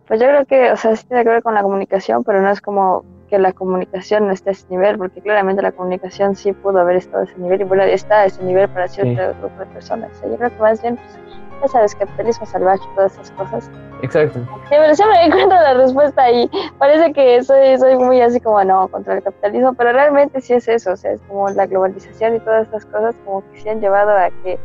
pues 0.07 0.19
yo 0.19 0.27
creo 0.27 0.45
que, 0.45 0.71
o 0.71 0.75
sea, 0.75 0.95
sí 0.95 1.05
tiene 1.07 1.23
que 1.23 1.29
ver 1.29 1.43
con 1.43 1.53
la 1.53 1.63
comunicación, 1.63 2.23
pero 2.23 2.41
no 2.41 2.49
es 2.49 2.61
como 2.61 3.05
que 3.29 3.39
la 3.39 3.53
comunicación 3.53 4.27
no 4.27 4.33
esté 4.33 4.49
a 4.49 4.53
ese 4.53 4.67
nivel, 4.69 4.97
porque 4.97 5.21
claramente 5.21 5.61
la 5.61 5.71
comunicación 5.71 6.35
sí 6.35 6.51
pudo 6.53 6.79
haber 6.79 6.97
estado 6.97 7.23
a 7.23 7.25
ese 7.25 7.37
nivel 7.39 7.61
y 7.61 7.63
bueno, 7.63 7.83
está 7.83 8.21
a 8.21 8.25
ese 8.25 8.43
nivel 8.43 8.67
para 8.69 8.87
cierto 8.87 9.33
grupo 9.39 9.59
de 9.59 9.65
personas. 9.67 10.11
O 10.11 10.15
sea, 10.19 10.29
yo 10.29 10.37
creo 10.37 10.49
que 10.49 10.61
más 10.61 10.81
bien, 10.81 10.97
pues, 10.97 11.19
ya 11.61 11.67
sabes, 11.67 11.95
capitalismo 11.95 12.45
salvaje 12.45 12.83
y 12.91 12.95
todas 12.95 13.13
esas 13.13 13.31
cosas. 13.31 13.71
Exacto. 14.01 14.39
Sí, 14.39 14.69
pero 14.69 14.95
siempre 14.95 15.25
encuentro 15.25 15.57
la 15.57 15.73
respuesta 15.75 16.23
ahí. 16.23 16.49
Parece 16.77 17.13
que 17.13 17.43
soy, 17.43 17.77
soy 17.77 17.95
muy 17.95 18.21
así 18.21 18.39
como, 18.39 18.63
no, 18.63 18.87
contra 18.87 19.15
el 19.15 19.23
capitalismo, 19.23 19.73
pero 19.73 19.93
realmente 19.93 20.41
sí 20.41 20.53
es 20.53 20.67
eso, 20.67 20.93
o 20.93 20.97
sea, 20.97 21.11
es 21.11 21.21
como 21.27 21.49
la 21.49 21.65
globalización 21.65 22.35
y 22.35 22.39
todas 22.39 22.63
estas 22.63 22.85
cosas 22.85 23.15
como 23.25 23.43
que 23.51 23.61
sí 23.61 23.69
han 23.69 23.81
llevado 23.81 24.11
a 24.11 24.29
que 24.43 24.59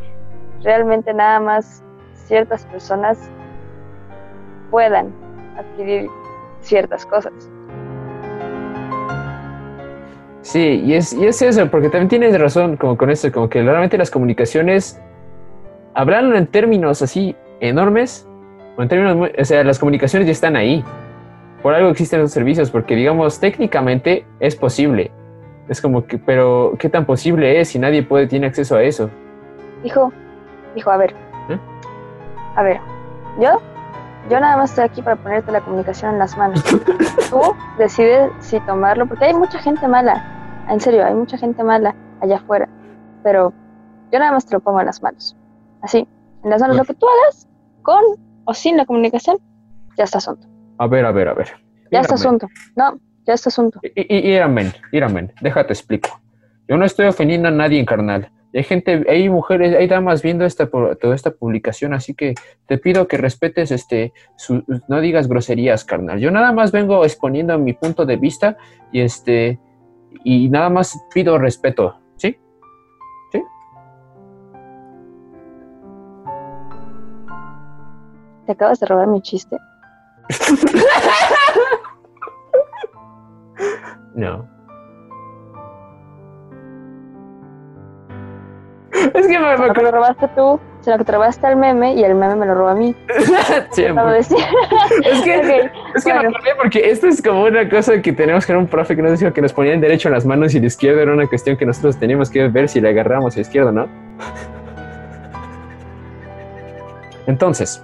realmente 0.62 1.12
nada 1.14 1.40
más 1.40 1.82
ciertas 2.14 2.64
personas 2.66 3.18
puedan 4.70 5.12
adquirir 5.56 6.08
ciertas 6.60 7.06
cosas. 7.06 7.32
Sí, 10.42 10.82
y 10.84 10.94
es, 10.94 11.12
y 11.12 11.26
es 11.26 11.42
eso, 11.42 11.70
porque 11.70 11.90
también 11.90 12.08
tienes 12.08 12.40
razón 12.40 12.76
como 12.76 12.96
con 12.96 13.10
esto, 13.10 13.30
como 13.30 13.48
que 13.48 13.62
realmente 13.62 13.98
las 13.98 14.10
comunicaciones, 14.10 15.00
hablan 16.00 16.34
en 16.36 16.46
términos 16.46 17.02
así 17.02 17.36
enormes, 17.60 18.26
o 18.76 18.82
en 18.82 18.88
términos 18.88 19.16
muy- 19.16 19.32
o 19.38 19.44
sea, 19.44 19.62
las 19.64 19.78
comunicaciones 19.78 20.26
ya 20.26 20.32
están 20.32 20.56
ahí. 20.56 20.84
Por 21.62 21.74
algo 21.74 21.90
existen 21.90 22.20
esos 22.20 22.32
servicios, 22.32 22.70
porque 22.70 22.94
digamos, 22.96 23.38
técnicamente 23.38 24.24
es 24.40 24.56
posible. 24.56 25.10
Es 25.68 25.80
como 25.80 26.04
que, 26.06 26.18
pero 26.18 26.72
¿qué 26.78 26.88
tan 26.88 27.04
posible 27.04 27.60
es 27.60 27.68
si 27.68 27.78
nadie 27.78 28.02
puede, 28.02 28.26
tiene 28.26 28.46
acceso 28.46 28.76
a 28.76 28.82
eso? 28.82 29.10
Dijo, 29.82 30.12
dijo, 30.74 30.90
a 30.90 30.96
ver, 30.96 31.14
¿Eh? 31.48 31.58
a 32.56 32.62
ver, 32.62 32.80
yo, 33.38 33.60
yo 34.30 34.40
nada 34.40 34.56
más 34.56 34.70
estoy 34.70 34.84
aquí 34.84 35.02
para 35.02 35.16
ponerte 35.16 35.52
la 35.52 35.60
comunicación 35.60 36.12
en 36.14 36.18
las 36.18 36.36
manos. 36.36 36.62
Tú 37.30 37.40
decides 37.78 38.30
si 38.40 38.58
tomarlo, 38.60 39.06
porque 39.06 39.26
hay 39.26 39.34
mucha 39.34 39.58
gente 39.58 39.86
mala, 39.86 40.24
en 40.68 40.80
serio, 40.80 41.04
hay 41.04 41.14
mucha 41.14 41.36
gente 41.38 41.62
mala 41.62 41.94
allá 42.20 42.36
afuera, 42.36 42.68
pero 43.22 43.52
yo 44.10 44.18
nada 44.18 44.32
más 44.32 44.46
te 44.46 44.54
lo 44.54 44.60
pongo 44.60 44.80
en 44.80 44.86
las 44.86 45.00
manos, 45.02 45.36
así, 45.82 46.06
en 46.44 46.50
las 46.50 46.60
manos, 46.60 46.76
lo 46.76 46.84
que 46.84 46.94
tú 46.94 47.06
hagas, 47.06 47.48
con 47.82 48.02
o 48.44 48.54
sin 48.54 48.76
la 48.76 48.84
comunicación, 48.86 49.38
ya 49.96 50.04
está 50.04 50.18
asunto, 50.18 50.46
A 50.78 50.86
ver, 50.86 51.04
a 51.04 51.12
ver, 51.12 51.28
a 51.28 51.34
ver. 51.34 51.48
ya 51.90 52.00
está 52.00 52.14
asunto, 52.14 52.48
no, 52.76 52.98
ya 53.26 53.34
está 53.34 53.48
asunto. 53.50 53.80
I- 53.82 54.30
Iramen, 54.32 54.72
Iramen, 54.92 55.32
déjate 55.40 55.72
explico. 55.72 56.20
Yo 56.68 56.76
no 56.76 56.84
estoy 56.84 57.06
ofendiendo 57.06 57.48
a 57.48 57.50
nadie 57.50 57.78
en 57.80 57.86
carnal. 57.86 58.30
Hay 58.54 58.64
gente, 58.64 59.04
hay 59.08 59.28
mujeres, 59.28 59.76
hay 59.76 59.86
damas 59.86 60.22
viendo 60.22 60.44
esta 60.44 60.68
toda 60.68 61.14
esta 61.14 61.30
publicación, 61.30 61.94
así 61.94 62.14
que 62.14 62.34
te 62.66 62.78
pido 62.78 63.06
que 63.06 63.16
respetes 63.16 63.70
este, 63.70 64.12
su- 64.36 64.64
no 64.88 65.00
digas 65.00 65.28
groserías, 65.28 65.84
carnal. 65.84 66.18
Yo 66.18 66.30
nada 66.32 66.50
más 66.52 66.72
vengo 66.72 67.04
exponiendo 67.04 67.56
mi 67.58 67.74
punto 67.74 68.06
de 68.06 68.16
vista 68.16 68.56
y 68.90 69.00
este, 69.02 69.60
y 70.24 70.48
nada 70.48 70.68
más 70.68 70.98
pido 71.14 71.38
respeto, 71.38 71.99
¿Te 78.46 78.52
acabas 78.52 78.80
de 78.80 78.86
robar 78.86 79.06
mi 79.08 79.20
chiste? 79.22 79.56
No. 84.14 84.48
Es 88.92 89.26
que 89.26 89.38
me, 89.38 89.56
me 89.56 89.82
lo 89.82 89.90
robaste 89.92 90.28
tú, 90.34 90.60
sino 90.80 90.98
que 90.98 91.04
te 91.04 91.12
robaste 91.12 91.46
al 91.46 91.56
meme 91.56 91.94
y 91.94 92.02
el 92.02 92.14
meme 92.14 92.36
me 92.36 92.46
lo 92.46 92.54
robó 92.54 92.68
a 92.68 92.74
mí. 92.74 92.94
siempre. 93.70 94.04
Decir. 94.12 94.36
Es 95.04 95.22
que, 95.22 95.70
es 95.94 96.04
que 96.04 96.12
me 96.12 96.18
acordé 96.18 96.50
porque 96.60 96.90
esto 96.90 97.06
es 97.06 97.22
como 97.22 97.44
una 97.44 97.68
cosa 97.68 98.02
que 98.02 98.12
tenemos 98.12 98.44
que 98.44 98.52
era 98.52 98.58
un 98.58 98.66
profe 98.66 98.96
que 98.96 99.02
nos 99.02 99.18
dijo 99.18 99.32
que 99.32 99.42
nos 99.42 99.52
ponían 99.52 99.80
derecho 99.80 100.08
en 100.08 100.14
las 100.14 100.26
manos 100.26 100.54
y 100.54 100.60
la 100.60 100.66
izquierda 100.66 101.02
era 101.02 101.12
una 101.12 101.26
cuestión 101.26 101.56
que 101.56 101.64
nosotros 101.64 101.96
teníamos 101.98 102.30
que 102.30 102.48
ver 102.48 102.68
si 102.68 102.80
le 102.80 102.90
agarramos 102.90 103.34
a 103.34 103.36
la 103.36 103.42
izquierda, 103.42 103.72
¿no? 103.72 103.88
Entonces, 107.26 107.82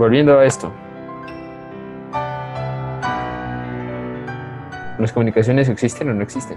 volviendo 0.00 0.38
a 0.38 0.44
esto. 0.46 0.72
¿Las 4.98 5.12
comunicaciones 5.12 5.68
existen 5.68 6.08
o 6.08 6.14
no 6.14 6.22
existen? 6.22 6.56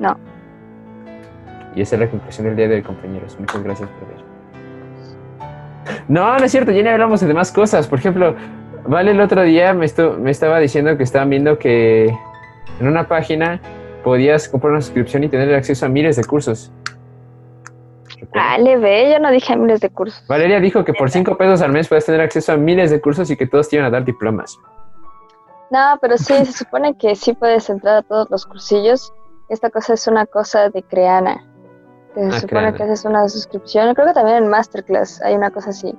No. 0.00 0.16
Y 1.76 1.82
esa 1.82 1.96
es 1.96 2.00
la 2.00 2.08
conclusión 2.08 2.46
del 2.46 2.56
día 2.56 2.68
de 2.68 2.76
hoy, 2.76 2.82
compañeros. 2.82 3.36
Muchas 3.38 3.62
gracias 3.62 3.88
por 3.90 4.08
ver. 4.08 4.24
No, 6.08 6.36
no 6.38 6.44
es 6.44 6.50
cierto, 6.50 6.72
ya 6.72 6.82
ni 6.82 6.88
hablamos 6.88 7.20
de 7.20 7.26
demás 7.26 7.52
cosas. 7.52 7.86
Por 7.86 7.98
ejemplo, 7.98 8.34
Vale 8.86 9.12
el 9.12 9.20
otro 9.22 9.40
día 9.42 9.72
me, 9.72 9.86
estu- 9.86 10.18
me 10.18 10.30
estaba 10.30 10.58
diciendo 10.58 10.94
que 10.98 11.04
estaban 11.04 11.30
viendo 11.30 11.58
que 11.58 12.04
en 12.80 12.86
una 12.86 13.08
página 13.08 13.58
podías 14.02 14.46
comprar 14.46 14.72
una 14.72 14.82
suscripción 14.82 15.24
y 15.24 15.30
tener 15.30 15.54
acceso 15.54 15.86
a 15.86 15.88
miles 15.88 16.16
de 16.16 16.24
cursos. 16.24 16.70
Vale, 18.34 18.76
ve, 18.78 19.12
yo 19.12 19.20
no 19.20 19.30
dije 19.30 19.56
miles 19.56 19.80
de 19.80 19.90
cursos. 19.90 20.24
Valeria 20.28 20.58
dijo 20.60 20.84
que 20.84 20.92
por 20.92 21.10
5 21.10 21.36
pesos 21.36 21.62
al 21.62 21.70
mes 21.72 21.88
puedes 21.88 22.04
tener 22.06 22.20
acceso 22.20 22.52
a 22.52 22.56
miles 22.56 22.90
de 22.90 23.00
cursos 23.00 23.30
y 23.30 23.36
que 23.36 23.46
todos 23.46 23.68
te 23.68 23.76
iban 23.76 23.86
a 23.86 23.90
dar 23.90 24.04
diplomas. 24.04 24.58
No, 25.70 25.98
pero 26.00 26.16
sí, 26.18 26.34
se 26.44 26.52
supone 26.52 26.96
que 26.96 27.14
sí 27.16 27.32
puedes 27.32 27.68
entrar 27.70 27.96
a 27.98 28.02
todos 28.02 28.28
los 28.30 28.44
cursillos. 28.46 29.12
Esta 29.48 29.70
cosa 29.70 29.94
es 29.94 30.06
una 30.06 30.26
cosa 30.26 30.68
de 30.68 30.82
Creana. 30.82 31.44
Que 32.14 32.20
se 32.22 32.26
Ah, 32.28 32.40
supone 32.40 32.46
Creana. 32.48 32.76
que 32.76 32.82
haces 32.84 33.04
una 33.04 33.28
suscripción. 33.28 33.94
Creo 33.94 34.06
que 34.08 34.14
también 34.14 34.38
en 34.44 34.48
Masterclass 34.48 35.20
hay 35.22 35.34
una 35.34 35.50
cosa 35.50 35.70
así. 35.70 35.94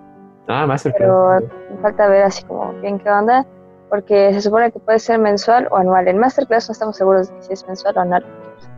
Ah, 0.48 0.66
Masterclass. 0.66 1.00
Pero 1.00 1.40
me 1.76 1.82
falta 1.82 2.08
ver 2.08 2.24
así 2.24 2.44
como 2.44 2.74
bien 2.82 3.00
qué 3.00 3.10
onda. 3.10 3.46
Porque 3.90 4.34
se 4.34 4.42
supone 4.42 4.72
que 4.72 4.80
puede 4.80 5.00
ser 5.00 5.20
mensual 5.20 5.68
o 5.72 5.78
anual. 5.78 6.08
En 6.08 6.18
Masterclass 6.18 6.70
no 6.70 6.74
estamos 6.74 6.98
seguros 6.98 7.30
de 7.34 7.42
si 7.42 7.54
es 7.54 7.68
mensual 7.68 7.98
o 7.98 8.02
anual. 8.02 8.26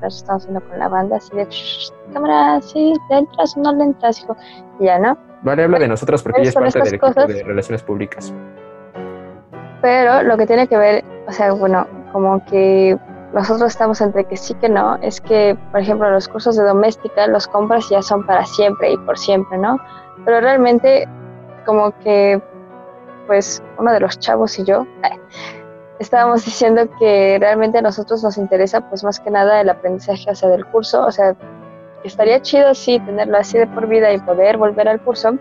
Estamos 0.04 0.44
haciendo 0.44 0.62
con 0.68 0.80
la 0.80 0.88
banda 0.88 1.18
así 1.18 1.36
de 1.36 1.46
"Shh, 1.46 1.92
cámara, 2.14 2.62
sí, 2.62 2.94
le 3.10 3.18
entras 3.18 3.58
o 3.58 3.62
no 3.62 3.74
le 3.74 3.84
entras, 3.86 4.22
hijo. 4.22 4.36
Y 4.80 4.86
ya, 4.86 5.00
¿no? 5.00 5.18
Vale, 5.42 5.64
habla 5.64 5.80
de 5.80 5.88
nosotros 5.88 6.24
porque 6.24 6.42
ella 6.42 6.50
es 6.50 6.56
parte 6.56 6.80
del 6.80 6.88
equipo 6.88 7.08
cosas. 7.08 7.28
de 7.28 7.44
relaciones 7.44 7.84
públicas. 7.84 8.34
Pero 9.82 10.24
lo 10.24 10.38
que 10.38 10.48
tiene 10.48 10.68
que 10.68 10.78
ver, 10.78 11.04
o 11.28 11.32
sea, 11.32 11.54
bueno, 11.54 11.88
como 12.12 12.44
que 12.46 12.98
nosotros 13.34 13.72
estamos 13.72 14.02
entre 14.02 14.26
que 14.26 14.38
sí 14.38 14.54
que 14.56 14.70
no, 14.70 14.96
es 15.02 15.22
que, 15.22 15.58
por 15.72 15.82
ejemplo, 15.82 16.10
los 16.10 16.28
cursos 16.28 16.56
de 16.56 16.64
doméstica, 16.64 17.28
los 17.28 17.48
compras 17.48 17.88
ya 17.90 18.02
son 18.02 18.26
para 18.26 18.46
siempre 18.46 18.92
y 18.92 18.98
por 18.98 19.18
siempre, 19.18 19.58
¿no? 19.58 19.78
Pero 20.26 20.42
realmente, 20.42 21.08
como 21.66 21.92
que, 22.00 22.42
pues, 23.28 23.62
uno 23.78 23.92
de 23.92 24.00
los 24.00 24.18
chavos 24.20 24.58
y 24.58 24.66
yo 24.66 24.88
estábamos 26.00 26.46
diciendo 26.46 26.88
que 27.00 27.38
realmente 27.40 27.78
a 27.78 27.82
nosotros 27.82 28.24
nos 28.24 28.38
interesa, 28.38 28.82
pues, 28.82 29.04
más 29.04 29.20
que 29.20 29.32
nada 29.32 29.62
el 29.62 29.70
aprendizaje, 29.70 30.30
o 30.30 30.36
sea, 30.36 30.50
del 30.50 30.66
curso, 30.68 31.06
o 31.06 31.12
sea, 31.12 31.36
estaría 32.04 32.42
chido, 32.42 32.74
sí, 32.74 33.00
tenerlo 33.00 33.38
así 33.38 33.58
de 33.58 33.68
por 33.68 33.88
vida 33.88 34.12
y 34.14 34.20
poder 34.20 34.58
volver 34.58 34.88
al 34.88 35.02
curso, 35.02 35.38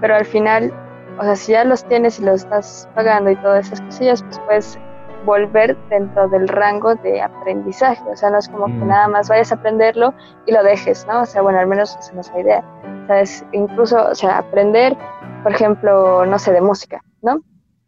pero 0.00 0.16
al 0.16 0.24
final 0.24 0.72
o 1.18 1.22
sea, 1.22 1.36
si 1.36 1.52
ya 1.52 1.64
los 1.64 1.84
tienes 1.84 2.18
y 2.18 2.24
los 2.24 2.42
estás 2.42 2.88
pagando 2.94 3.30
y 3.30 3.36
todas 3.36 3.66
esas 3.66 3.80
cosillas, 3.82 4.22
pues 4.24 4.40
puedes 4.46 4.78
volver 5.24 5.76
dentro 5.88 6.28
del 6.28 6.48
rango 6.48 6.96
de 6.96 7.22
aprendizaje. 7.22 8.02
O 8.10 8.16
sea, 8.16 8.30
no 8.30 8.38
es 8.38 8.48
como 8.48 8.66
que 8.66 8.72
Mm. 8.72 8.88
nada 8.88 9.08
más 9.08 9.28
vayas 9.28 9.52
a 9.52 9.54
aprenderlo 9.54 10.12
y 10.46 10.52
lo 10.52 10.62
dejes, 10.64 11.06
¿no? 11.06 11.22
O 11.22 11.26
sea, 11.26 11.40
bueno, 11.42 11.60
al 11.60 11.66
menos 11.66 11.96
esa 12.00 12.12
no 12.14 12.20
es 12.20 12.32
la 12.32 12.40
idea. 12.40 12.64
¿Sabes? 13.06 13.44
Incluso, 13.52 14.10
o 14.10 14.14
sea, 14.14 14.38
aprender, 14.38 14.96
por 15.42 15.52
ejemplo, 15.52 16.26
no 16.26 16.38
sé, 16.38 16.52
de 16.52 16.60
música, 16.60 17.00
¿no? 17.22 17.40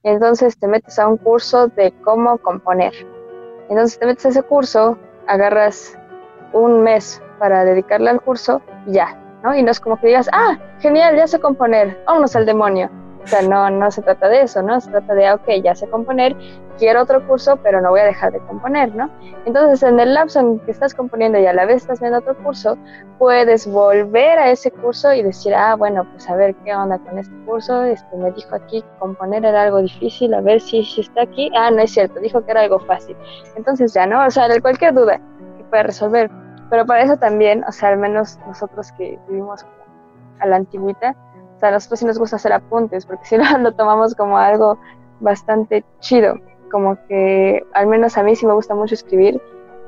Entonces 0.06 0.56
te 0.56 0.68
metes 0.68 1.00
a 1.00 1.08
un 1.08 1.16
curso 1.16 1.66
de 1.66 1.92
cómo 2.04 2.38
componer. 2.38 2.92
Entonces 3.68 3.98
te 3.98 4.06
metes 4.06 4.26
a 4.26 4.28
ese 4.28 4.42
curso, 4.44 4.96
agarras 5.26 5.98
un 6.52 6.84
mes 6.84 7.20
para 7.40 7.64
dedicarle 7.64 8.10
al 8.10 8.20
curso 8.20 8.62
y 8.86 8.92
ya, 8.92 9.20
¿no? 9.42 9.52
Y 9.56 9.64
no 9.64 9.72
es 9.72 9.80
como 9.80 9.98
que 9.98 10.06
digas, 10.06 10.30
ah, 10.32 10.56
genial, 10.78 11.16
ya 11.16 11.26
sé 11.26 11.40
componer, 11.40 12.00
vámonos 12.06 12.36
al 12.36 12.46
demonio. 12.46 12.88
O 13.26 13.28
sea, 13.28 13.42
no, 13.42 13.68
no 13.70 13.90
se 13.90 14.02
trata 14.02 14.28
de 14.28 14.42
eso, 14.42 14.62
¿no? 14.62 14.80
Se 14.80 14.88
trata 14.88 15.12
de, 15.14 15.32
ok, 15.32 15.48
ya 15.60 15.74
sé 15.74 15.88
componer, 15.88 16.36
quiero 16.78 17.02
otro 17.02 17.26
curso, 17.26 17.56
pero 17.56 17.80
no 17.80 17.90
voy 17.90 17.98
a 17.98 18.04
dejar 18.04 18.32
de 18.32 18.38
componer, 18.38 18.94
¿no? 18.94 19.10
Entonces, 19.46 19.82
en 19.82 19.98
el 19.98 20.14
lapso 20.14 20.38
en 20.38 20.60
que 20.60 20.70
estás 20.70 20.94
componiendo 20.94 21.36
y 21.36 21.44
a 21.44 21.52
la 21.52 21.66
vez 21.66 21.78
estás 21.78 21.98
viendo 21.98 22.18
otro 22.18 22.36
curso, 22.36 22.78
puedes 23.18 23.66
volver 23.66 24.38
a 24.38 24.52
ese 24.52 24.70
curso 24.70 25.12
y 25.12 25.24
decir, 25.24 25.56
ah, 25.56 25.74
bueno, 25.74 26.06
pues 26.12 26.30
a 26.30 26.36
ver 26.36 26.54
qué 26.64 26.72
onda 26.72 26.98
con 26.98 27.18
este 27.18 27.34
curso. 27.46 27.82
Este, 27.82 28.16
me 28.16 28.30
dijo 28.30 28.54
aquí 28.54 28.82
que 28.82 28.98
componer 29.00 29.44
era 29.44 29.62
algo 29.62 29.82
difícil, 29.82 30.32
a 30.32 30.40
ver 30.40 30.60
si, 30.60 30.84
si 30.84 31.00
está 31.00 31.22
aquí. 31.22 31.50
Ah, 31.56 31.72
no 31.72 31.82
es 31.82 31.90
cierto, 31.90 32.20
dijo 32.20 32.44
que 32.44 32.52
era 32.52 32.60
algo 32.60 32.78
fácil. 32.78 33.16
Entonces, 33.56 33.92
ya, 33.92 34.06
¿no? 34.06 34.24
O 34.24 34.30
sea, 34.30 34.48
cualquier 34.60 34.94
duda 34.94 35.20
que 35.58 35.64
pueda 35.64 35.82
resolver. 35.82 36.30
Pero 36.70 36.86
para 36.86 37.02
eso 37.02 37.16
también, 37.16 37.64
o 37.64 37.72
sea, 37.72 37.88
al 37.88 37.98
menos 37.98 38.38
nosotros 38.46 38.92
que 38.92 39.18
vivimos 39.28 39.66
a 40.38 40.46
la 40.46 40.56
antigüita, 40.56 41.16
o 41.56 41.58
sea, 41.58 41.70
a 41.70 41.72
nosotros 41.72 42.00
sí 42.00 42.06
nos 42.06 42.18
gusta 42.18 42.36
hacer 42.36 42.52
apuntes, 42.52 43.06
porque 43.06 43.24
si 43.24 43.38
no 43.38 43.44
lo 43.58 43.72
tomamos 43.72 44.14
como 44.14 44.38
algo 44.38 44.78
bastante 45.20 45.84
chido. 46.00 46.34
Como 46.70 46.96
que 47.06 47.64
al 47.72 47.86
menos 47.86 48.18
a 48.18 48.22
mí 48.22 48.36
sí 48.36 48.46
me 48.46 48.52
gusta 48.52 48.74
mucho 48.74 48.94
escribir, 48.94 49.40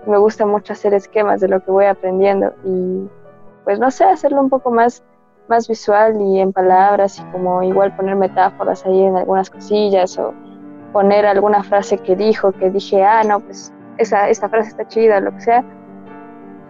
me 0.07 0.17
gusta 0.17 0.47
mucho 0.47 0.73
hacer 0.73 0.95
esquemas 0.95 1.41
de 1.41 1.49
lo 1.49 1.63
que 1.63 1.71
voy 1.71 1.85
aprendiendo 1.85 2.53
y 2.65 3.09
pues 3.65 3.79
no 3.79 3.91
sé, 3.91 4.05
hacerlo 4.05 4.41
un 4.41 4.49
poco 4.49 4.71
más, 4.71 5.03
más 5.49 5.69
visual 5.69 6.19
y 6.21 6.41
en 6.41 6.53
palabras 6.53 7.19
y 7.19 7.25
como 7.33 7.63
igual 7.63 7.95
poner 7.97 8.17
metáforas 8.17 8.87
ahí 8.87 9.03
en 9.03 9.17
algunas 9.17 9.51
cosillas 9.51 10.17
o 10.19 10.33
poner 10.93 11.27
alguna 11.27 11.63
frase 11.63 11.99
que 11.99 12.17
dijo, 12.17 12.53
que 12.53 12.71
dije, 12.71 13.05
ah, 13.05 13.23
no, 13.25 13.41
pues 13.41 13.73
esa, 13.99 14.31
esta 14.31 14.49
frase 14.49 14.71
está 14.71 14.89
chida, 14.89 15.21
lo 15.21 15.33
que 15.33 15.41
sea, 15.43 15.65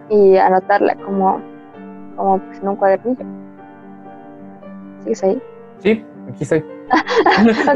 y 0.09 0.35
anotarla 0.35 0.95
como, 0.95 1.39
como 2.17 2.39
pues, 2.39 2.59
en 2.59 2.67
un 2.67 2.75
cuadernillo. 2.75 3.38
¿Sigues 5.03 5.23
ahí? 5.23 5.41
Sí, 5.79 6.05
aquí 6.29 6.43
estoy. 6.43 6.63
Ok. 7.69 7.75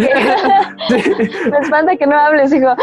Me 1.52 1.58
espanta 1.60 1.96
que 1.96 2.08
no 2.08 2.18
hables, 2.20 2.52
hijo. 2.54 2.76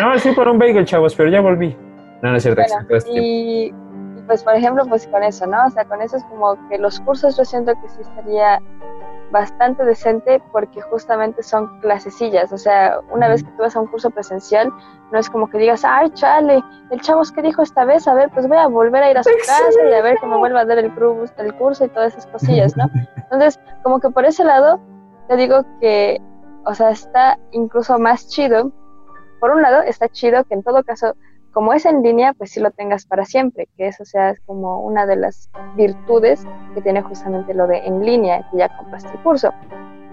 no, 0.00 0.18
sí, 0.18 0.30
por 0.32 0.48
un 0.48 0.58
bagel, 0.58 0.84
chavos, 0.84 1.14
pero 1.14 1.28
ya 1.28 1.40
volví. 1.40 1.76
No, 2.22 2.30
no 2.30 2.36
es 2.36 2.42
cierto. 2.42 2.62
Bueno, 2.62 2.96
es 2.96 3.06
y, 3.08 3.64
y, 3.66 3.74
pues 4.26 4.42
por 4.44 4.54
ejemplo, 4.54 4.84
pues 4.88 5.06
con 5.08 5.22
eso, 5.22 5.46
¿no? 5.46 5.66
O 5.66 5.70
sea, 5.70 5.84
con 5.84 6.00
eso 6.00 6.16
es 6.16 6.24
como 6.24 6.56
que 6.68 6.78
los 6.78 7.00
cursos 7.00 7.36
yo 7.36 7.44
siento 7.44 7.72
que 7.80 7.88
sí 7.88 8.00
estaría 8.00 8.60
bastante 9.30 9.84
decente 9.84 10.42
porque 10.52 10.80
justamente 10.80 11.42
son 11.42 11.80
clasecillas, 11.80 12.52
o 12.52 12.58
sea, 12.58 13.00
una 13.10 13.28
vez 13.28 13.44
que 13.44 13.50
tú 13.52 13.62
vas 13.62 13.76
a 13.76 13.80
un 13.80 13.86
curso 13.86 14.10
presencial, 14.10 14.72
no 15.12 15.18
es 15.18 15.30
como 15.30 15.48
que 15.48 15.58
digas, 15.58 15.84
ay, 15.84 16.10
chale, 16.10 16.62
el 16.90 17.00
chavo 17.00 17.22
es 17.22 17.32
que 17.32 17.42
dijo 17.42 17.62
esta 17.62 17.84
vez, 17.84 18.06
a 18.08 18.14
ver, 18.14 18.30
pues 18.30 18.48
voy 18.48 18.58
a 18.58 18.66
volver 18.66 19.02
a 19.02 19.10
ir 19.10 19.18
a 19.18 19.22
su 19.22 19.30
casa 19.46 19.68
y 19.88 19.94
a 19.94 20.02
ver 20.02 20.18
que 20.18 20.26
me 20.26 20.36
vuelva 20.36 20.60
a 20.60 20.64
dar 20.64 20.78
el, 20.78 20.92
el 21.38 21.54
curso 21.54 21.84
y 21.84 21.88
todas 21.88 22.12
esas 22.12 22.26
cosillas, 22.26 22.76
¿no? 22.76 22.90
Entonces, 23.16 23.60
como 23.82 24.00
que 24.00 24.10
por 24.10 24.24
ese 24.24 24.44
lado, 24.44 24.80
te 25.28 25.36
digo 25.36 25.64
que, 25.80 26.20
o 26.64 26.74
sea, 26.74 26.90
está 26.90 27.38
incluso 27.52 27.98
más 27.98 28.28
chido. 28.28 28.72
Por 29.38 29.52
un 29.52 29.62
lado, 29.62 29.82
está 29.82 30.08
chido 30.08 30.44
que 30.44 30.54
en 30.54 30.62
todo 30.62 30.82
caso, 30.82 31.14
como 31.52 31.72
es 31.72 31.84
en 31.86 32.02
línea, 32.02 32.32
pues 32.32 32.52
sí 32.52 32.60
lo 32.60 32.70
tengas 32.70 33.06
para 33.06 33.24
siempre, 33.24 33.68
que 33.76 33.88
eso 33.88 34.04
sea 34.04 34.30
es 34.30 34.40
como 34.46 34.80
una 34.80 35.06
de 35.06 35.16
las 35.16 35.50
virtudes 35.76 36.46
que 36.74 36.80
tiene 36.82 37.02
justamente 37.02 37.54
lo 37.54 37.66
de 37.66 37.78
en 37.78 38.04
línea, 38.04 38.46
que 38.50 38.58
ya 38.58 38.68
compraste 38.76 39.10
el 39.12 39.18
curso. 39.22 39.52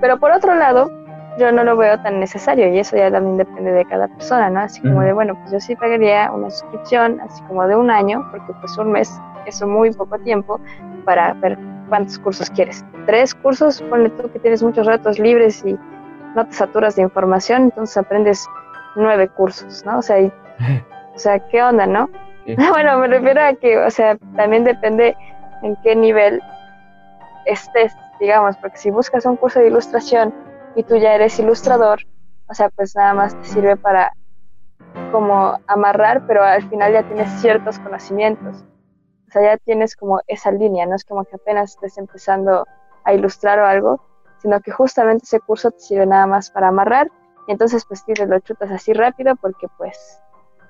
Pero 0.01 0.19
por 0.19 0.31
otro 0.31 0.55
lado, 0.55 0.89
yo 1.37 1.51
no 1.51 1.63
lo 1.63 1.77
veo 1.77 1.99
tan 2.01 2.19
necesario 2.19 2.67
y 2.73 2.79
eso 2.79 2.97
ya 2.97 3.11
también 3.11 3.37
depende 3.37 3.71
de 3.71 3.85
cada 3.85 4.07
persona, 4.07 4.49
¿no? 4.49 4.61
Así 4.61 4.81
como 4.81 5.01
de, 5.01 5.13
bueno, 5.13 5.35
pues 5.35 5.51
yo 5.51 5.59
sí 5.59 5.75
pagaría 5.75 6.31
una 6.31 6.49
suscripción, 6.49 7.19
así 7.21 7.43
como 7.43 7.67
de 7.67 7.75
un 7.75 7.91
año, 7.91 8.27
porque 8.31 8.53
pues 8.59 8.75
un 8.77 8.91
mes 8.91 9.11
es 9.45 9.61
muy 9.61 9.91
poco 9.91 10.17
tiempo 10.19 10.59
para 11.05 11.33
ver 11.33 11.57
cuántos 11.89 12.17
cursos 12.19 12.49
quieres. 12.49 12.83
Tres 13.05 13.35
cursos, 13.35 13.81
ponle 13.83 14.09
tú 14.09 14.31
que 14.31 14.39
tienes 14.39 14.63
muchos 14.63 14.87
ratos 14.87 15.19
libres 15.19 15.63
y 15.63 15.77
no 16.35 16.45
te 16.45 16.53
saturas 16.53 16.95
de 16.95 17.03
información, 17.03 17.63
entonces 17.63 17.97
aprendes 17.97 18.45
nueve 18.95 19.27
cursos, 19.29 19.85
¿no? 19.85 19.99
O 19.99 20.01
sea, 20.01 20.19
y- 20.19 20.33
o 21.17 21.19
sea, 21.19 21.39
¿qué 21.39 21.63
onda, 21.63 21.87
no? 21.87 22.09
Sí. 22.45 22.55
Bueno, 22.69 22.99
me 22.99 23.07
refiero 23.07 23.41
a 23.43 23.53
que, 23.53 23.79
o 23.79 23.89
sea, 23.89 24.17
también 24.35 24.63
depende 24.63 25.17
en 25.63 25.75
qué 25.77 25.95
nivel 25.95 26.41
estés, 27.45 27.91
digamos, 28.19 28.55
porque 28.57 28.77
si 28.77 28.91
buscas 28.91 29.25
un 29.25 29.35
curso 29.35 29.59
de 29.59 29.67
ilustración 29.67 30.31
y 30.75 30.83
tú 30.83 30.95
ya 30.95 31.15
eres 31.15 31.39
ilustrador, 31.39 32.01
o 32.47 32.53
sea, 32.53 32.69
pues 32.69 32.95
nada 32.95 33.15
más 33.15 33.35
te 33.35 33.45
sirve 33.45 33.77
para 33.77 34.13
como 35.11 35.57
amarrar, 35.65 36.27
pero 36.27 36.43
al 36.43 36.69
final 36.69 36.93
ya 36.93 37.01
tienes 37.01 37.29
ciertos 37.41 37.79
conocimientos. 37.79 38.63
O 39.27 39.31
sea, 39.31 39.41
ya 39.41 39.57
tienes 39.57 39.95
como 39.95 40.21
esa 40.27 40.51
línea, 40.51 40.85
no 40.85 40.95
es 40.95 41.03
como 41.03 41.25
que 41.25 41.35
apenas 41.35 41.71
estés 41.71 41.97
empezando 41.97 42.67
a 43.03 43.13
ilustrar 43.13 43.57
o 43.57 43.65
algo, 43.65 44.01
sino 44.37 44.61
que 44.61 44.69
justamente 44.69 45.23
ese 45.23 45.39
curso 45.39 45.71
te 45.71 45.79
sirve 45.79 46.05
nada 46.05 46.27
más 46.27 46.51
para 46.51 46.67
amarrar 46.67 47.09
y 47.47 47.53
entonces 47.53 47.85
pues 47.87 48.05
te 48.05 48.25
lo 48.25 48.39
chutas 48.39 48.69
así 48.69 48.93
rápido 48.93 49.35
porque 49.35 49.67
pues 49.77 50.21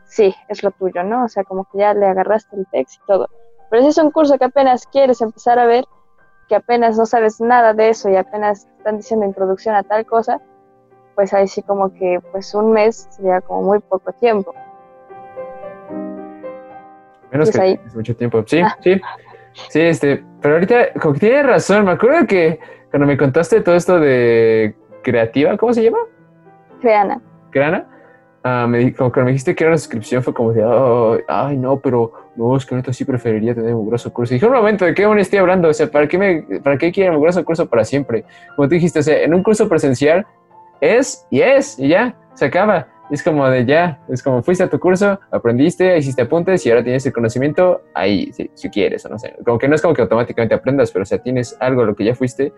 sí, 0.07 0.33
es 0.49 0.63
lo 0.63 0.71
tuyo, 0.71 1.03
¿no? 1.03 1.25
O 1.25 1.27
sea, 1.27 1.43
como 1.43 1.65
que 1.71 1.79
ya 1.79 1.93
le 1.93 2.05
agarraste 2.07 2.55
el 2.55 2.65
texto 2.71 3.03
y 3.03 3.07
todo. 3.07 3.27
Pero 3.69 3.83
si 3.83 3.89
es 3.89 3.97
un 3.97 4.11
curso 4.11 4.37
que 4.37 4.45
apenas 4.45 4.87
quieres 4.87 5.21
empezar 5.21 5.59
a 5.59 5.65
ver, 5.65 5.85
que 6.47 6.55
apenas 6.55 6.97
no 6.97 7.05
sabes 7.05 7.41
nada 7.41 7.73
de 7.73 7.89
eso 7.89 8.09
y 8.09 8.15
apenas 8.15 8.65
están 8.77 8.97
diciendo 8.97 9.25
introducción 9.25 9.75
a 9.75 9.83
tal 9.83 10.05
cosa, 10.05 10.39
pues 11.15 11.33
ahí 11.33 11.47
sí 11.47 11.61
como 11.61 11.93
que 11.93 12.19
pues 12.31 12.53
un 12.55 12.71
mes 12.71 13.07
sería 13.11 13.41
como 13.41 13.63
muy 13.63 13.79
poco 13.79 14.11
tiempo. 14.13 14.53
Menos 17.31 17.49
Pues 17.49 17.55
que 17.57 17.61
ahí. 17.61 17.79
mucho 17.93 18.15
tiempo. 18.15 18.43
Sí, 18.45 18.61
Ah. 18.61 18.77
sí. 18.81 19.01
Sí, 19.69 19.81
este, 19.81 20.23
pero 20.39 20.53
ahorita, 20.55 20.93
como 21.01 21.15
que 21.15 21.19
tienes 21.21 21.45
razón, 21.45 21.83
me 21.85 21.91
acuerdo 21.91 22.27
que 22.27 22.59
cuando 22.91 23.07
me 23.07 23.17
contaste 23.17 23.61
todo 23.61 23.75
esto 23.75 23.99
de 23.99 24.75
creativa, 25.01 25.57
¿cómo 25.57 25.73
se 25.73 25.83
llama? 25.83 25.97
Creana. 26.79 27.19
Creana. 27.49 27.85
Ah, 28.49 28.65
me, 28.65 28.93
como 28.93 29.11
que 29.11 29.19
me 29.21 29.27
dijiste 29.31 29.53
que 29.53 29.65
era 29.65 29.71
una 29.71 29.77
suscripción, 29.77 30.23
fue 30.23 30.33
como 30.33 30.53
de, 30.53 30.63
"Oh, 30.63 31.17
ay, 31.27 31.57
no, 31.57 31.81
pero 31.81 32.13
no, 32.37 32.55
es 32.55 32.65
que 32.65 32.75
neta 32.75 32.93
sí 32.93 33.03
preferiría 33.03 33.53
tener 33.53 33.73
un 33.73 33.89
grosso 33.89 34.13
curso. 34.13 34.33
Y 34.33 34.35
dije, 34.35 34.45
un 34.45 34.53
momento, 34.53 34.85
¿de 34.85 34.93
qué 34.93 35.03
aún 35.03 35.19
estoy 35.19 35.39
hablando? 35.39 35.67
O 35.67 35.73
sea, 35.73 35.87
¿para 35.87 36.07
qué, 36.07 36.17
me, 36.17 36.59
¿para 36.63 36.77
qué 36.77 36.93
quiero 36.93 37.15
un 37.15 37.21
grosso 37.21 37.43
curso 37.43 37.67
para 37.67 37.83
siempre? 37.83 38.23
Como 38.55 38.69
tú 38.69 38.75
dijiste, 38.75 38.99
o 38.99 39.03
sea, 39.03 39.21
en 39.21 39.33
un 39.33 39.43
curso 39.43 39.67
presencial 39.67 40.25
es 40.79 41.27
y 41.29 41.41
es, 41.41 41.77
y 41.77 41.89
ya, 41.89 42.15
se 42.35 42.45
acaba. 42.45 42.87
Es 43.11 43.21
como 43.21 43.45
de 43.49 43.65
ya, 43.65 43.99
es 44.07 44.23
como 44.23 44.41
fuiste 44.41 44.63
a 44.63 44.69
tu 44.69 44.79
curso, 44.79 45.19
aprendiste, 45.29 45.97
hiciste 45.97 46.21
apuntes 46.21 46.65
y 46.65 46.69
ahora 46.69 46.83
tienes 46.83 47.05
el 47.05 47.11
conocimiento 47.11 47.81
ahí, 47.93 48.31
si, 48.31 48.49
si 48.53 48.69
quieres 48.69 49.05
o 49.05 49.09
no 49.09 49.19
sé. 49.19 49.35
Como 49.43 49.57
que 49.57 49.67
no 49.67 49.75
es 49.75 49.81
como 49.81 49.93
que 49.93 50.03
automáticamente 50.03 50.55
aprendas, 50.55 50.91
pero 50.91 51.03
o 51.03 51.05
sea, 51.05 51.17
tienes 51.17 51.57
algo 51.59 51.83
lo 51.83 51.95
que 51.95 52.05
ya 52.05 52.15
fuiste, 52.15 52.53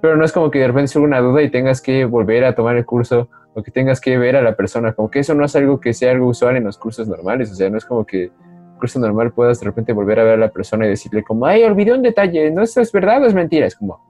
pero 0.00 0.16
no 0.16 0.24
es 0.24 0.30
como 0.30 0.50
que 0.52 0.60
de 0.60 0.68
repente 0.68 0.88
surge 0.88 1.08
una 1.08 1.20
duda 1.20 1.42
y 1.42 1.50
tengas 1.50 1.80
que 1.80 2.04
volver 2.04 2.44
a 2.44 2.54
tomar 2.54 2.76
el 2.76 2.84
curso 2.84 3.28
o 3.54 3.62
que 3.62 3.70
tengas 3.70 4.00
que 4.00 4.18
ver 4.18 4.36
a 4.36 4.42
la 4.42 4.56
persona. 4.56 4.92
Como 4.92 5.10
que 5.10 5.20
eso 5.20 5.34
no 5.34 5.44
es 5.44 5.56
algo 5.56 5.80
que 5.80 5.94
sea 5.94 6.12
algo 6.12 6.28
usual 6.28 6.56
en 6.56 6.64
los 6.64 6.78
cursos 6.78 7.08
normales, 7.08 7.50
o 7.50 7.54
sea, 7.54 7.70
no 7.70 7.78
es 7.78 7.84
como 7.84 8.04
que 8.04 8.24
en 8.24 8.78
curso 8.78 8.98
normal 8.98 9.32
puedas 9.32 9.60
de 9.60 9.66
repente 9.66 9.92
volver 9.92 10.20
a 10.20 10.24
ver 10.24 10.34
a 10.34 10.38
la 10.38 10.48
persona 10.48 10.86
y 10.86 10.90
decirle 10.90 11.22
como, 11.22 11.46
ay, 11.46 11.62
olvidé 11.62 11.92
un 11.92 12.02
detalle, 12.02 12.50
no 12.50 12.62
esto 12.62 12.80
es 12.80 12.92
verdad 12.92 13.22
o 13.22 13.26
es 13.26 13.34
mentira, 13.34 13.66
es 13.66 13.76
como, 13.76 14.00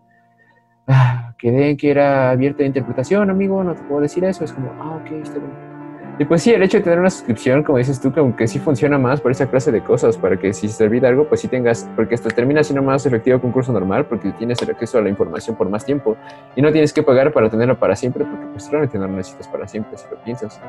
ah, 0.89 1.35
quedé 1.39 1.77
que 1.77 1.91
era 1.91 2.31
abierta 2.31 2.59
de 2.59 2.67
interpretación, 2.67 3.31
amigo, 3.31 3.63
no 3.63 3.75
te 3.75 3.83
puedo 3.83 4.01
decir 4.01 4.25
eso, 4.25 4.45
es 4.45 4.53
como, 4.53 4.73
ah, 4.81 5.01
ok, 5.03 5.13
está 5.23 5.39
bien. 5.39 5.74
Y 6.17 6.25
pues 6.27 6.45
sí, 6.45 6.53
el 6.53 6.62
hecho 6.62 6.77
de 6.77 6.85
tener 6.85 7.01
una 7.01 7.11
suscripción, 7.11 7.65
como 7.65 7.79
dices 7.79 8.01
tú, 8.01 8.12
que 8.37 8.47
sí 8.47 8.61
funciona 8.61 8.99
más 8.99 9.21
por 9.21 9.33
esa 9.33 9.51
clase 9.51 9.73
de 9.73 9.83
cosas, 9.83 10.17
para 10.17 10.37
que 10.37 10.53
si 10.53 10.69
se 10.69 10.85
olvida 10.85 11.09
algo, 11.09 11.27
pues 11.29 11.41
sí 11.41 11.49
tengas, 11.49 11.91
porque 11.97 12.15
esto 12.15 12.29
termina 12.29 12.62
siendo 12.62 12.85
más 12.85 13.05
efectivo 13.05 13.41
que 13.41 13.47
un 13.47 13.53
curso 13.53 13.73
normal, 13.73 14.07
porque 14.07 14.31
tienes 14.31 14.62
el 14.62 14.71
acceso 14.71 14.99
a 14.99 15.03
la 15.03 15.09
información 15.09 15.57
por 15.57 15.69
más 15.69 15.85
tiempo 15.85 16.17
y 16.55 16.62
no 16.62 16.71
tienes 16.71 16.93
que 16.93 17.03
pagar 17.03 17.33
para 17.33 17.51
tenerlo 17.51 17.77
para 17.81 17.97
siempre, 17.97 18.25
porque 18.25 18.47
pues 18.47 18.71
realmente 18.71 18.97
no 18.97 19.09
lo 19.09 19.15
necesitas 19.15 19.49
para 19.49 19.67
siempre, 19.67 19.99
si 19.99 20.07
lo 20.09 20.23
piensas. 20.23 20.61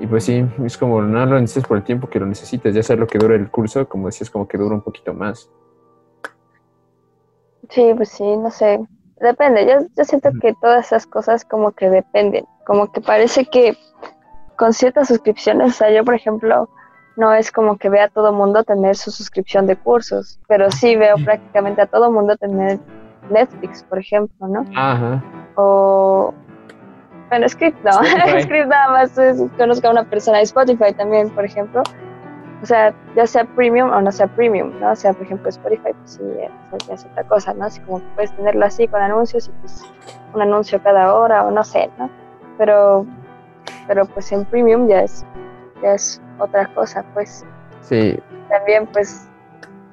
Y 0.00 0.06
pues 0.06 0.24
sí, 0.24 0.44
es 0.66 0.76
como 0.76 1.00
no 1.00 1.24
lo 1.24 1.40
necesitas 1.40 1.66
por 1.66 1.78
el 1.78 1.82
tiempo 1.82 2.10
que 2.10 2.20
lo 2.20 2.26
necesitas, 2.26 2.74
ya 2.74 2.82
sabes 2.82 3.00
lo 3.00 3.06
que 3.06 3.16
dura 3.16 3.36
el 3.36 3.50
curso, 3.50 3.88
como 3.88 4.08
decías, 4.08 4.28
como 4.28 4.46
que 4.46 4.58
dura 4.58 4.74
un 4.74 4.82
poquito 4.82 5.14
más. 5.14 5.50
Sí, 7.70 7.90
pues 7.96 8.10
sí, 8.10 8.24
no 8.36 8.50
sé. 8.50 8.80
Depende. 9.20 9.66
Yo, 9.66 9.86
yo 9.96 10.04
siento 10.04 10.30
que 10.40 10.54
todas 10.60 10.86
esas 10.86 11.06
cosas 11.06 11.44
como 11.44 11.72
que 11.72 11.90
dependen. 11.90 12.44
Como 12.66 12.92
que 12.92 13.00
parece 13.00 13.46
que 13.46 13.76
con 14.56 14.72
ciertas 14.72 15.08
suscripciones, 15.08 15.70
o 15.70 15.72
sea, 15.72 15.90
yo 15.90 16.04
por 16.04 16.14
ejemplo, 16.14 16.68
no 17.16 17.32
es 17.32 17.50
como 17.50 17.76
que 17.78 17.88
vea 17.88 18.04
a 18.04 18.08
todo 18.08 18.32
mundo 18.32 18.64
tener 18.64 18.96
su 18.96 19.10
suscripción 19.10 19.66
de 19.66 19.76
cursos, 19.76 20.38
pero 20.46 20.70
sí 20.70 20.96
veo 20.96 21.16
prácticamente 21.24 21.82
a 21.82 21.86
todo 21.86 22.10
mundo 22.10 22.36
tener 22.36 22.78
Netflix, 23.30 23.82
por 23.82 23.98
ejemplo, 23.98 24.46
¿no? 24.46 24.64
Ajá. 24.76 25.22
O... 25.56 26.34
Bueno, 27.28 27.48
Script 27.48 27.78
no. 27.84 27.92
Script 28.42 28.68
nada 28.68 28.88
más 28.90 29.18
es, 29.18 29.42
conozco 29.56 29.88
a 29.88 29.90
una 29.90 30.04
persona. 30.04 30.40
Spotify 30.40 30.92
también, 30.96 31.30
por 31.30 31.44
ejemplo. 31.44 31.82
O 32.62 32.66
sea, 32.66 32.92
ya 33.14 33.26
sea 33.26 33.44
premium 33.44 33.90
o 33.90 34.00
no 34.00 34.10
sea 34.10 34.26
premium, 34.26 34.72
¿no? 34.80 34.90
O 34.92 34.96
sea, 34.96 35.12
por 35.12 35.22
ejemplo, 35.22 35.48
Spotify, 35.48 35.92
pues 35.92 36.10
sí, 36.10 36.22
ya 36.88 36.94
es 36.94 37.04
otra 37.04 37.24
cosa, 37.24 37.54
¿no? 37.54 37.66
Así 37.66 37.80
como 37.82 37.98
que 38.00 38.06
puedes 38.16 38.32
tenerlo 38.34 38.66
así 38.66 38.88
con 38.88 39.00
anuncios 39.00 39.48
y 39.48 39.52
pues 39.60 39.84
un 40.34 40.42
anuncio 40.42 40.82
cada 40.82 41.14
hora 41.14 41.44
o 41.44 41.50
no 41.50 41.62
sé, 41.62 41.88
¿no? 41.98 42.10
Pero, 42.58 43.06
pero 43.86 44.06
pues 44.06 44.32
en 44.32 44.44
premium 44.44 44.88
ya 44.88 45.02
es, 45.02 45.24
ya 45.82 45.92
es 45.92 46.20
otra 46.40 46.66
cosa, 46.74 47.04
pues 47.14 47.44
Sí, 47.88 48.18
también 48.48 48.86
pues 48.86 49.28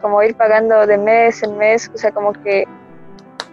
como 0.02 0.22
ir 0.22 0.36
pagando 0.36 0.86
de 0.86 0.98
mes 0.98 1.42
en 1.44 1.58
mes, 1.58 1.90
o 1.94 1.98
sea, 1.98 2.12
como 2.12 2.34
que 2.34 2.66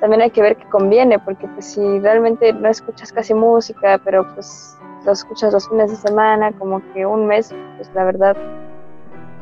también 0.00 0.20
hay 0.20 0.30
que 0.30 0.42
ver 0.42 0.56
que 0.56 0.68
conviene, 0.68 1.18
porque 1.18 1.46
pues 1.48 1.66
si 1.66 2.00
realmente 2.00 2.52
no 2.52 2.68
escuchas 2.68 3.12
casi 3.12 3.34
música, 3.34 4.00
pero 4.04 4.26
pues 4.34 4.76
lo 5.04 5.12
escuchas 5.12 5.52
los 5.52 5.68
fines 5.68 5.90
de 5.90 5.96
semana, 5.96 6.50
como 6.58 6.82
que 6.92 7.06
un 7.06 7.26
mes, 7.26 7.54
pues 7.76 7.90
la 7.94 8.04
verdad 8.04 8.36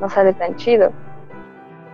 no 0.01 0.09
sale 0.09 0.33
tan 0.35 0.57
chido. 0.57 0.93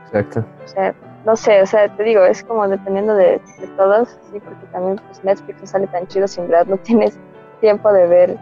exacto. 0.07 0.45
O 0.65 0.69
sea, 0.69 0.95
no 1.25 1.37
sé, 1.37 1.61
o 1.61 1.67
sea, 1.67 1.89
te 1.89 2.05
digo, 2.05 2.25
es 2.25 2.45
como 2.45 2.69
dependiendo 2.69 3.15
de, 3.15 3.41
de 3.59 3.67
todos, 3.77 4.17
sí, 4.31 4.39
porque 4.41 4.67
también 4.73 5.01
pues 5.07 5.25
Netflix 5.25 5.61
no 5.61 5.67
sale 5.67 5.87
tan 5.89 6.07
chido 6.07 6.29
si 6.29 6.41
en 6.41 6.49
verdad 6.49 6.67
no 6.67 6.77
tienes 6.85 7.19
tiempo 7.61 7.93
de 7.93 8.07
ver 8.07 8.39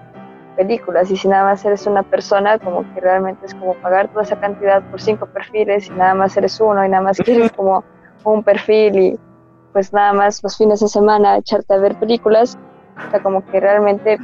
películas 0.56 1.10
y 1.10 1.16
si 1.16 1.28
nada 1.28 1.44
más 1.44 1.64
eres 1.64 1.86
una 1.86 2.02
persona, 2.02 2.58
como 2.58 2.82
que 2.92 3.00
realmente 3.00 3.46
es 3.46 3.54
como 3.54 3.74
pagar 3.74 4.08
toda 4.08 4.22
esa 4.22 4.38
cantidad 4.38 4.82
por 4.90 5.00
cinco 5.00 5.26
perfiles 5.26 5.88
y 5.88 5.90
nada 5.90 6.14
más 6.14 6.36
eres 6.36 6.60
uno 6.60 6.84
y 6.84 6.88
nada 6.88 7.02
más 7.02 7.16
quieres 7.24 7.50
como 7.52 7.82
un 8.24 8.42
perfil 8.42 8.98
y 8.98 9.18
pues 9.72 9.92
nada 9.92 10.12
más 10.12 10.42
los 10.42 10.56
fines 10.56 10.80
de 10.80 10.88
semana 10.88 11.36
echarte 11.38 11.74
a 11.74 11.78
ver 11.78 11.96
películas, 11.96 12.56
o 13.08 13.10
sea, 13.10 13.22
como 13.22 13.44
que 13.46 13.60
realmente 13.60 14.18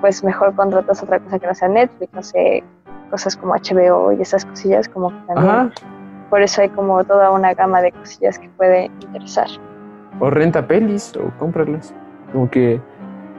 pues 0.00 0.22
mejor 0.22 0.54
contratas 0.54 1.02
otra 1.02 1.18
cosa 1.18 1.38
que 1.38 1.46
no 1.46 1.54
sea 1.54 1.68
Netflix, 1.68 2.12
no 2.12 2.22
sé, 2.22 2.62
cosas 3.12 3.36
como 3.36 3.54
HBO 3.54 4.10
y 4.12 4.20
esas 4.22 4.44
cosillas 4.44 4.88
como 4.88 5.10
que 5.10 5.16
también 5.28 5.50
Ajá. 5.50 5.70
por 6.30 6.42
eso 6.42 6.62
hay 6.62 6.70
como 6.70 7.04
toda 7.04 7.30
una 7.30 7.52
gama 7.54 7.80
de 7.82 7.92
cosillas 7.92 8.38
que 8.38 8.48
puede 8.56 8.86
interesar. 9.02 9.46
O 10.18 10.30
renta 10.30 10.66
pelis 10.66 11.14
o 11.16 11.30
cómpralas. 11.38 11.94
Como 12.32 12.48
que 12.50 12.80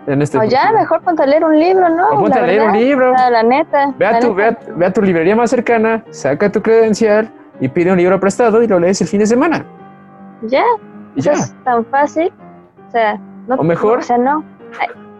en 0.05 0.21
este 0.21 0.37
O 0.37 0.43
ya, 0.43 0.71
mejor 0.73 1.01
ponte 1.01 1.23
a 1.23 1.25
leer 1.25 1.43
un 1.43 1.59
libro, 1.59 1.89
¿no? 1.89 2.09
O 2.11 2.19
ponte 2.21 2.37
La 2.37 2.43
a 2.43 2.47
leer 2.47 2.61
un 2.61 2.67
verdad, 2.67 2.79
libro. 2.81 3.11
o 3.13 3.17
sea, 3.17 3.29
la 3.31 3.43
neta. 3.43 3.93
Ve 3.97 4.05
a, 4.05 4.11
la 4.11 4.19
tu, 4.19 4.33
ve, 4.35 4.43
neta. 4.51 4.71
a, 4.71 4.75
ve 4.75 4.85
a 4.85 4.93
tu 4.93 5.01
librería 5.01 5.35
más 5.35 5.49
cercana, 5.49 6.03
saca 6.11 6.51
tu 6.51 6.61
credencial 6.61 7.31
y 7.59 7.67
pide 7.67 7.91
un 7.91 7.97
libro 7.97 8.19
prestado 8.19 8.61
y 8.61 8.67
lo 8.67 8.79
lees 8.79 9.01
el 9.01 9.07
fin 9.07 9.19
de 9.19 9.25
semana. 9.25 9.65
Ya, 10.43 10.63
Y 11.15 11.21
ya. 11.21 11.31
es 11.33 11.53
tan 11.63 11.83
fácil. 11.85 12.31
O 12.87 12.91
sea, 12.91 13.17
no. 13.47 13.55
O 13.55 13.63
mejor- 13.63 13.99
O 13.99 14.01
sea, 14.03 14.17
no. 14.17 14.43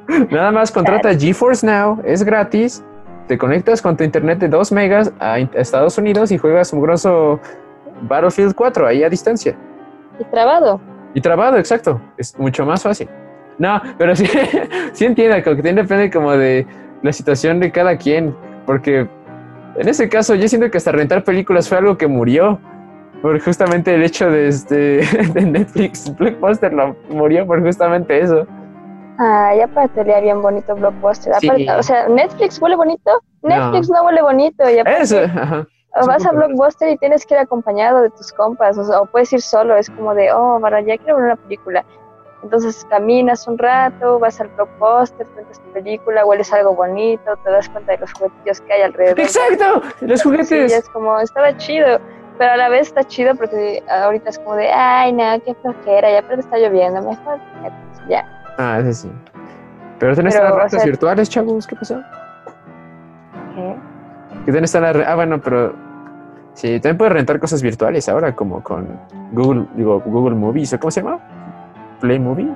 Nada 0.32 0.51
más 0.51 0.72
contrata 0.72 1.14
GeForce 1.18 1.66
Now, 1.66 1.99
es 2.04 2.24
gratis. 2.24 2.84
Te 3.28 3.38
conectas 3.38 3.82
con 3.82 3.95
tu 3.95 4.03
internet 4.03 4.39
de 4.39 4.49
2 4.49 4.71
megas 4.74 5.13
a 5.19 5.39
Estados 5.39 5.97
Unidos 5.97 6.32
y 6.32 6.38
juegas 6.38 6.74
un 6.74 6.82
grosso 6.82 7.39
Battlefield 8.01 8.53
4 8.53 8.88
ahí 8.88 9.03
a 9.03 9.09
distancia. 9.09 9.55
Y 10.19 10.24
trabado. 10.26 10.82
Y 11.13 11.21
trabado, 11.21 11.57
exacto. 11.57 12.01
Es 12.17 12.38
mucho 12.38 12.65
más 12.65 12.84
fácil. 12.84 13.09
No, 13.57 13.82
pero 13.97 14.15
sí, 14.15 14.26
sí 14.93 15.05
entiendo, 15.05 15.41
que 15.41 15.55
depende 15.55 16.11
como 16.11 16.32
de 16.34 16.67
la 17.01 17.13
situación 17.13 17.59
de 17.59 17.71
cada 17.71 17.97
quien. 17.97 18.36
Porque 18.65 19.07
en 19.78 19.88
ese 19.88 20.09
caso 20.09 20.36
yo 20.36 20.47
siento 20.47 20.69
que 20.69 20.78
hasta 20.78 20.91
rentar 20.91 21.24
películas 21.24 21.69
fue 21.69 21.78
algo 21.78 21.97
que 21.97 22.07
murió. 22.07 22.59
Por 23.21 23.39
justamente 23.39 23.95
el 23.95 24.03
hecho 24.03 24.30
de, 24.30 24.49
este, 24.49 24.76
de 25.34 25.41
Netflix, 25.45 26.13
Blockbuster 26.17 26.74
lo 26.74 26.95
murió 27.09 27.47
por 27.47 27.61
justamente 27.61 28.19
eso. 28.19 28.45
Ah, 29.20 29.53
ya 29.55 29.68
para 29.68 29.88
te 29.88 30.03
bien 30.03 30.41
bonito 30.41 30.76
Blockbuster. 30.76 31.34
Sí. 31.36 31.47
Aparte, 31.47 31.72
o 31.72 31.84
sea, 31.84 32.07
Netflix 32.07 32.59
huele 32.61 32.76
bonito. 32.76 33.11
Netflix 33.41 33.89
no, 33.89 34.03
huele 34.03 34.22
bonito. 34.22 34.70
Y 34.70 34.80
aparte, 34.80 35.01
Eso, 35.01 35.20
ajá. 35.20 35.68
o 36.01 36.07
vas 36.07 36.26
a 36.26 36.30
Sí, 36.30 36.36
Blockbuster 36.36 36.89
y 36.89 36.97
tienes 36.97 37.26
que 37.26 37.36
ir 37.36 37.39
acompañado 37.39 38.01
de 38.01 38.09
tus 38.09 38.32
compas. 38.34 38.78
O, 38.78 38.84
sea, 38.84 39.01
o 39.01 39.05
puedes 39.05 39.32
ir 39.34 39.41
solo. 39.41 39.76
Es 39.76 39.89
como 39.89 40.16
de, 40.16 40.32
oh, 40.34 40.59
para 40.59 40.82
ya 40.82 40.97
quiero 40.97 41.18
ver 41.18 41.26
una 41.26 41.36
película. 41.36 41.86
Entonces 42.43 42.86
caminas 42.89 43.47
un 43.47 43.57
rato, 43.57 44.20
vas 44.20 44.41
al 44.41 44.49
Blockbuster, 44.49 45.26
rentas 45.36 45.61
tu 45.61 45.72
película, 45.72 46.26
hueles 46.26 46.51
algo 46.51 46.76
bonito, 46.76 47.38
te 47.38 47.49
das 47.51 47.70
cuenta 47.70 47.93
de 47.93 47.99
los 47.99 48.11
juguetillos 48.14 48.59
que 48.61 48.74
hay 48.74 48.82
alrededor. 48.82 49.20
Exacto, 49.20 49.82
los 50.01 50.20
Sí, 50.20 50.24
juguetes. 50.26 50.74
es 50.74 50.89
como, 50.89 51.18
estaba 51.20 51.55
chido, 51.55 51.99
pero 52.38 52.51
a 52.51 52.57
la 52.57 52.68
vez 52.68 52.88
está 52.88 53.05
chido 53.05 53.34
porque 53.36 53.82
ahorita 53.89 54.30
es 54.32 54.39
como 54.39 54.55
de, 54.57 54.70
ay, 54.70 55.14
no, 55.14 55.24
qué 55.45 55.55
flojera, 55.61 56.11
ya 56.11 56.22
pero 56.28 56.41
está 56.41 56.57
lloviendo, 56.57 57.01
mejor 57.01 57.38
Netflix, 57.61 58.09
ya. 58.09 58.43
Ah, 58.58 58.80
ese 58.80 58.93
sí. 58.93 59.12
Pero 59.99 60.16
tenés 60.16 60.34
Pero, 60.36 60.45
las 60.45 60.54
o 60.54 60.58
rentas 60.60 60.82
sea- 60.82 60.86
virtuales, 60.86 61.30
chavos, 61.30 61.68
¿qué 61.68 61.76
pasó? 61.76 62.01
¿Qué? 63.56 63.76
Que 64.51 64.58
están 64.60 64.93
re- 64.93 65.06
Ah, 65.06 65.16
bueno, 65.16 65.39
pero... 65.41 65.74
Sí, 66.54 66.80
también 66.80 66.97
puedes 66.97 67.14
rentar 67.14 67.39
cosas 67.39 67.62
virtuales 67.64 68.08
ahora, 68.10 68.36
como 68.36 68.62
con 68.62 68.88
Google, 69.32 69.66
digo, 69.76 69.99
Google 70.06 70.36
Movies, 70.36 70.74
¿o 70.74 70.80
cómo 70.80 70.91
se 70.91 71.01
llama? 71.01 71.20
Play 71.99 72.20
Movie. 72.20 72.51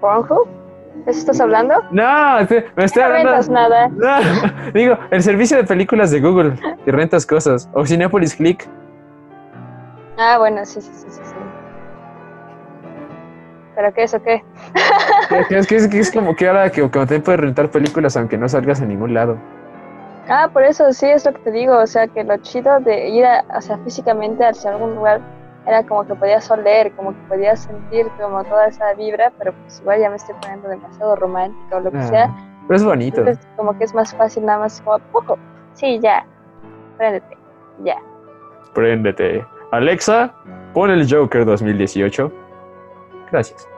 ¿Pornhub? 0.00 0.46
¿De 1.04 1.10
eso 1.10 1.20
estás 1.20 1.40
hablando? 1.40 1.74
No, 1.90 2.46
te- 2.46 2.66
me 2.76 2.84
estoy 2.84 3.02
No 3.02 3.06
hablando... 3.08 3.30
rentas 3.30 3.48
nada. 3.48 3.88
No, 3.88 4.72
digo, 4.72 4.96
el 5.10 5.22
servicio 5.22 5.56
de 5.56 5.64
películas 5.64 6.10
de 6.10 6.20
Google, 6.20 6.54
que 6.84 6.92
rentas 6.92 7.26
cosas. 7.26 7.68
O 7.72 7.84
Cinepolis 7.86 8.34
Click. 8.36 8.68
Ah, 10.18 10.38
bueno, 10.38 10.64
sí, 10.64 10.80
sí, 10.80 10.90
sí, 10.92 11.06
sí. 11.10 11.20
¿Pero 13.78 13.94
qué 13.94 14.02
es 14.02 14.12
o 14.14 14.20
qué? 14.20 14.42
Es, 15.50 15.66
que 15.68 15.76
es, 15.76 15.86
que 15.88 16.00
es 16.00 16.10
como 16.10 16.34
que 16.34 16.48
ahora 16.48 16.68
que, 16.68 16.82
que 16.82 16.88
también 16.98 17.22
puedes 17.22 17.40
rentar 17.40 17.70
películas 17.70 18.16
aunque 18.16 18.36
no 18.36 18.48
salgas 18.48 18.80
a 18.80 18.84
ningún 18.86 19.14
lado. 19.14 19.38
Ah, 20.28 20.50
por 20.52 20.64
eso 20.64 20.92
sí 20.92 21.06
es 21.06 21.24
lo 21.24 21.32
que 21.32 21.38
te 21.38 21.50
digo, 21.52 21.78
o 21.78 21.86
sea, 21.86 22.08
que 22.08 22.24
lo 22.24 22.36
chido 22.38 22.80
de 22.80 23.08
ir 23.08 23.24
a, 23.24 23.44
o 23.56 23.60
sea, 23.60 23.78
físicamente 23.78 24.44
hacia 24.44 24.72
algún 24.72 24.96
lugar 24.96 25.20
era 25.64 25.84
como 25.84 26.04
que 26.04 26.14
podías 26.16 26.50
oler, 26.50 26.90
como 26.96 27.12
que 27.12 27.18
podías 27.28 27.60
sentir 27.60 28.08
como 28.20 28.42
toda 28.44 28.66
esa 28.66 28.94
vibra, 28.94 29.30
pero 29.38 29.52
pues 29.52 29.80
igual 29.80 30.00
ya 30.00 30.10
me 30.10 30.16
estoy 30.16 30.34
poniendo 30.42 30.68
demasiado 30.68 31.14
romántica 31.14 31.76
o 31.76 31.80
lo 31.80 31.92
que 31.92 31.98
Ah, 31.98 32.02
sea. 32.08 32.36
pero 32.66 32.76
es 32.78 32.84
bonito. 32.84 33.20
Entonces 33.20 33.46
como 33.56 33.78
que 33.78 33.84
es 33.84 33.94
más 33.94 34.12
fácil 34.14 34.44
nada 34.44 34.58
más 34.58 34.80
como, 34.80 34.98
poco, 35.12 35.38
sí, 35.74 36.00
ya, 36.00 36.26
préndete, 36.96 37.36
ya. 37.84 37.94
Préndete. 38.74 39.46
Alexa, 39.70 40.34
pon 40.74 40.90
el 40.90 41.06
Joker 41.08 41.44
2018. 41.44 42.32
Gracias. 43.30 43.68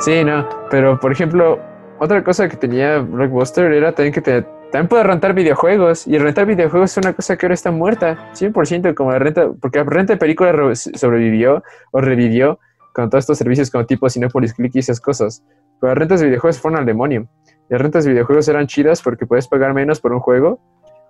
Sí, 0.00 0.24
no, 0.24 0.46
pero 0.70 0.98
por 1.00 1.12
ejemplo, 1.12 1.58
otra 1.98 2.22
cosa 2.22 2.48
que 2.48 2.56
tenía 2.56 2.98
Blockbuster 2.98 3.72
era 3.72 3.92
también 3.92 4.12
que 4.12 4.20
te, 4.20 4.42
también 4.70 4.88
puedes 4.88 5.06
rentar 5.06 5.32
videojuegos. 5.34 6.06
Y 6.06 6.18
rentar 6.18 6.46
videojuegos 6.46 6.90
es 6.92 7.04
una 7.04 7.12
cosa 7.12 7.36
que 7.36 7.46
ahora 7.46 7.54
está 7.54 7.70
muerta, 7.70 8.30
100% 8.34 8.94
como 8.94 9.12
la 9.12 9.18
renta, 9.18 9.48
porque 9.60 9.78
la 9.78 9.84
renta 9.84 10.14
de 10.14 10.18
películas 10.18 10.54
re- 10.54 10.76
sobrevivió 10.76 11.62
o 11.92 12.00
revivió 12.00 12.58
con 12.92 13.08
todos 13.08 13.22
estos 13.24 13.38
servicios 13.38 13.70
como 13.70 13.86
tipo 13.86 14.08
Cinepolis 14.10 14.52
Click 14.54 14.74
y 14.74 14.80
esas 14.80 15.00
cosas. 15.00 15.42
Pero 15.80 15.90
las 15.92 15.98
rentas 15.98 16.20
de 16.20 16.26
videojuegos 16.26 16.60
fueron 16.60 16.80
al 16.80 16.86
demonio. 16.86 17.28
Las 17.68 17.80
rentas 17.80 18.04
de 18.04 18.10
videojuegos 18.10 18.46
eran 18.48 18.66
chidas 18.66 19.00
porque 19.00 19.26
puedes 19.26 19.48
pagar 19.48 19.72
menos 19.74 20.00
por 20.00 20.12
un 20.12 20.20
juego 20.20 20.58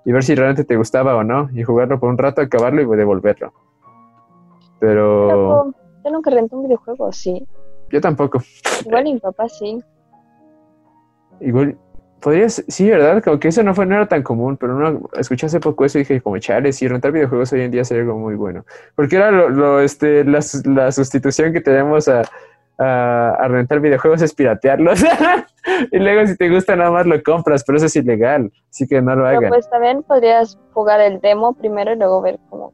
y 0.05 0.13
ver 0.13 0.23
si 0.23 0.35
realmente 0.35 0.65
te 0.65 0.77
gustaba 0.77 1.17
o 1.17 1.25
no, 1.25 1.49
y 1.55 1.63
jugarlo 1.63 1.99
por 1.99 2.11
un 2.11 2.19
rato, 2.19 2.43
acabarlo 2.43 2.83
y 2.83 2.97
devolverlo. 2.97 3.53
Pero 4.85 5.75
yo 6.05 6.11
nunca 6.11 6.31
renté 6.31 6.55
un 6.55 6.65
videojuego, 6.65 7.11
sí. 7.13 7.47
yo 7.91 8.01
tampoco. 8.01 8.41
Igual 8.85 9.05
mi 9.05 9.19
papá 9.19 9.49
sí. 9.49 9.83
Igual, 11.41 11.77
podrías, 12.21 12.63
sí, 12.69 12.89
¿verdad? 12.91 13.23
Como 13.23 13.39
que 13.39 13.49
eso 13.49 13.63
no 13.63 13.75
fue, 13.75 13.87
no 13.87 13.97
era 13.97 14.07
tan 14.07 14.23
común, 14.23 14.57
pero 14.57 14.75
no, 14.75 15.09
escuché 15.19 15.47
hace 15.47 15.61
poco 15.61 15.85
eso 15.85 15.99
y 15.99 16.03
dije, 16.03 16.21
como 16.21 16.39
chale, 16.39 16.73
sí, 16.73 16.87
rentar 16.87 17.13
videojuegos 17.13 17.53
hoy 17.53 17.63
en 17.63 17.71
día 17.71 17.85
sería 17.85 18.03
algo 18.03 18.19
muy 18.19 18.35
bueno. 18.35 18.65
Porque 18.95 19.17
era 19.17 19.31
lo, 19.31 19.49
lo, 19.49 19.81
este, 19.81 20.25
la, 20.25 20.41
sus- 20.43 20.67
la 20.67 20.93
sustitución 20.93 21.53
que 21.53 21.61
tenemos 21.61 22.09
a, 22.09 22.23
a, 22.79 23.31
a 23.31 23.49
rentar 23.49 23.81
videojuegos 23.81 24.23
es 24.23 24.35
piratearlos. 24.35 25.03
y 25.93 25.99
luego 25.99 26.27
si 26.27 26.37
te 26.37 26.49
gusta 26.51 26.77
nada 26.77 26.91
más 26.91 27.07
lo 27.07 27.23
compras, 27.23 27.65
pero 27.67 27.77
eso 27.79 27.87
es 27.87 27.97
ilegal, 27.97 28.53
así 28.71 28.87
que 28.87 29.01
no 29.03 29.17
lo 29.17 29.27
hagan. 29.27 29.49
pues 29.49 29.69
también 29.71 30.03
podrías 30.03 30.59
jugar 30.73 31.01
el 31.01 31.21
demo 31.21 31.53
primero 31.55 31.93
y 31.93 31.97
luego 31.97 32.21
ver 32.23 32.39
cómo 32.49 32.73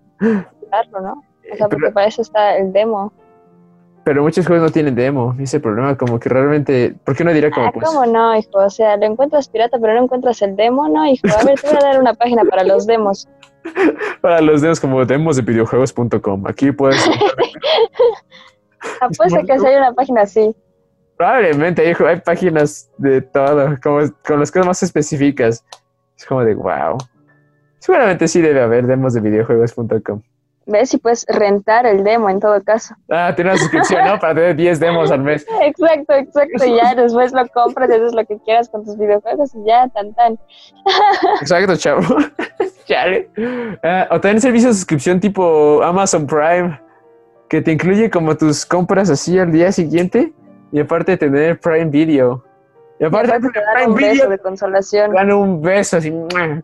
jugarlo, 0.61 1.01
¿no? 1.01 1.23
O 1.53 1.57
sea, 1.57 1.69
porque 1.69 1.83
Pero- 1.83 1.95
para 1.95 2.07
eso 2.07 2.23
está 2.23 2.57
el 2.57 2.73
demo. 2.73 3.13
Pero 4.03 4.23
muchos 4.23 4.47
juegos 4.47 4.65
no 4.69 4.73
tienen 4.73 4.95
demo, 4.95 5.37
ese 5.39 5.61
problema, 5.61 5.97
como 5.97 6.19
que 6.19 6.31
realmente, 6.31 6.95
¿por 7.05 7.15
qué 7.15 7.23
no 7.23 7.33
dirá 7.35 7.51
como 7.51 7.67
Ah, 7.67 7.71
pues? 7.73 7.87
¿cómo 7.87 8.07
no, 8.07 8.35
hijo? 8.35 8.51
O 8.55 8.71
sea, 8.71 8.97
lo 8.97 9.05
encuentras 9.05 9.49
pirata, 9.51 9.79
pero 9.79 9.93
no 9.95 10.05
encuentras 10.05 10.41
el 10.41 10.57
demo, 10.57 10.89
¿no, 10.89 11.07
hijo? 11.07 11.27
A 11.39 11.45
ver, 11.45 11.61
te 11.61 11.69
voy 11.69 11.77
a 11.77 11.81
dar 11.81 12.01
una 12.01 12.15
página 12.15 12.43
para 12.45 12.65
los 12.65 12.87
demos. 12.87 13.29
Para 14.23 14.41
los 14.41 14.63
demos 14.63 14.81
como 14.81 15.05
demos 15.05 15.37
de 15.37 15.43
videojuegos.com. 15.43 16.47
Aquí 16.47 16.73
puedes. 16.73 16.99
Apuesta 19.01 19.43
que 19.43 19.59
si 19.59 19.67
hay 19.67 19.77
una 19.77 19.93
página 19.93 20.23
así. 20.23 20.55
Probablemente 21.19 21.89
hijo, 21.91 22.07
hay 22.07 22.21
páginas 22.21 22.91
de 22.97 23.21
todo, 23.21 23.77
como 23.83 23.99
con 24.27 24.41
las 24.41 24.51
cosas 24.51 24.67
más 24.67 24.83
específicas. 24.83 25.63
Es 26.17 26.25
como 26.25 26.43
de 26.43 26.55
wow. 26.55 26.97
Seguramente 27.79 28.27
sí 28.29 28.41
debe 28.41 28.63
haber 28.63 28.87
demos 28.87 29.13
de 29.13 29.21
videojuegos.com. 29.21 30.23
¿Ves? 30.71 30.91
Si 30.91 30.99
puedes 30.99 31.27
rentar 31.29 31.85
el 31.85 32.05
demo 32.05 32.31
en 32.31 32.39
todo 32.39 32.63
caso. 32.63 32.95
Ah, 33.11 33.33
tiene 33.35 33.51
una 33.51 33.59
suscripción, 33.59 34.05
¿no? 34.05 34.21
Para 34.21 34.35
tener 34.35 34.57
10 34.57 34.79
demos 34.79 35.11
al 35.11 35.21
mes. 35.21 35.45
Exacto, 35.63 36.15
exacto. 36.15 36.65
Y 36.65 36.77
ya 36.77 36.95
después 36.97 37.33
lo 37.33 37.47
compras 37.49 37.91
y 37.91 37.95
haces 37.95 38.15
lo 38.15 38.25
que 38.25 38.39
quieras 38.45 38.69
con 38.69 38.85
tus 38.85 38.97
videojuegos 38.97 39.55
y 39.55 39.67
ya, 39.67 39.89
tan 39.89 40.15
tan. 40.15 40.39
Exacto, 41.41 41.77
chavo. 41.77 42.03
Chale. 42.87 43.29
Ah, 43.83 44.07
o 44.13 44.21
también 44.21 44.41
servicios 44.41 44.75
de 44.75 44.79
suscripción 44.79 45.19
tipo 45.19 45.83
Amazon 45.83 46.27
Prime, 46.27 46.81
que 47.49 47.61
te 47.61 47.73
incluye 47.73 48.09
como 48.09 48.37
tus 48.37 48.65
compras 48.65 49.11
así 49.11 49.39
al 49.39 49.51
día 49.51 49.73
siguiente. 49.73 50.33
Y 50.73 50.79
aparte 50.79 51.17
tener 51.17 51.59
Prime 51.59 51.87
Video. 51.87 52.45
Y 53.01 53.05
Y 53.05 53.07
aparte, 53.07 53.31
aparte 53.33 53.49
te 53.59 53.61
dan 53.81 53.89
un 53.91 53.97
beso 53.97 54.29
de 54.29 54.39
consolación. 54.39 55.13
dan 55.15 55.33
un 55.33 55.63
beso 55.63 55.97
así 55.97 56.13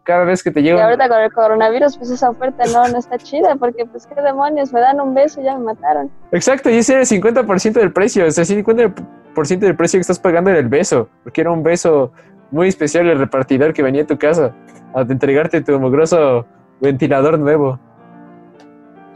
cada 0.04 0.24
vez 0.24 0.42
que 0.42 0.50
te 0.50 0.60
Y 0.60 0.64
llega. 0.64 0.76
un- 0.76 0.82
ahorita 0.82 1.08
con 1.08 1.18
el 1.20 1.32
coronavirus, 1.32 1.96
pues 1.96 2.10
esa 2.10 2.28
oferta 2.28 2.62
no, 2.74 2.86
no 2.88 2.98
está 2.98 3.16
chida, 3.16 3.56
porque 3.56 3.86
pues 3.86 4.06
qué 4.06 4.20
demonios, 4.20 4.70
me 4.70 4.80
dan 4.80 5.00
un 5.00 5.14
beso 5.14 5.40
y 5.40 5.44
ya 5.44 5.56
me 5.56 5.64
mataron. 5.64 6.10
Exacto, 6.32 6.68
y 6.68 6.76
ese 6.76 6.92
era 6.92 7.00
el 7.00 7.06
50% 7.06 7.80
del 7.80 7.90
precio. 7.90 8.26
O 8.26 8.30
sea, 8.30 8.44
50% 8.44 9.66
del 9.66 9.76
precio 9.76 9.96
que 9.96 10.02
estás 10.02 10.18
pagando 10.18 10.50
era 10.50 10.58
el 10.58 10.68
beso. 10.68 11.08
Porque 11.24 11.40
era 11.40 11.50
un 11.50 11.62
beso 11.62 12.12
muy 12.50 12.68
especial 12.68 13.08
el 13.08 13.18
repartidor 13.18 13.72
que 13.72 13.82
venía 13.82 14.02
a 14.02 14.06
tu 14.06 14.18
casa 14.18 14.52
a 14.94 15.00
entregarte 15.00 15.62
tu 15.62 15.80
mugroso 15.80 16.44
ventilador 16.80 17.38
nuevo. 17.38 17.78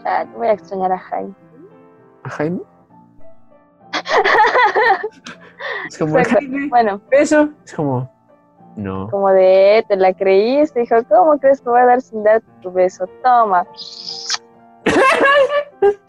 Sea, 0.02 0.24
voy 0.34 0.48
a 0.48 0.52
extrañar 0.52 0.90
a 0.92 0.98
Jaime. 0.98 1.34
¿A 2.24 2.30
Jaime? 2.30 2.60
es 5.88 5.98
como. 5.98 6.16
Jaime, 6.22 6.68
Bueno, 6.68 7.00
beso. 7.10 7.48
Es 7.64 7.74
como, 7.74 8.10
no. 8.76 9.08
como 9.10 9.30
de, 9.30 9.84
te 9.88 9.96
la 9.96 10.12
creíste, 10.14 10.80
dijo, 10.80 10.96
¿cómo 11.08 11.38
crees 11.38 11.60
que 11.60 11.68
voy 11.68 11.80
a 11.80 11.86
dar 11.86 12.00
sin 12.00 12.22
dar 12.22 12.42
tu 12.62 12.72
beso? 12.72 13.06
Toma. 13.22 13.66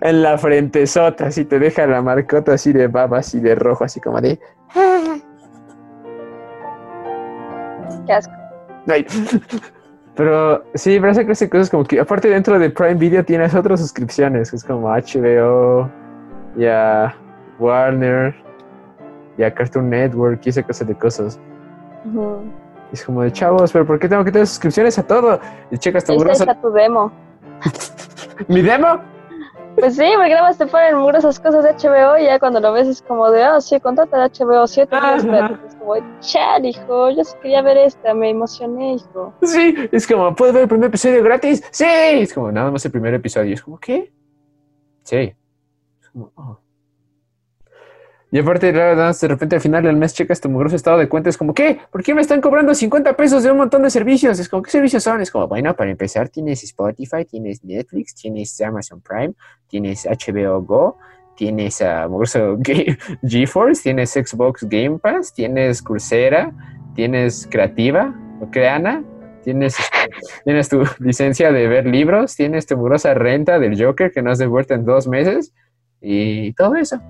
En 0.00 0.22
la 0.22 0.36
frente 0.38 0.86
sota, 0.88 1.26
así 1.26 1.44
te 1.44 1.60
deja 1.60 1.86
la 1.86 2.02
marcota 2.02 2.54
así 2.54 2.72
de 2.72 2.88
baba, 2.88 3.18
así 3.18 3.38
de 3.38 3.54
rojo, 3.54 3.84
así 3.84 4.00
como 4.00 4.20
de. 4.20 4.38
Qué 8.06 8.12
asco. 8.12 8.32
Ay. 8.88 9.06
Pero 10.14 10.64
sí, 10.74 10.98
pero 10.98 11.12
clase 11.12 11.44
de 11.44 11.50
cosas 11.50 11.70
como 11.70 11.84
que, 11.84 12.00
aparte 12.00 12.28
dentro 12.28 12.58
de 12.58 12.70
Prime 12.70 12.94
Video 12.94 13.24
tienes 13.24 13.54
otras 13.54 13.78
suscripciones, 13.78 14.50
que 14.50 14.56
es 14.56 14.64
como 14.64 14.88
HBO, 14.88 15.88
ya 16.56 17.14
Warner, 17.60 18.34
ya 19.38 19.54
Cartoon 19.54 19.88
Network 19.88 20.40
y 20.44 20.48
esa 20.50 20.62
clase 20.62 20.84
de 20.84 20.94
cosas. 20.94 21.40
Y 22.04 22.94
es 22.94 23.04
como 23.04 23.22
de 23.22 23.32
chavos, 23.32 23.72
pero 23.72 23.86
¿por 23.86 23.98
qué 23.98 24.08
tengo 24.08 24.24
que 24.24 24.32
tener 24.32 24.46
suscripciones 24.46 24.98
a 24.98 25.06
todo? 25.06 25.40
Y 25.70 25.78
checas 25.78 26.04
tu 26.04 26.12
está 26.12 26.60
tu 26.60 26.70
demo. 26.70 27.12
¿Mi 28.48 28.60
demo? 28.62 29.00
Pues 29.76 29.94
sí, 29.94 30.10
porque 30.16 30.30
nada 30.30 30.42
más 30.42 30.58
te 30.58 30.66
ponen 30.66 30.96
mugrosas 30.96 31.38
cosas 31.38 31.62
de 31.62 31.72
HBO 31.72 32.18
y 32.18 32.24
ya 32.24 32.40
cuando 32.40 32.58
lo 32.58 32.72
ves 32.72 32.88
es 32.88 33.00
como 33.00 33.30
de, 33.30 33.44
ah, 33.44 33.60
sí, 33.60 33.78
contrata 33.78 34.28
de 34.28 34.44
HBO 34.44 34.66
7 34.66 34.96
Ajá. 34.96 35.60
Es 35.68 35.76
como, 35.76 35.94
chal, 36.18 36.64
hijo, 36.64 37.10
yo 37.10 37.22
sí 37.22 37.36
quería 37.40 37.62
ver 37.62 37.76
esta, 37.76 38.12
me 38.12 38.30
emocioné, 38.30 38.94
hijo. 38.94 39.32
Sí, 39.42 39.76
es 39.92 40.06
como, 40.06 40.34
¿puedo 40.34 40.52
ver 40.52 40.62
el 40.62 40.68
primer 40.68 40.88
episodio 40.88 41.22
gratis? 41.22 41.62
Sí, 41.70 41.84
es 41.86 42.34
como, 42.34 42.50
nada 42.50 42.72
más 42.72 42.84
el 42.84 42.90
primer 42.90 43.14
episodio. 43.14 43.54
Es 43.54 43.62
como, 43.62 43.78
¿qué? 43.78 44.12
Sí. 45.04 45.32
Es 46.00 46.08
como, 46.10 46.32
oh. 46.34 46.58
Y 48.30 48.38
aparte, 48.38 48.72
de 48.72 49.28
repente 49.28 49.56
al 49.56 49.62
final 49.62 49.82
del 49.82 49.96
mes 49.96 50.12
checas 50.12 50.38
tu 50.40 50.50
mugroso 50.50 50.76
estado 50.76 50.98
de 50.98 51.08
cuenta. 51.08 51.30
Es 51.30 51.38
como, 51.38 51.54
¿qué? 51.54 51.78
¿Por 51.90 52.02
qué 52.02 52.14
me 52.14 52.20
están 52.20 52.42
cobrando 52.42 52.74
50 52.74 53.16
pesos 53.16 53.42
de 53.42 53.50
un 53.50 53.56
montón 53.56 53.82
de 53.82 53.90
servicios? 53.90 54.38
Es 54.38 54.50
como, 54.50 54.62
¿qué 54.62 54.70
servicios 54.70 55.02
son? 55.02 55.22
Es 55.22 55.30
como, 55.30 55.48
bueno, 55.48 55.74
para 55.74 55.90
empezar, 55.90 56.28
tienes 56.28 56.62
Spotify, 56.62 57.24
tienes 57.24 57.64
Netflix, 57.64 58.14
tienes 58.14 58.60
Amazon 58.60 59.00
Prime, 59.00 59.32
tienes 59.66 60.04
HBO 60.06 60.60
Go, 60.60 60.98
tienes 61.36 61.80
a 61.80 62.06
mugroso 62.06 62.58
Ge- 62.62 62.98
GeForce, 63.26 63.82
tienes 63.82 64.10
Xbox 64.12 64.64
Game 64.68 64.98
Pass, 64.98 65.32
tienes 65.32 65.80
Coursera, 65.80 66.52
tienes 66.94 67.48
Creativa 67.50 68.14
o 68.42 68.50
Creana, 68.50 69.02
tienes, 69.42 69.74
tienes 70.44 70.68
tu 70.68 70.82
licencia 70.98 71.50
de 71.50 71.66
ver 71.66 71.86
libros, 71.86 72.36
tienes 72.36 72.66
tu 72.66 72.76
mugrosa 72.76 73.14
renta 73.14 73.58
del 73.58 73.82
Joker 73.82 74.12
que 74.12 74.20
no 74.20 74.30
has 74.32 74.38
devuelto 74.38 74.74
en 74.74 74.84
dos 74.84 75.08
meses 75.08 75.54
y 76.02 76.52
todo 76.52 76.74
eso. 76.74 77.00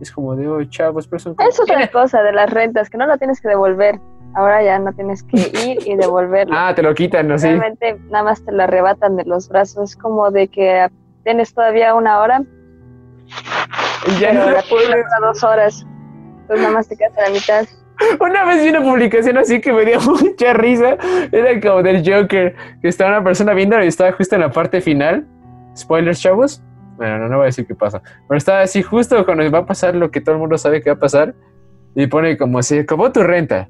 Es 0.00 0.12
como 0.12 0.36
de, 0.36 0.46
oh, 0.48 0.62
chavos, 0.64 1.06
pero 1.08 1.18
son... 1.20 1.34
Es 1.48 1.58
otra 1.60 1.88
cosa 1.88 2.22
de 2.22 2.32
las 2.32 2.50
rentas, 2.50 2.88
que 2.90 2.98
no 2.98 3.06
lo 3.06 3.18
tienes 3.18 3.40
que 3.40 3.48
devolver. 3.48 3.98
Ahora 4.34 4.62
ya 4.62 4.78
no 4.78 4.92
tienes 4.92 5.22
que 5.24 5.38
ir 5.38 5.78
y 5.86 5.96
devolverlo. 5.96 6.54
Ah, 6.56 6.72
te 6.74 6.82
lo 6.82 6.94
quitan, 6.94 7.28
¿no? 7.28 7.38
Sí. 7.38 7.48
Realmente 7.48 7.98
nada 8.10 8.24
más 8.24 8.44
te 8.44 8.52
la 8.52 8.64
arrebatan 8.64 9.16
de 9.16 9.24
los 9.24 9.48
brazos. 9.48 9.90
Es 9.90 9.96
como 9.96 10.30
de 10.30 10.48
que 10.48 10.88
tienes 11.24 11.52
todavía 11.54 11.94
una 11.94 12.20
hora, 12.20 12.42
ya 14.20 14.32
no 14.32 14.50
la 14.50 14.62
puedes- 14.68 15.04
dos 15.20 15.42
horas. 15.44 15.84
Entonces 16.42 16.60
nada 16.62 16.74
más 16.74 16.88
te 16.88 16.96
quedas 16.96 17.16
a 17.18 17.22
la 17.22 17.30
mitad. 17.30 17.66
Una 18.20 18.44
vez 18.44 18.62
vi 18.62 18.68
una 18.70 18.82
publicación 18.82 19.38
así 19.38 19.60
que 19.60 19.72
me 19.72 19.84
dio 19.84 20.00
mucha 20.22 20.52
risa. 20.52 20.96
Era 21.32 21.60
como 21.60 21.82
del 21.82 21.98
Joker, 22.08 22.54
que 22.80 22.88
estaba 22.88 23.10
una 23.10 23.24
persona 23.24 23.52
viendo 23.54 23.82
y 23.82 23.88
estaba 23.88 24.12
justo 24.12 24.36
en 24.36 24.42
la 24.42 24.50
parte 24.50 24.80
final. 24.80 25.26
Spoilers, 25.76 26.20
chavos. 26.20 26.62
Bueno, 26.98 27.18
no, 27.20 27.28
no 27.28 27.36
voy 27.36 27.44
a 27.44 27.46
decir 27.46 27.66
qué 27.66 27.74
pasa. 27.74 28.02
Pero 28.28 28.36
estaba 28.36 28.60
así 28.60 28.82
justo 28.82 29.24
cuando 29.24 29.48
va 29.50 29.60
a 29.60 29.66
pasar 29.66 29.94
lo 29.94 30.10
que 30.10 30.20
todo 30.20 30.34
el 30.34 30.40
mundo 30.40 30.58
sabe 30.58 30.82
que 30.82 30.90
va 30.90 30.96
a 30.96 31.00
pasar. 31.00 31.34
Y 31.94 32.06
pone 32.08 32.36
como 32.36 32.58
así, 32.58 32.80
acabó 32.80 33.10
tu 33.12 33.22
renta. 33.22 33.68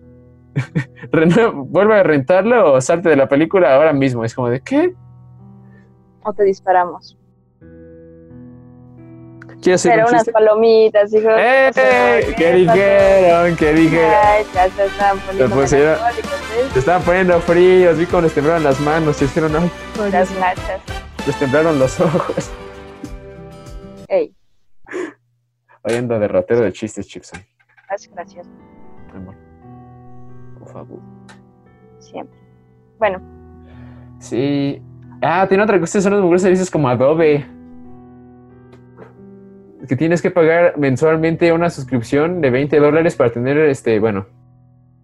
Vuelve 1.55 1.95
a 1.95 2.03
rentarlo 2.03 2.73
o 2.73 2.81
salte 2.81 3.11
de 3.11 3.17
la 3.17 3.29
película 3.29 3.75
ahora 3.75 3.93
mismo. 3.93 4.25
Es 4.25 4.35
como 4.35 4.49
de, 4.49 4.61
¿qué? 4.61 4.95
O 6.25 6.33
te 6.33 6.43
disparamos. 6.43 7.17
¿Quieres 9.61 9.81
hacer 9.83 9.93
Pero 9.93 10.07
un 10.07 10.15
unas 10.15 10.29
palomitas, 10.29 11.11
dijo. 11.11 11.29
¡Eh! 11.37 11.71
¿Qué 11.75 12.35
¿Qué 12.37 12.53
dijeron? 12.53 13.57
¿Qué 13.57 13.73
dijeron? 13.73 14.11
Ay, 14.25 14.45
ya 14.55 14.71
se 14.71 14.87
estaban 14.87 15.19
poniendo 15.19 15.55
pusieron- 15.57 15.99
Se 16.73 16.79
estaban 16.79 17.03
poniendo 17.03 17.41
fríos, 17.41 17.99
vi 17.99 18.07
cómo 18.07 18.23
les 18.23 18.35
temblaron 18.35 18.63
las 18.65 18.81
manos, 18.81 19.21
y 19.21 19.25
dijeron, 19.25 19.53
ay. 19.57 19.71
Las 20.13 20.31
nachas. 20.39 20.81
les 21.27 21.37
temblaron 21.39 21.79
los 21.79 22.01
ojos. 22.01 22.51
Ey, 24.09 24.35
Hoy 25.83 25.95
ando 25.95 26.19
derrotero 26.19 26.61
de 26.63 26.73
chistes, 26.73 27.07
Chipson. 27.07 27.41
es 27.95 28.11
gracioso. 28.11 28.51
Amor. 29.15 29.35
Por 30.59 30.69
favor. 30.69 31.01
Siempre. 31.99 32.39
Bueno, 32.99 33.21
Sí. 34.19 34.83
Ah, 35.23 35.47
tiene 35.49 35.63
otra 35.65 35.79
cosa, 35.81 36.01
son 36.01 36.13
los 36.13 36.21
mejores 36.23 36.43
servicios 36.43 36.71
como 36.71 36.89
Adobe. 36.89 37.45
Que 39.89 39.97
tienes 39.97 40.21
que 40.23 40.31
pagar 40.31 40.77
mensualmente 40.79 41.53
una 41.53 41.71
suscripción 41.71 42.41
de 42.41 42.51
20 42.51 42.79
dólares 42.79 43.17
para 43.17 43.31
tener, 43.31 43.57
este, 43.59 43.99
bueno, 44.01 44.27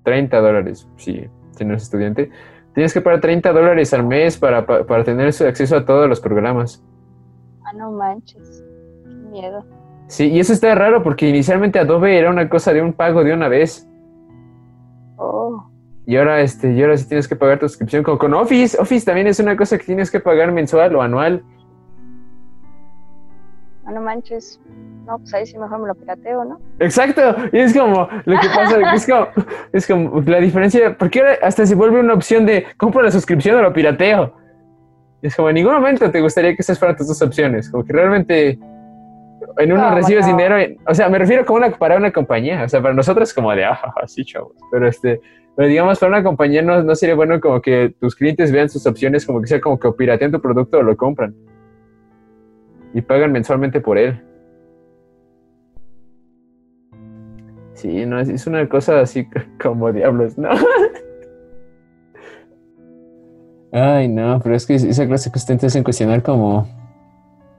30 0.02 0.40
dólares, 0.40 0.88
si, 0.96 1.24
si 1.52 1.64
no 1.64 1.70
eres 1.72 1.84
estudiante. 1.84 2.30
Tienes 2.74 2.92
que 2.92 3.00
pagar 3.00 3.20
30 3.20 3.52
dólares 3.52 3.94
al 3.94 4.04
mes 4.04 4.36
para, 4.36 4.66
pa- 4.66 4.84
para 4.84 5.04
tener 5.04 5.32
su 5.32 5.44
acceso 5.46 5.76
a 5.76 5.84
todos 5.84 6.08
los 6.08 6.20
programas. 6.20 6.84
ah, 7.64 7.72
no 7.74 7.92
manches. 7.92 8.62
Miedo. 9.34 9.64
Sí, 10.06 10.30
y 10.30 10.38
eso 10.38 10.52
está 10.52 10.74
raro 10.74 11.02
porque 11.02 11.28
inicialmente 11.28 11.78
Adobe 11.80 12.16
era 12.16 12.30
una 12.30 12.48
cosa 12.48 12.72
de 12.72 12.80
un 12.80 12.92
pago 12.92 13.24
de 13.24 13.32
una 13.32 13.48
vez. 13.48 13.88
Oh, 15.16 15.64
Y 16.06 16.16
ahora, 16.16 16.40
este, 16.40 16.72
y 16.72 16.82
ahora 16.82 16.96
sí 16.96 17.08
tienes 17.08 17.26
que 17.26 17.34
pagar 17.34 17.58
tu 17.58 17.68
suscripción. 17.68 18.04
Como 18.04 18.18
con 18.18 18.34
Office. 18.34 18.76
Office 18.80 19.04
también 19.04 19.26
es 19.26 19.40
una 19.40 19.56
cosa 19.56 19.76
que 19.76 19.84
tienes 19.84 20.10
que 20.10 20.20
pagar 20.20 20.52
mensual 20.52 20.94
o 20.94 21.02
anual. 21.02 21.42
ah, 23.86 23.92
no 23.92 24.00
manches. 24.02 24.60
No, 25.06 25.18
pues 25.18 25.34
ahí 25.34 25.46
sí 25.46 25.58
mejor 25.58 25.80
me 25.80 25.88
lo 25.88 25.94
pirateo, 25.94 26.44
¿no? 26.44 26.60
Exacto. 26.78 27.20
Y 27.52 27.58
es 27.58 27.76
como 27.76 28.08
lo 28.24 28.40
que 28.40 28.48
pasa. 28.48 28.78
es, 28.94 29.06
como, 29.06 29.28
es 29.72 29.86
como 29.86 30.20
la 30.20 30.38
diferencia. 30.38 30.96
Porque 30.96 31.20
ahora 31.20 31.38
hasta 31.42 31.66
se 31.66 31.74
vuelve 31.74 31.98
una 32.00 32.14
opción 32.14 32.46
de 32.46 32.66
compro 32.76 33.02
la 33.02 33.10
suscripción 33.10 33.56
o 33.56 33.62
lo 33.62 33.72
pirateo. 33.72 34.32
Es 35.22 35.34
como 35.34 35.48
en 35.48 35.54
ningún 35.54 35.72
momento 35.72 36.10
te 36.10 36.20
gustaría 36.20 36.54
que 36.54 36.60
esas 36.60 36.78
fueran 36.78 36.96
tus 36.96 37.08
dos 37.08 37.20
opciones. 37.22 37.70
Como 37.70 37.84
que 37.84 37.92
realmente 37.94 38.58
en 39.58 39.72
uno 39.72 39.88
No, 39.90 39.94
recibes 39.94 40.26
dinero. 40.26 40.58
en- 40.58 40.78
o 40.86 40.94
sea, 40.94 41.08
me 41.08 41.18
refiero 41.18 41.44
como 41.44 41.58
una, 41.58 41.70
para 41.70 41.96
una 41.96 42.12
compañía. 42.12 42.64
O 42.64 42.68
sea, 42.68 42.80
para 42.82 42.94
nosotros 42.94 43.32
como 43.34 43.52
de, 43.52 43.64
ah, 43.66 43.80
sí, 44.06 44.24
chavos. 44.24 44.52
Pero 44.70 44.88
este. 44.88 45.20
Pero 45.56 45.68
digamos, 45.68 45.98
para 46.00 46.10
una 46.10 46.24
compañía 46.24 46.62
no, 46.62 46.82
no 46.82 46.94
sería 46.96 47.14
bueno 47.14 47.40
como 47.40 47.62
que 47.62 47.94
tus 48.00 48.16
clientes 48.16 48.50
vean 48.50 48.68
sus 48.68 48.84
opciones 48.86 49.24
como 49.24 49.40
que 49.40 49.46
sea 49.46 49.60
como 49.60 49.78
que 49.78 49.92
piratean 49.92 50.32
tu 50.32 50.40
producto 50.40 50.78
o 50.78 50.82
lo 50.82 50.96
compran. 50.96 51.34
Y 52.92 53.00
pagan 53.02 53.30
mensualmente 53.30 53.80
por 53.80 53.96
él. 53.98 54.20
Sí, 57.74 58.06
no, 58.06 58.18
es, 58.20 58.28
es 58.28 58.46
una 58.46 58.68
cosa 58.68 59.00
así 59.00 59.28
como 59.62 59.92
diablos, 59.92 60.36
¿no? 60.38 60.48
Ay, 63.72 64.08
no, 64.08 64.40
pero 64.42 64.54
es 64.54 64.66
que 64.66 64.74
esa 64.76 65.06
clase 65.06 65.30
que 65.32 65.38
ustedes 65.38 65.60
te 65.60 65.66
hacen 65.66 65.82
cuestionar 65.82 66.22
como... 66.22 66.66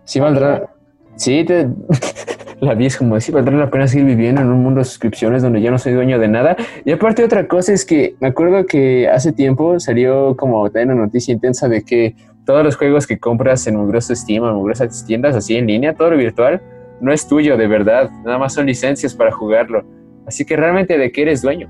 Sí 0.05 0.19
valdrá... 0.21 0.69
Sí, 1.15 1.43
te... 1.45 1.67
la 2.61 2.73
vi 2.73 2.85
es 2.85 2.97
como, 2.97 3.19
sí 3.19 3.31
valdrá 3.31 3.57
la 3.57 3.69
pena 3.69 3.87
seguir 3.87 4.05
viviendo 4.05 4.41
en 4.41 4.47
un 4.47 4.63
mundo 4.63 4.79
de 4.79 4.85
suscripciones 4.85 5.43
donde 5.43 5.61
yo 5.61 5.71
no 5.71 5.77
soy 5.77 5.93
dueño 5.93 6.19
de 6.19 6.27
nada. 6.27 6.55
Y 6.83 6.91
aparte 6.91 7.23
otra 7.23 7.47
cosa 7.47 7.73
es 7.73 7.85
que 7.85 8.15
me 8.19 8.29
acuerdo 8.29 8.65
que 8.65 9.07
hace 9.07 9.31
tiempo 9.31 9.79
salió 9.79 10.35
como 10.35 10.69
también 10.69 10.91
una 10.91 11.05
noticia 11.05 11.33
intensa 11.33 11.67
de 11.67 11.83
que 11.83 12.15
todos 12.45 12.63
los 12.63 12.75
juegos 12.75 13.07
que 13.07 13.17
compras 13.17 13.65
en 13.67 13.75
mugrosas 13.75 14.19
Steam 14.19 14.43
o 14.43 14.49
en 14.49 14.55
mugrosas 14.55 15.05
tiendas 15.05 15.35
así 15.35 15.55
en 15.55 15.67
línea, 15.67 15.93
todo 15.95 16.11
lo 16.11 16.17
virtual, 16.17 16.61
no 17.01 17.11
es 17.11 17.27
tuyo 17.27 17.57
de 17.57 17.67
verdad. 17.67 18.09
Nada 18.23 18.37
más 18.37 18.53
son 18.53 18.67
licencias 18.67 19.13
para 19.13 19.31
jugarlo. 19.31 19.83
Así 20.27 20.45
que 20.45 20.55
realmente 20.55 20.97
de 20.97 21.11
qué 21.11 21.23
eres 21.23 21.41
dueño. 21.41 21.67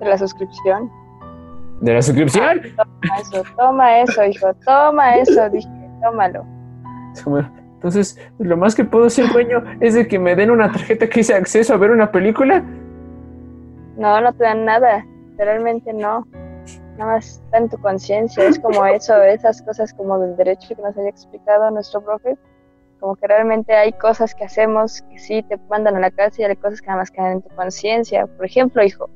De 0.00 0.06
la 0.06 0.18
suscripción. 0.18 0.90
De 1.80 1.94
la 1.94 2.02
suscripción. 2.02 2.60
Toma 2.76 3.20
eso, 3.20 3.42
toma 3.56 4.00
eso, 4.00 4.24
hijo, 4.24 4.54
toma 4.64 5.16
eso, 5.16 5.50
dije, 5.50 5.68
tómalo. 6.02 6.55
Entonces, 7.76 8.18
lo 8.38 8.56
más 8.56 8.74
que 8.74 8.84
puedo 8.84 9.08
ser 9.10 9.30
dueño 9.32 9.62
es 9.80 9.94
de 9.94 10.08
que 10.08 10.18
me 10.18 10.34
den 10.34 10.50
una 10.50 10.72
tarjeta 10.72 11.08
que 11.08 11.20
hice 11.20 11.34
acceso 11.34 11.74
a 11.74 11.76
ver 11.76 11.90
una 11.90 12.10
película. 12.10 12.64
No, 13.96 14.20
no 14.20 14.32
te 14.32 14.44
dan 14.44 14.64
nada, 14.64 15.06
literalmente 15.30 15.92
no. 15.92 16.26
Nada 16.96 17.12
más 17.12 17.42
está 17.44 17.58
en 17.58 17.68
tu 17.68 17.78
conciencia, 17.78 18.48
es 18.48 18.58
como 18.58 18.84
eso, 18.86 19.22
esas 19.22 19.60
cosas 19.62 19.92
como 19.92 20.18
del 20.18 20.36
derecho 20.36 20.74
que 20.74 20.82
nos 20.82 20.96
había 20.96 21.10
explicado 21.10 21.70
nuestro 21.70 22.00
profe, 22.00 22.36
como 22.98 23.16
que 23.16 23.26
realmente 23.26 23.74
hay 23.74 23.92
cosas 23.92 24.34
que 24.34 24.44
hacemos 24.44 25.02
que 25.02 25.18
sí 25.18 25.42
te 25.42 25.58
mandan 25.68 25.96
a 25.96 26.00
la 26.00 26.10
cárcel 26.10 26.46
y 26.46 26.48
hay 26.48 26.56
cosas 26.56 26.80
que 26.80 26.86
nada 26.86 27.00
más 27.00 27.10
quedan 27.10 27.32
en 27.32 27.42
tu 27.42 27.54
conciencia. 27.54 28.26
Por 28.26 28.46
ejemplo, 28.46 28.82
hijo, 28.82 29.10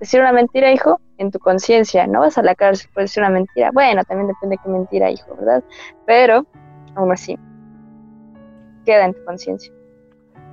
decir 0.00 0.20
una 0.20 0.32
mentira, 0.32 0.72
hijo, 0.72 1.00
en 1.18 1.30
tu 1.30 1.38
conciencia, 1.38 2.06
no 2.06 2.20
vas 2.20 2.38
a 2.38 2.42
la 2.42 2.54
cárcel 2.54 2.88
por 2.94 3.02
decir 3.02 3.22
una 3.22 3.30
mentira. 3.30 3.70
Bueno, 3.72 4.04
también 4.04 4.28
depende 4.28 4.56
de 4.56 4.62
qué 4.62 4.68
mentira, 4.68 5.10
hijo, 5.10 5.34
¿verdad? 5.36 5.64
Pero, 6.06 6.46
aún 6.96 7.12
así, 7.12 7.38
queda 8.84 9.06
en 9.06 9.14
tu 9.14 9.24
conciencia. 9.24 9.72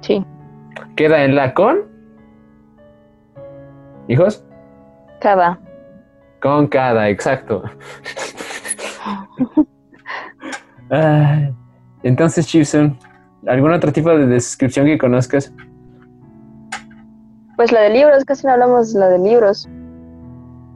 Sí, 0.02 0.26
Queda 0.96 1.24
en 1.24 1.36
la 1.36 1.54
con. 1.54 1.92
Hijos, 4.08 4.46
cada. 5.22 5.60
con 6.42 6.68
cada, 6.68 7.10
exacto. 7.10 7.64
Entonces, 12.04 12.46
Chipson, 12.46 12.98
¿algún 13.48 13.72
otro 13.72 13.92
tipo 13.92 14.10
de 14.10 14.28
descripción 14.28 14.86
que 14.86 14.98
conozcas? 14.98 15.52
Pues 17.56 17.72
la 17.72 17.82
de 17.82 17.92
libros, 17.92 18.26
casi 18.26 18.46
no 18.46 18.54
hablamos 18.54 18.94
de 18.94 19.00
la 19.00 19.10
de 19.10 19.20
libros. 19.20 19.70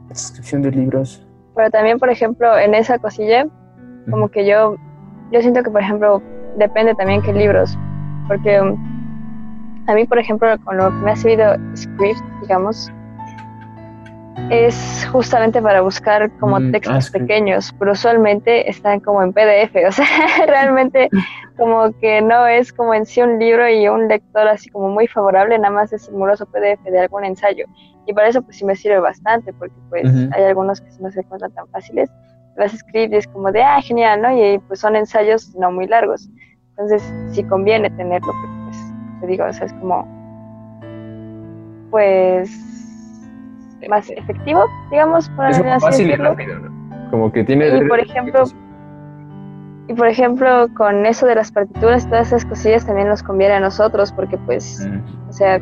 Descripción 0.08 0.62
de 0.62 0.70
libros. 0.70 1.24
Pero 1.54 1.70
también, 1.70 1.98
por 1.98 2.08
ejemplo, 2.08 2.58
en 2.58 2.74
esa 2.74 2.98
cosilla, 2.98 3.46
como 4.10 4.28
que 4.28 4.46
yo, 4.46 4.76
yo 5.30 5.40
siento 5.40 5.62
que, 5.62 5.70
por 5.70 5.82
ejemplo, 5.82 6.22
depende 6.56 6.94
también 6.94 7.22
qué 7.22 7.32
libros. 7.32 7.76
Porque 8.26 8.60
um, 8.60 8.76
a 9.86 9.94
mí, 9.94 10.04
por 10.04 10.18
ejemplo, 10.18 10.48
con 10.64 10.76
lo 10.76 10.90
que 10.90 10.96
me 10.96 11.10
ha 11.12 11.16
servido 11.16 11.56
Script, 11.74 12.22
digamos, 12.42 12.92
es 14.50 15.06
justamente 15.12 15.60
para 15.60 15.80
buscar 15.82 16.30
como 16.38 16.58
Mm, 16.58 16.68
ah, 16.68 16.72
textos 16.72 17.10
pequeños, 17.10 17.74
pero 17.78 17.92
usualmente 17.92 18.68
están 18.70 19.00
como 19.00 19.22
en 19.22 19.32
PDF, 19.32 19.74
o 19.88 19.92
sea, 19.92 20.06
realmente 20.46 21.10
como 21.56 21.92
que 21.98 22.22
no 22.22 22.46
es 22.46 22.72
como 22.72 22.94
en 22.94 23.04
sí 23.04 23.20
un 23.20 23.38
libro 23.38 23.68
y 23.68 23.88
un 23.88 24.08
lector 24.08 24.46
así 24.48 24.70
como 24.70 24.88
muy 24.88 25.06
favorable, 25.06 25.58
nada 25.58 25.74
más 25.74 25.92
es 25.92 26.08
el 26.08 26.14
moroso 26.14 26.46
PDF 26.46 26.82
de 26.84 27.00
algún 27.00 27.24
ensayo. 27.24 27.66
Y 28.06 28.14
para 28.14 28.28
eso 28.28 28.40
pues 28.40 28.56
sí 28.56 28.64
me 28.64 28.74
sirve 28.74 29.00
bastante, 29.00 29.52
porque 29.52 29.74
pues 29.90 30.06
hay 30.32 30.44
algunos 30.44 30.80
que 30.80 30.88
no 31.00 31.10
se 31.10 31.20
encuentran 31.20 31.52
tan 31.52 31.68
fáciles. 31.68 32.08
Las 32.58 32.72
scripts 32.72 33.14
es 33.16 33.26
como 33.28 33.50
de, 33.52 33.62
ah, 33.62 33.80
genial, 33.80 34.20
¿no? 34.20 34.30
Y 34.36 34.58
pues 34.66 34.80
son 34.80 34.96
ensayos 34.96 35.54
no 35.54 35.70
muy 35.72 35.86
largos. 35.86 36.28
Entonces 36.70 37.02
sí 37.30 37.42
conviene 37.44 37.88
tenerlo, 37.90 38.32
porque 38.32 38.56
pues, 38.64 38.94
te 39.20 39.26
digo, 39.28 39.44
o 39.46 39.52
sea, 39.52 39.66
es 39.66 39.72
como, 39.74 40.06
pues, 41.90 42.50
más 43.88 44.10
efectivo, 44.10 44.64
digamos, 44.90 45.28
por 45.30 45.48
Es 45.48 45.58
así 45.58 45.80
fácil 45.86 46.10
y 46.10 46.16
rápido, 46.16 46.58
¿no? 46.58 47.10
Como 47.10 47.32
que 47.32 47.44
tiene. 47.44 47.68
Y, 47.78 47.88
por 47.88 48.00
ejemplo, 48.00 48.44
Y 49.90 49.94
por 49.94 50.06
ejemplo, 50.06 50.68
con 50.76 51.06
eso 51.06 51.26
de 51.26 51.34
las 51.34 51.50
partituras, 51.50 52.06
todas 52.10 52.26
esas 52.26 52.44
cosillas 52.44 52.84
también 52.84 53.08
nos 53.08 53.22
conviene 53.22 53.54
a 53.54 53.60
nosotros, 53.60 54.12
porque 54.12 54.36
pues, 54.36 54.86
Mm. 54.86 55.30
o 55.30 55.32
sea, 55.32 55.58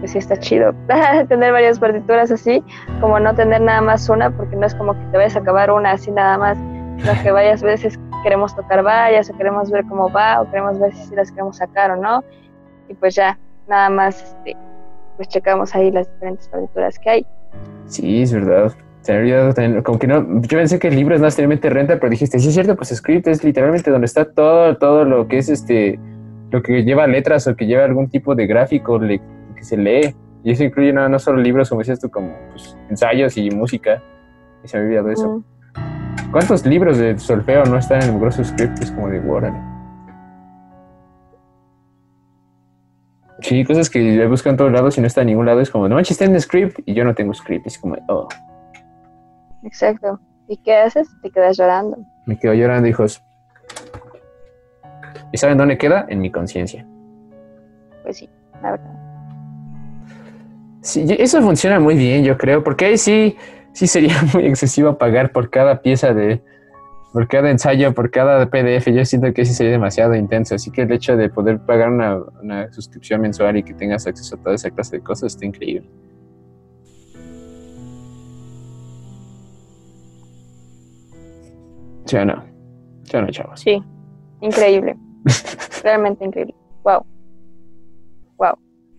pues 0.00 0.12
sí 0.12 0.18
está 0.18 0.36
chido 0.36 0.72
tener 1.28 1.52
varias 1.52 1.78
partituras 1.78 2.30
así, 2.30 2.62
como 3.00 3.18
no 3.20 3.34
tener 3.34 3.60
nada 3.60 3.80
más 3.80 4.08
una, 4.08 4.30
porque 4.30 4.56
no 4.56 4.66
es 4.66 4.74
como 4.74 4.94
que 4.94 5.04
te 5.10 5.16
vayas 5.16 5.36
a 5.36 5.40
acabar 5.40 5.70
una 5.70 5.92
así 5.92 6.10
nada 6.10 6.38
más, 6.38 6.58
sino 6.98 7.22
que 7.22 7.30
varias 7.32 7.62
veces 7.62 7.98
queremos 8.22 8.54
tocar 8.56 8.82
varias, 8.82 9.30
o 9.30 9.36
queremos 9.36 9.70
ver 9.70 9.84
cómo 9.86 10.10
va, 10.10 10.40
o 10.40 10.50
queremos 10.50 10.78
ver 10.80 10.94
si 10.94 11.14
las 11.14 11.30
queremos 11.30 11.56
sacar 11.58 11.90
o 11.90 11.96
no, 11.96 12.22
y 12.88 12.94
pues 12.94 13.14
ya, 13.14 13.38
nada 13.68 13.88
más, 13.90 14.22
este, 14.22 14.56
pues 15.16 15.28
checamos 15.28 15.74
ahí 15.74 15.90
las 15.90 16.10
diferentes 16.12 16.48
partituras 16.48 16.98
que 16.98 17.10
hay. 17.10 17.26
Sí, 17.86 18.22
es 18.22 18.32
verdad. 18.32 18.72
Como 19.84 19.98
que 19.98 20.06
no, 20.06 20.40
yo 20.40 20.58
pensé 20.58 20.78
que 20.78 20.88
el 20.88 20.96
libro 20.96 21.14
es 21.14 21.20
necesariamente 21.20 21.68
renta, 21.68 21.96
pero 21.96 22.08
dijiste, 22.08 22.38
sí 22.38 22.48
es 22.48 22.54
cierto, 22.54 22.74
pues 22.74 22.88
Script 22.88 23.26
es 23.28 23.44
literalmente 23.44 23.90
donde 23.90 24.06
está 24.06 24.24
todo, 24.24 24.76
todo 24.78 25.04
lo 25.04 25.28
que 25.28 25.36
es 25.36 25.50
este, 25.50 25.98
lo 26.50 26.62
que 26.62 26.84
lleva 26.84 27.06
letras 27.06 27.46
o 27.46 27.54
que 27.54 27.66
lleva 27.66 27.84
algún 27.84 28.08
tipo 28.08 28.34
de 28.34 28.46
gráfico 28.46 28.98
le- 28.98 29.20
que 29.54 29.64
se 29.64 29.76
lee. 29.76 30.14
Y 30.42 30.52
eso 30.52 30.64
incluye 30.64 30.92
no, 30.92 31.08
no 31.08 31.18
solo 31.18 31.40
libros, 31.40 31.68
como 31.68 31.80
decías 31.80 32.00
tú, 32.00 32.10
como 32.10 32.34
pues, 32.50 32.76
ensayos 32.90 33.36
y 33.36 33.50
música. 33.50 34.02
Y 34.62 34.68
se 34.68 34.76
me 34.76 34.84
había 34.84 35.00
olvidado 35.00 35.12
eso. 35.12 35.44
¿Cuántos 36.30 36.66
libros 36.66 36.98
de 36.98 37.18
solfeo 37.18 37.64
no 37.64 37.78
están 37.78 38.02
en 38.02 38.14
el 38.14 38.20
Grosso 38.20 38.44
Script? 38.44 38.80
Es 38.80 38.90
como 38.90 39.08
de 39.08 39.20
órale. 39.20 39.74
Sí, 43.40 43.62
cosas 43.64 43.90
que 43.90 43.98
le 43.98 44.26
buscan 44.26 44.52
en 44.52 44.56
todos 44.56 44.72
lados 44.72 44.96
y 44.96 45.02
no 45.02 45.06
está 45.06 45.20
en 45.20 45.28
ningún 45.28 45.44
lado. 45.44 45.60
Es 45.60 45.70
como, 45.70 45.86
no 45.88 45.96
manches, 45.96 46.12
está 46.12 46.24
en 46.24 46.34
el 46.34 46.40
script 46.40 46.80
y 46.86 46.94
yo 46.94 47.04
no 47.04 47.14
tengo 47.14 47.34
script. 47.34 47.66
Es 47.66 47.78
como, 47.78 47.96
oh, 48.08 48.26
Exacto. 49.64 50.18
¿Y 50.48 50.56
qué 50.58 50.76
haces? 50.76 51.08
Te 51.22 51.30
quedas 51.30 51.56
llorando. 51.56 51.98
me 52.26 52.38
quedo 52.38 52.54
llorando, 52.54 52.88
hijos. 52.88 53.22
¿Y 55.32 55.36
saben 55.36 55.58
dónde 55.58 55.76
queda? 55.76 56.06
En 56.08 56.20
mi 56.20 56.30
conciencia. 56.30 56.86
Pues 58.02 58.18
sí, 58.18 58.30
la 58.62 58.72
verdad. 58.72 59.03
Sí, 60.84 61.02
eso 61.18 61.40
funciona 61.40 61.80
muy 61.80 61.94
bien, 61.96 62.24
yo 62.24 62.36
creo, 62.36 62.62
porque 62.62 62.84
ahí 62.84 62.98
sí, 62.98 63.36
sí 63.72 63.86
sería 63.86 64.16
muy 64.34 64.44
excesivo 64.46 64.98
pagar 64.98 65.32
por 65.32 65.48
cada 65.48 65.80
pieza 65.80 66.12
de, 66.12 66.42
por 67.10 67.26
cada 67.26 67.50
ensayo, 67.50 67.94
por 67.94 68.10
cada 68.10 68.50
PDF. 68.50 68.92
Yo 68.92 69.02
siento 69.06 69.32
que 69.32 69.46
sí 69.46 69.54
sería 69.54 69.72
demasiado 69.72 70.14
intenso, 70.14 70.54
así 70.54 70.70
que 70.70 70.82
el 70.82 70.92
hecho 70.92 71.16
de 71.16 71.30
poder 71.30 71.58
pagar 71.64 71.90
una, 71.90 72.18
una 72.42 72.70
suscripción 72.70 73.22
mensual 73.22 73.56
y 73.56 73.62
que 73.62 73.72
tengas 73.72 74.06
acceso 74.06 74.36
a 74.36 74.38
toda 74.42 74.54
esa 74.56 74.70
clase 74.70 74.98
de 74.98 75.02
cosas 75.02 75.32
está 75.32 75.46
increíble. 75.46 75.88
¿Sí 82.04 82.16
o 82.16 82.24
no? 82.26 82.44
¿Sí 83.04 83.16
o 83.16 83.22
no, 83.22 83.28
chavos? 83.30 83.60
Sí, 83.60 83.82
increíble. 84.42 84.96
Realmente 85.82 86.24
increíble. 86.24 86.54
Wow, 86.82 87.06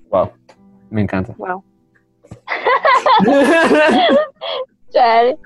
Wow, 0.10 0.32
me 0.90 1.02
encanta. 1.02 1.36
wow. 1.38 1.64
Chale. 4.90 5.38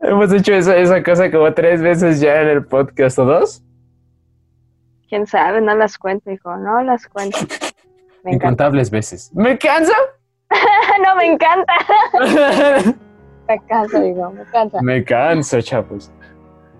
Hemos 0.00 0.32
hecho 0.32 0.54
esa, 0.54 0.76
esa 0.76 1.02
cosa 1.02 1.30
como 1.30 1.52
tres 1.52 1.82
veces 1.82 2.20
ya 2.20 2.40
en 2.40 2.48
el 2.48 2.64
podcast, 2.64 3.18
¿o 3.18 3.24
dos? 3.24 3.62
¿Quién 5.08 5.26
sabe? 5.26 5.60
No 5.60 5.74
las 5.74 5.98
cuento, 5.98 6.30
hijo. 6.30 6.56
No 6.56 6.82
las 6.82 7.06
cuento. 7.08 7.38
Me. 8.24 8.34
Incontables 8.34 8.90
veces. 8.90 9.30
¿Me 9.34 9.58
cansa? 9.58 9.92
no, 11.04 11.16
me 11.16 11.26
encanta. 11.26 11.72
Me 13.48 13.58
cansa, 13.66 14.00
digo, 14.00 14.30
me 14.30 14.44
cansa. 14.44 14.82
Me 14.82 15.04
canso, 15.04 15.60
chavos. 15.60 16.10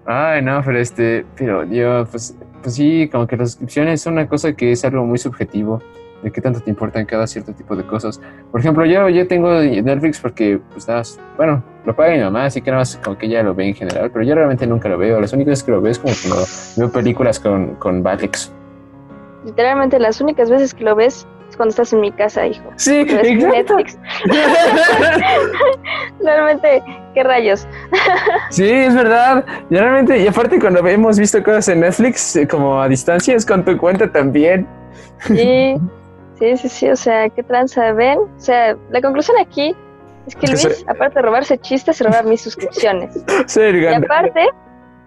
Ay, 0.06 0.42
no, 0.42 0.62
pero 0.64 0.78
este, 0.78 1.24
pero 1.36 1.64
yo, 1.64 2.04
pues, 2.10 2.36
pues 2.62 2.74
sí, 2.74 3.08
como 3.10 3.26
que 3.26 3.36
las 3.36 3.52
suscripciones 3.52 4.00
son 4.02 4.14
una 4.14 4.28
cosa 4.28 4.52
que 4.52 4.72
es 4.72 4.84
algo 4.84 5.04
muy 5.04 5.18
subjetivo, 5.18 5.80
de 6.22 6.30
qué 6.30 6.40
tanto 6.40 6.60
te 6.60 6.70
importan 6.70 7.06
cada 7.06 7.26
cierto 7.26 7.52
tipo 7.52 7.76
de 7.76 7.84
cosas. 7.84 8.20
Por 8.50 8.60
ejemplo, 8.60 8.84
yo, 8.84 9.08
yo 9.08 9.26
tengo 9.26 9.52
Netflix 9.60 10.20
porque, 10.20 10.60
pues, 10.72 10.86
nada, 10.88 11.02
bueno, 11.36 11.62
lo 11.84 11.96
paga 11.96 12.12
mi 12.12 12.20
mamá, 12.20 12.44
así 12.44 12.60
que 12.60 12.70
nada 12.70 12.82
más 12.82 12.96
como 13.02 13.16
que 13.16 13.26
ella 13.26 13.42
lo 13.42 13.54
ve 13.54 13.68
en 13.68 13.74
general, 13.74 14.10
pero 14.10 14.24
yo 14.24 14.34
realmente 14.34 14.66
nunca 14.66 14.88
lo 14.88 14.98
veo. 14.98 15.20
Las 15.20 15.32
únicas 15.32 15.52
veces 15.52 15.64
que 15.64 15.72
lo 15.72 15.80
veo 15.80 15.92
es 15.92 15.98
como 15.98 16.14
cuando 16.22 16.46
veo 16.76 16.92
películas 16.92 17.40
con, 17.40 17.74
con 17.76 18.02
Batex. 18.02 18.52
Literalmente 19.44 19.98
las 19.98 20.20
únicas 20.20 20.50
veces 20.50 20.74
que 20.74 20.84
lo 20.84 20.94
ves 20.94 21.26
es 21.48 21.56
cuando 21.56 21.70
estás 21.70 21.92
en 21.92 22.00
mi 22.00 22.12
casa, 22.12 22.46
hijo. 22.46 22.70
Sí, 22.76 23.06
en 23.08 23.38
Netflix. 23.38 23.98
Realmente, 26.20 26.82
¿qué 27.14 27.24
rayos? 27.24 27.66
Sí, 28.50 28.70
es 28.70 28.94
verdad. 28.94 29.44
Y 29.70 29.76
realmente, 29.76 30.18
y 30.18 30.26
aparte 30.26 30.60
cuando 30.60 30.86
hemos 30.86 31.18
visto 31.18 31.42
cosas 31.42 31.68
en 31.68 31.80
Netflix 31.80 32.36
eh, 32.36 32.46
como 32.46 32.80
a 32.80 32.88
distancia, 32.88 33.34
es 33.34 33.46
con 33.46 33.64
tu 33.64 33.76
cuenta 33.78 34.10
también. 34.12 34.66
Sí, 35.26 35.74
sí, 36.40 36.56
sí, 36.56 36.68
sí, 36.68 36.88
o 36.88 36.96
sea, 36.96 37.28
¿qué 37.28 37.42
tranza 37.42 37.92
ven? 37.92 38.18
O 38.18 38.40
sea, 38.40 38.76
la 38.90 39.00
conclusión 39.00 39.36
aquí 39.38 39.76
es 40.26 40.34
que 40.34 40.46
Luis, 40.48 40.84
aparte 40.88 41.16
de 41.16 41.22
robarse 41.22 41.58
chistes, 41.58 41.96
se 41.96 42.04
roba 42.04 42.22
mis 42.22 42.40
suscripciones. 42.40 43.14
El 43.56 43.82
Y 43.82 43.86
aparte, 43.86 44.48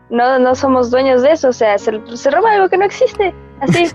no, 0.09 0.39
no 0.39 0.55
somos 0.55 0.91
dueños 0.91 1.21
de 1.21 1.31
eso, 1.31 1.49
o 1.49 1.53
sea, 1.53 1.77
se, 1.77 1.91
se 2.15 2.31
roba 2.31 2.53
algo 2.53 2.69
que 2.69 2.77
no 2.77 2.85
existe, 2.85 3.33
así, 3.61 3.87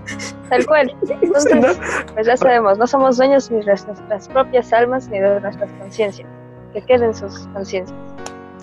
tal 0.49 0.65
cual. 0.65 0.95
Entonces, 1.21 1.79
pues 2.13 2.27
ya 2.27 2.37
sabemos, 2.37 2.77
no 2.77 2.85
somos 2.87 3.17
dueños 3.17 3.49
ni 3.49 3.59
de 3.59 3.65
nuestras 3.65 4.27
propias 4.27 4.71
almas 4.73 5.07
ni 5.09 5.19
de 5.19 5.39
nuestras 5.39 5.71
conciencias. 5.79 6.27
Que 6.73 6.81
queden 6.83 7.15
sus 7.15 7.47
conciencias. 7.47 7.97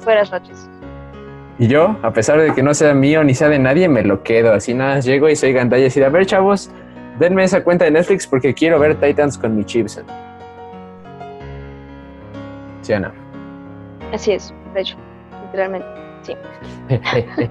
Buenas 0.04 0.30
noches. 0.30 0.68
Y 1.58 1.68
yo, 1.68 1.96
a 2.02 2.12
pesar 2.12 2.40
de 2.40 2.54
que 2.54 2.62
no 2.62 2.74
sea 2.74 2.92
mío 2.94 3.24
ni 3.24 3.34
sea 3.34 3.48
de 3.48 3.58
nadie, 3.58 3.88
me 3.88 4.02
lo 4.02 4.22
quedo. 4.22 4.52
Así 4.52 4.74
nada, 4.74 5.00
llego 5.00 5.28
y 5.28 5.36
soy 5.36 5.52
gandalla 5.52 5.80
y 5.80 5.84
decir, 5.84 6.04
a 6.04 6.10
ver, 6.10 6.26
chavos, 6.26 6.70
denme 7.18 7.44
esa 7.44 7.62
cuenta 7.62 7.84
de 7.84 7.90
Netflix 7.90 8.26
porque 8.26 8.54
quiero 8.54 8.78
ver 8.78 8.96
Titans 8.96 9.36
con 9.38 9.56
mi 9.56 9.64
chips. 9.64 10.02
¿Sí 12.82 12.92
o 12.92 13.00
no? 13.00 13.10
Así 14.12 14.32
es, 14.32 14.54
de 14.74 14.80
hecho, 14.80 14.96
literalmente. 15.46 15.86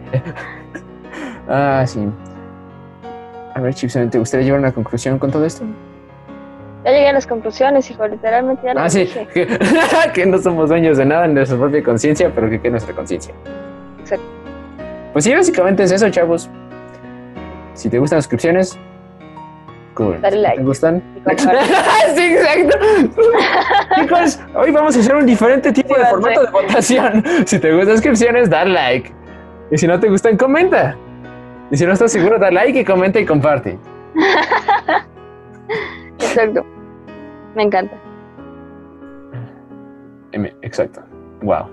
ah, 1.49 1.83
sí. 1.85 2.07
A 3.53 3.61
ver, 3.61 3.73
Chipson, 3.73 4.09
¿te 4.09 4.19
gustaría 4.19 4.45
llevar 4.45 4.59
una 4.59 4.71
conclusión 4.73 5.17
con 5.17 5.31
todo 5.31 5.45
esto? 5.45 5.63
Ya 6.83 6.91
llegué 6.91 7.07
a 7.07 7.13
las 7.13 7.25
conclusiones, 7.25 7.89
hijo, 7.89 8.07
literalmente 8.07 8.61
ya 8.65 8.73
lo 8.73 8.79
Ah, 8.81 8.89
sí, 8.89 8.99
dije. 8.99 9.27
que, 9.33 9.47
que 10.13 10.25
no 10.25 10.37
somos 10.37 10.69
dueños 10.69 10.97
de 10.97 11.05
nada 11.05 11.25
en 11.25 11.33
nuestra 11.33 11.57
propia 11.57 11.81
conciencia, 11.83 12.31
pero 12.35 12.49
que 12.49 12.59
quede 12.59 12.71
nuestra 12.71 12.93
conciencia. 12.93 13.33
Exacto. 13.99 14.25
Pues 15.13 15.23
sí, 15.23 15.33
básicamente 15.33 15.83
es 15.83 15.91
eso, 15.93 16.09
chavos. 16.09 16.49
Si 17.73 17.89
te 17.89 17.97
gustan 17.97 18.17
las 18.17 18.25
suscripciones, 18.25 18.77
cool. 19.95 20.21
Dale 20.21 20.37
like. 20.37 20.57
¿Te 20.57 20.63
gustan? 20.63 21.01
Sí, 22.15 22.21
exacto. 22.21 22.77
Chicos, 23.95 24.39
hoy 24.55 24.71
vamos 24.71 24.95
a 24.95 24.99
hacer 24.99 25.15
un 25.15 25.25
diferente 25.25 25.71
tipo 25.71 25.95
de 25.97 26.05
formato 26.05 26.41
de 26.43 26.51
votación. 26.51 27.23
Si 27.45 27.59
te 27.59 27.73
gustan 27.73 27.95
suscripciones, 27.95 28.49
da 28.49 28.63
like. 28.65 29.11
Y 29.71 29.77
si 29.77 29.87
no 29.87 29.99
te 29.99 30.07
gustan, 30.09 30.37
comenta. 30.37 30.95
Y 31.71 31.77
si 31.77 31.85
no 31.85 31.93
estás 31.93 32.11
seguro, 32.11 32.37
da 32.37 32.51
like 32.51 32.79
y 32.79 32.85
comenta 32.85 33.19
y 33.19 33.25
comparte. 33.25 33.79
Exacto. 36.19 36.63
Me 37.55 37.63
encanta. 37.63 37.95
M, 40.33 40.53
Exacto. 40.61 41.01
Wow. 41.41 41.69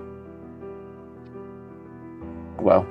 Wow. 2.61 2.85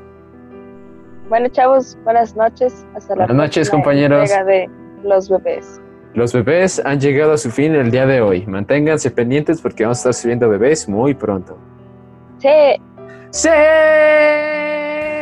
Bueno, 1.28 1.48
chavos, 1.48 1.98
buenas 2.04 2.36
noches. 2.36 2.86
Hasta 2.94 3.16
la 3.16 3.26
Buenas 3.26 3.46
noches, 3.46 3.70
compañeros. 3.70 4.28
de 4.28 4.68
los 5.04 5.28
bebés. 5.28 5.80
Los 6.14 6.32
bebés 6.32 6.82
han 6.84 7.00
llegado 7.00 7.32
a 7.32 7.38
su 7.38 7.50
fin 7.50 7.74
el 7.74 7.90
día 7.90 8.06
de 8.06 8.20
hoy. 8.20 8.44
Manténganse 8.46 9.10
pendientes 9.10 9.60
porque 9.60 9.84
vamos 9.84 9.98
a 9.98 10.00
estar 10.00 10.14
subiendo 10.14 10.48
bebés 10.48 10.88
muy 10.88 11.14
pronto. 11.14 11.56
Sí, 12.38 12.48
¡Sí! 13.32 13.48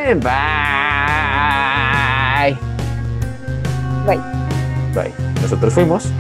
Bye. 0.06 0.18
bye. 4.04 4.18
Bye. 4.94 5.12
Nosotros 5.40 5.72
fuimos 5.72 6.12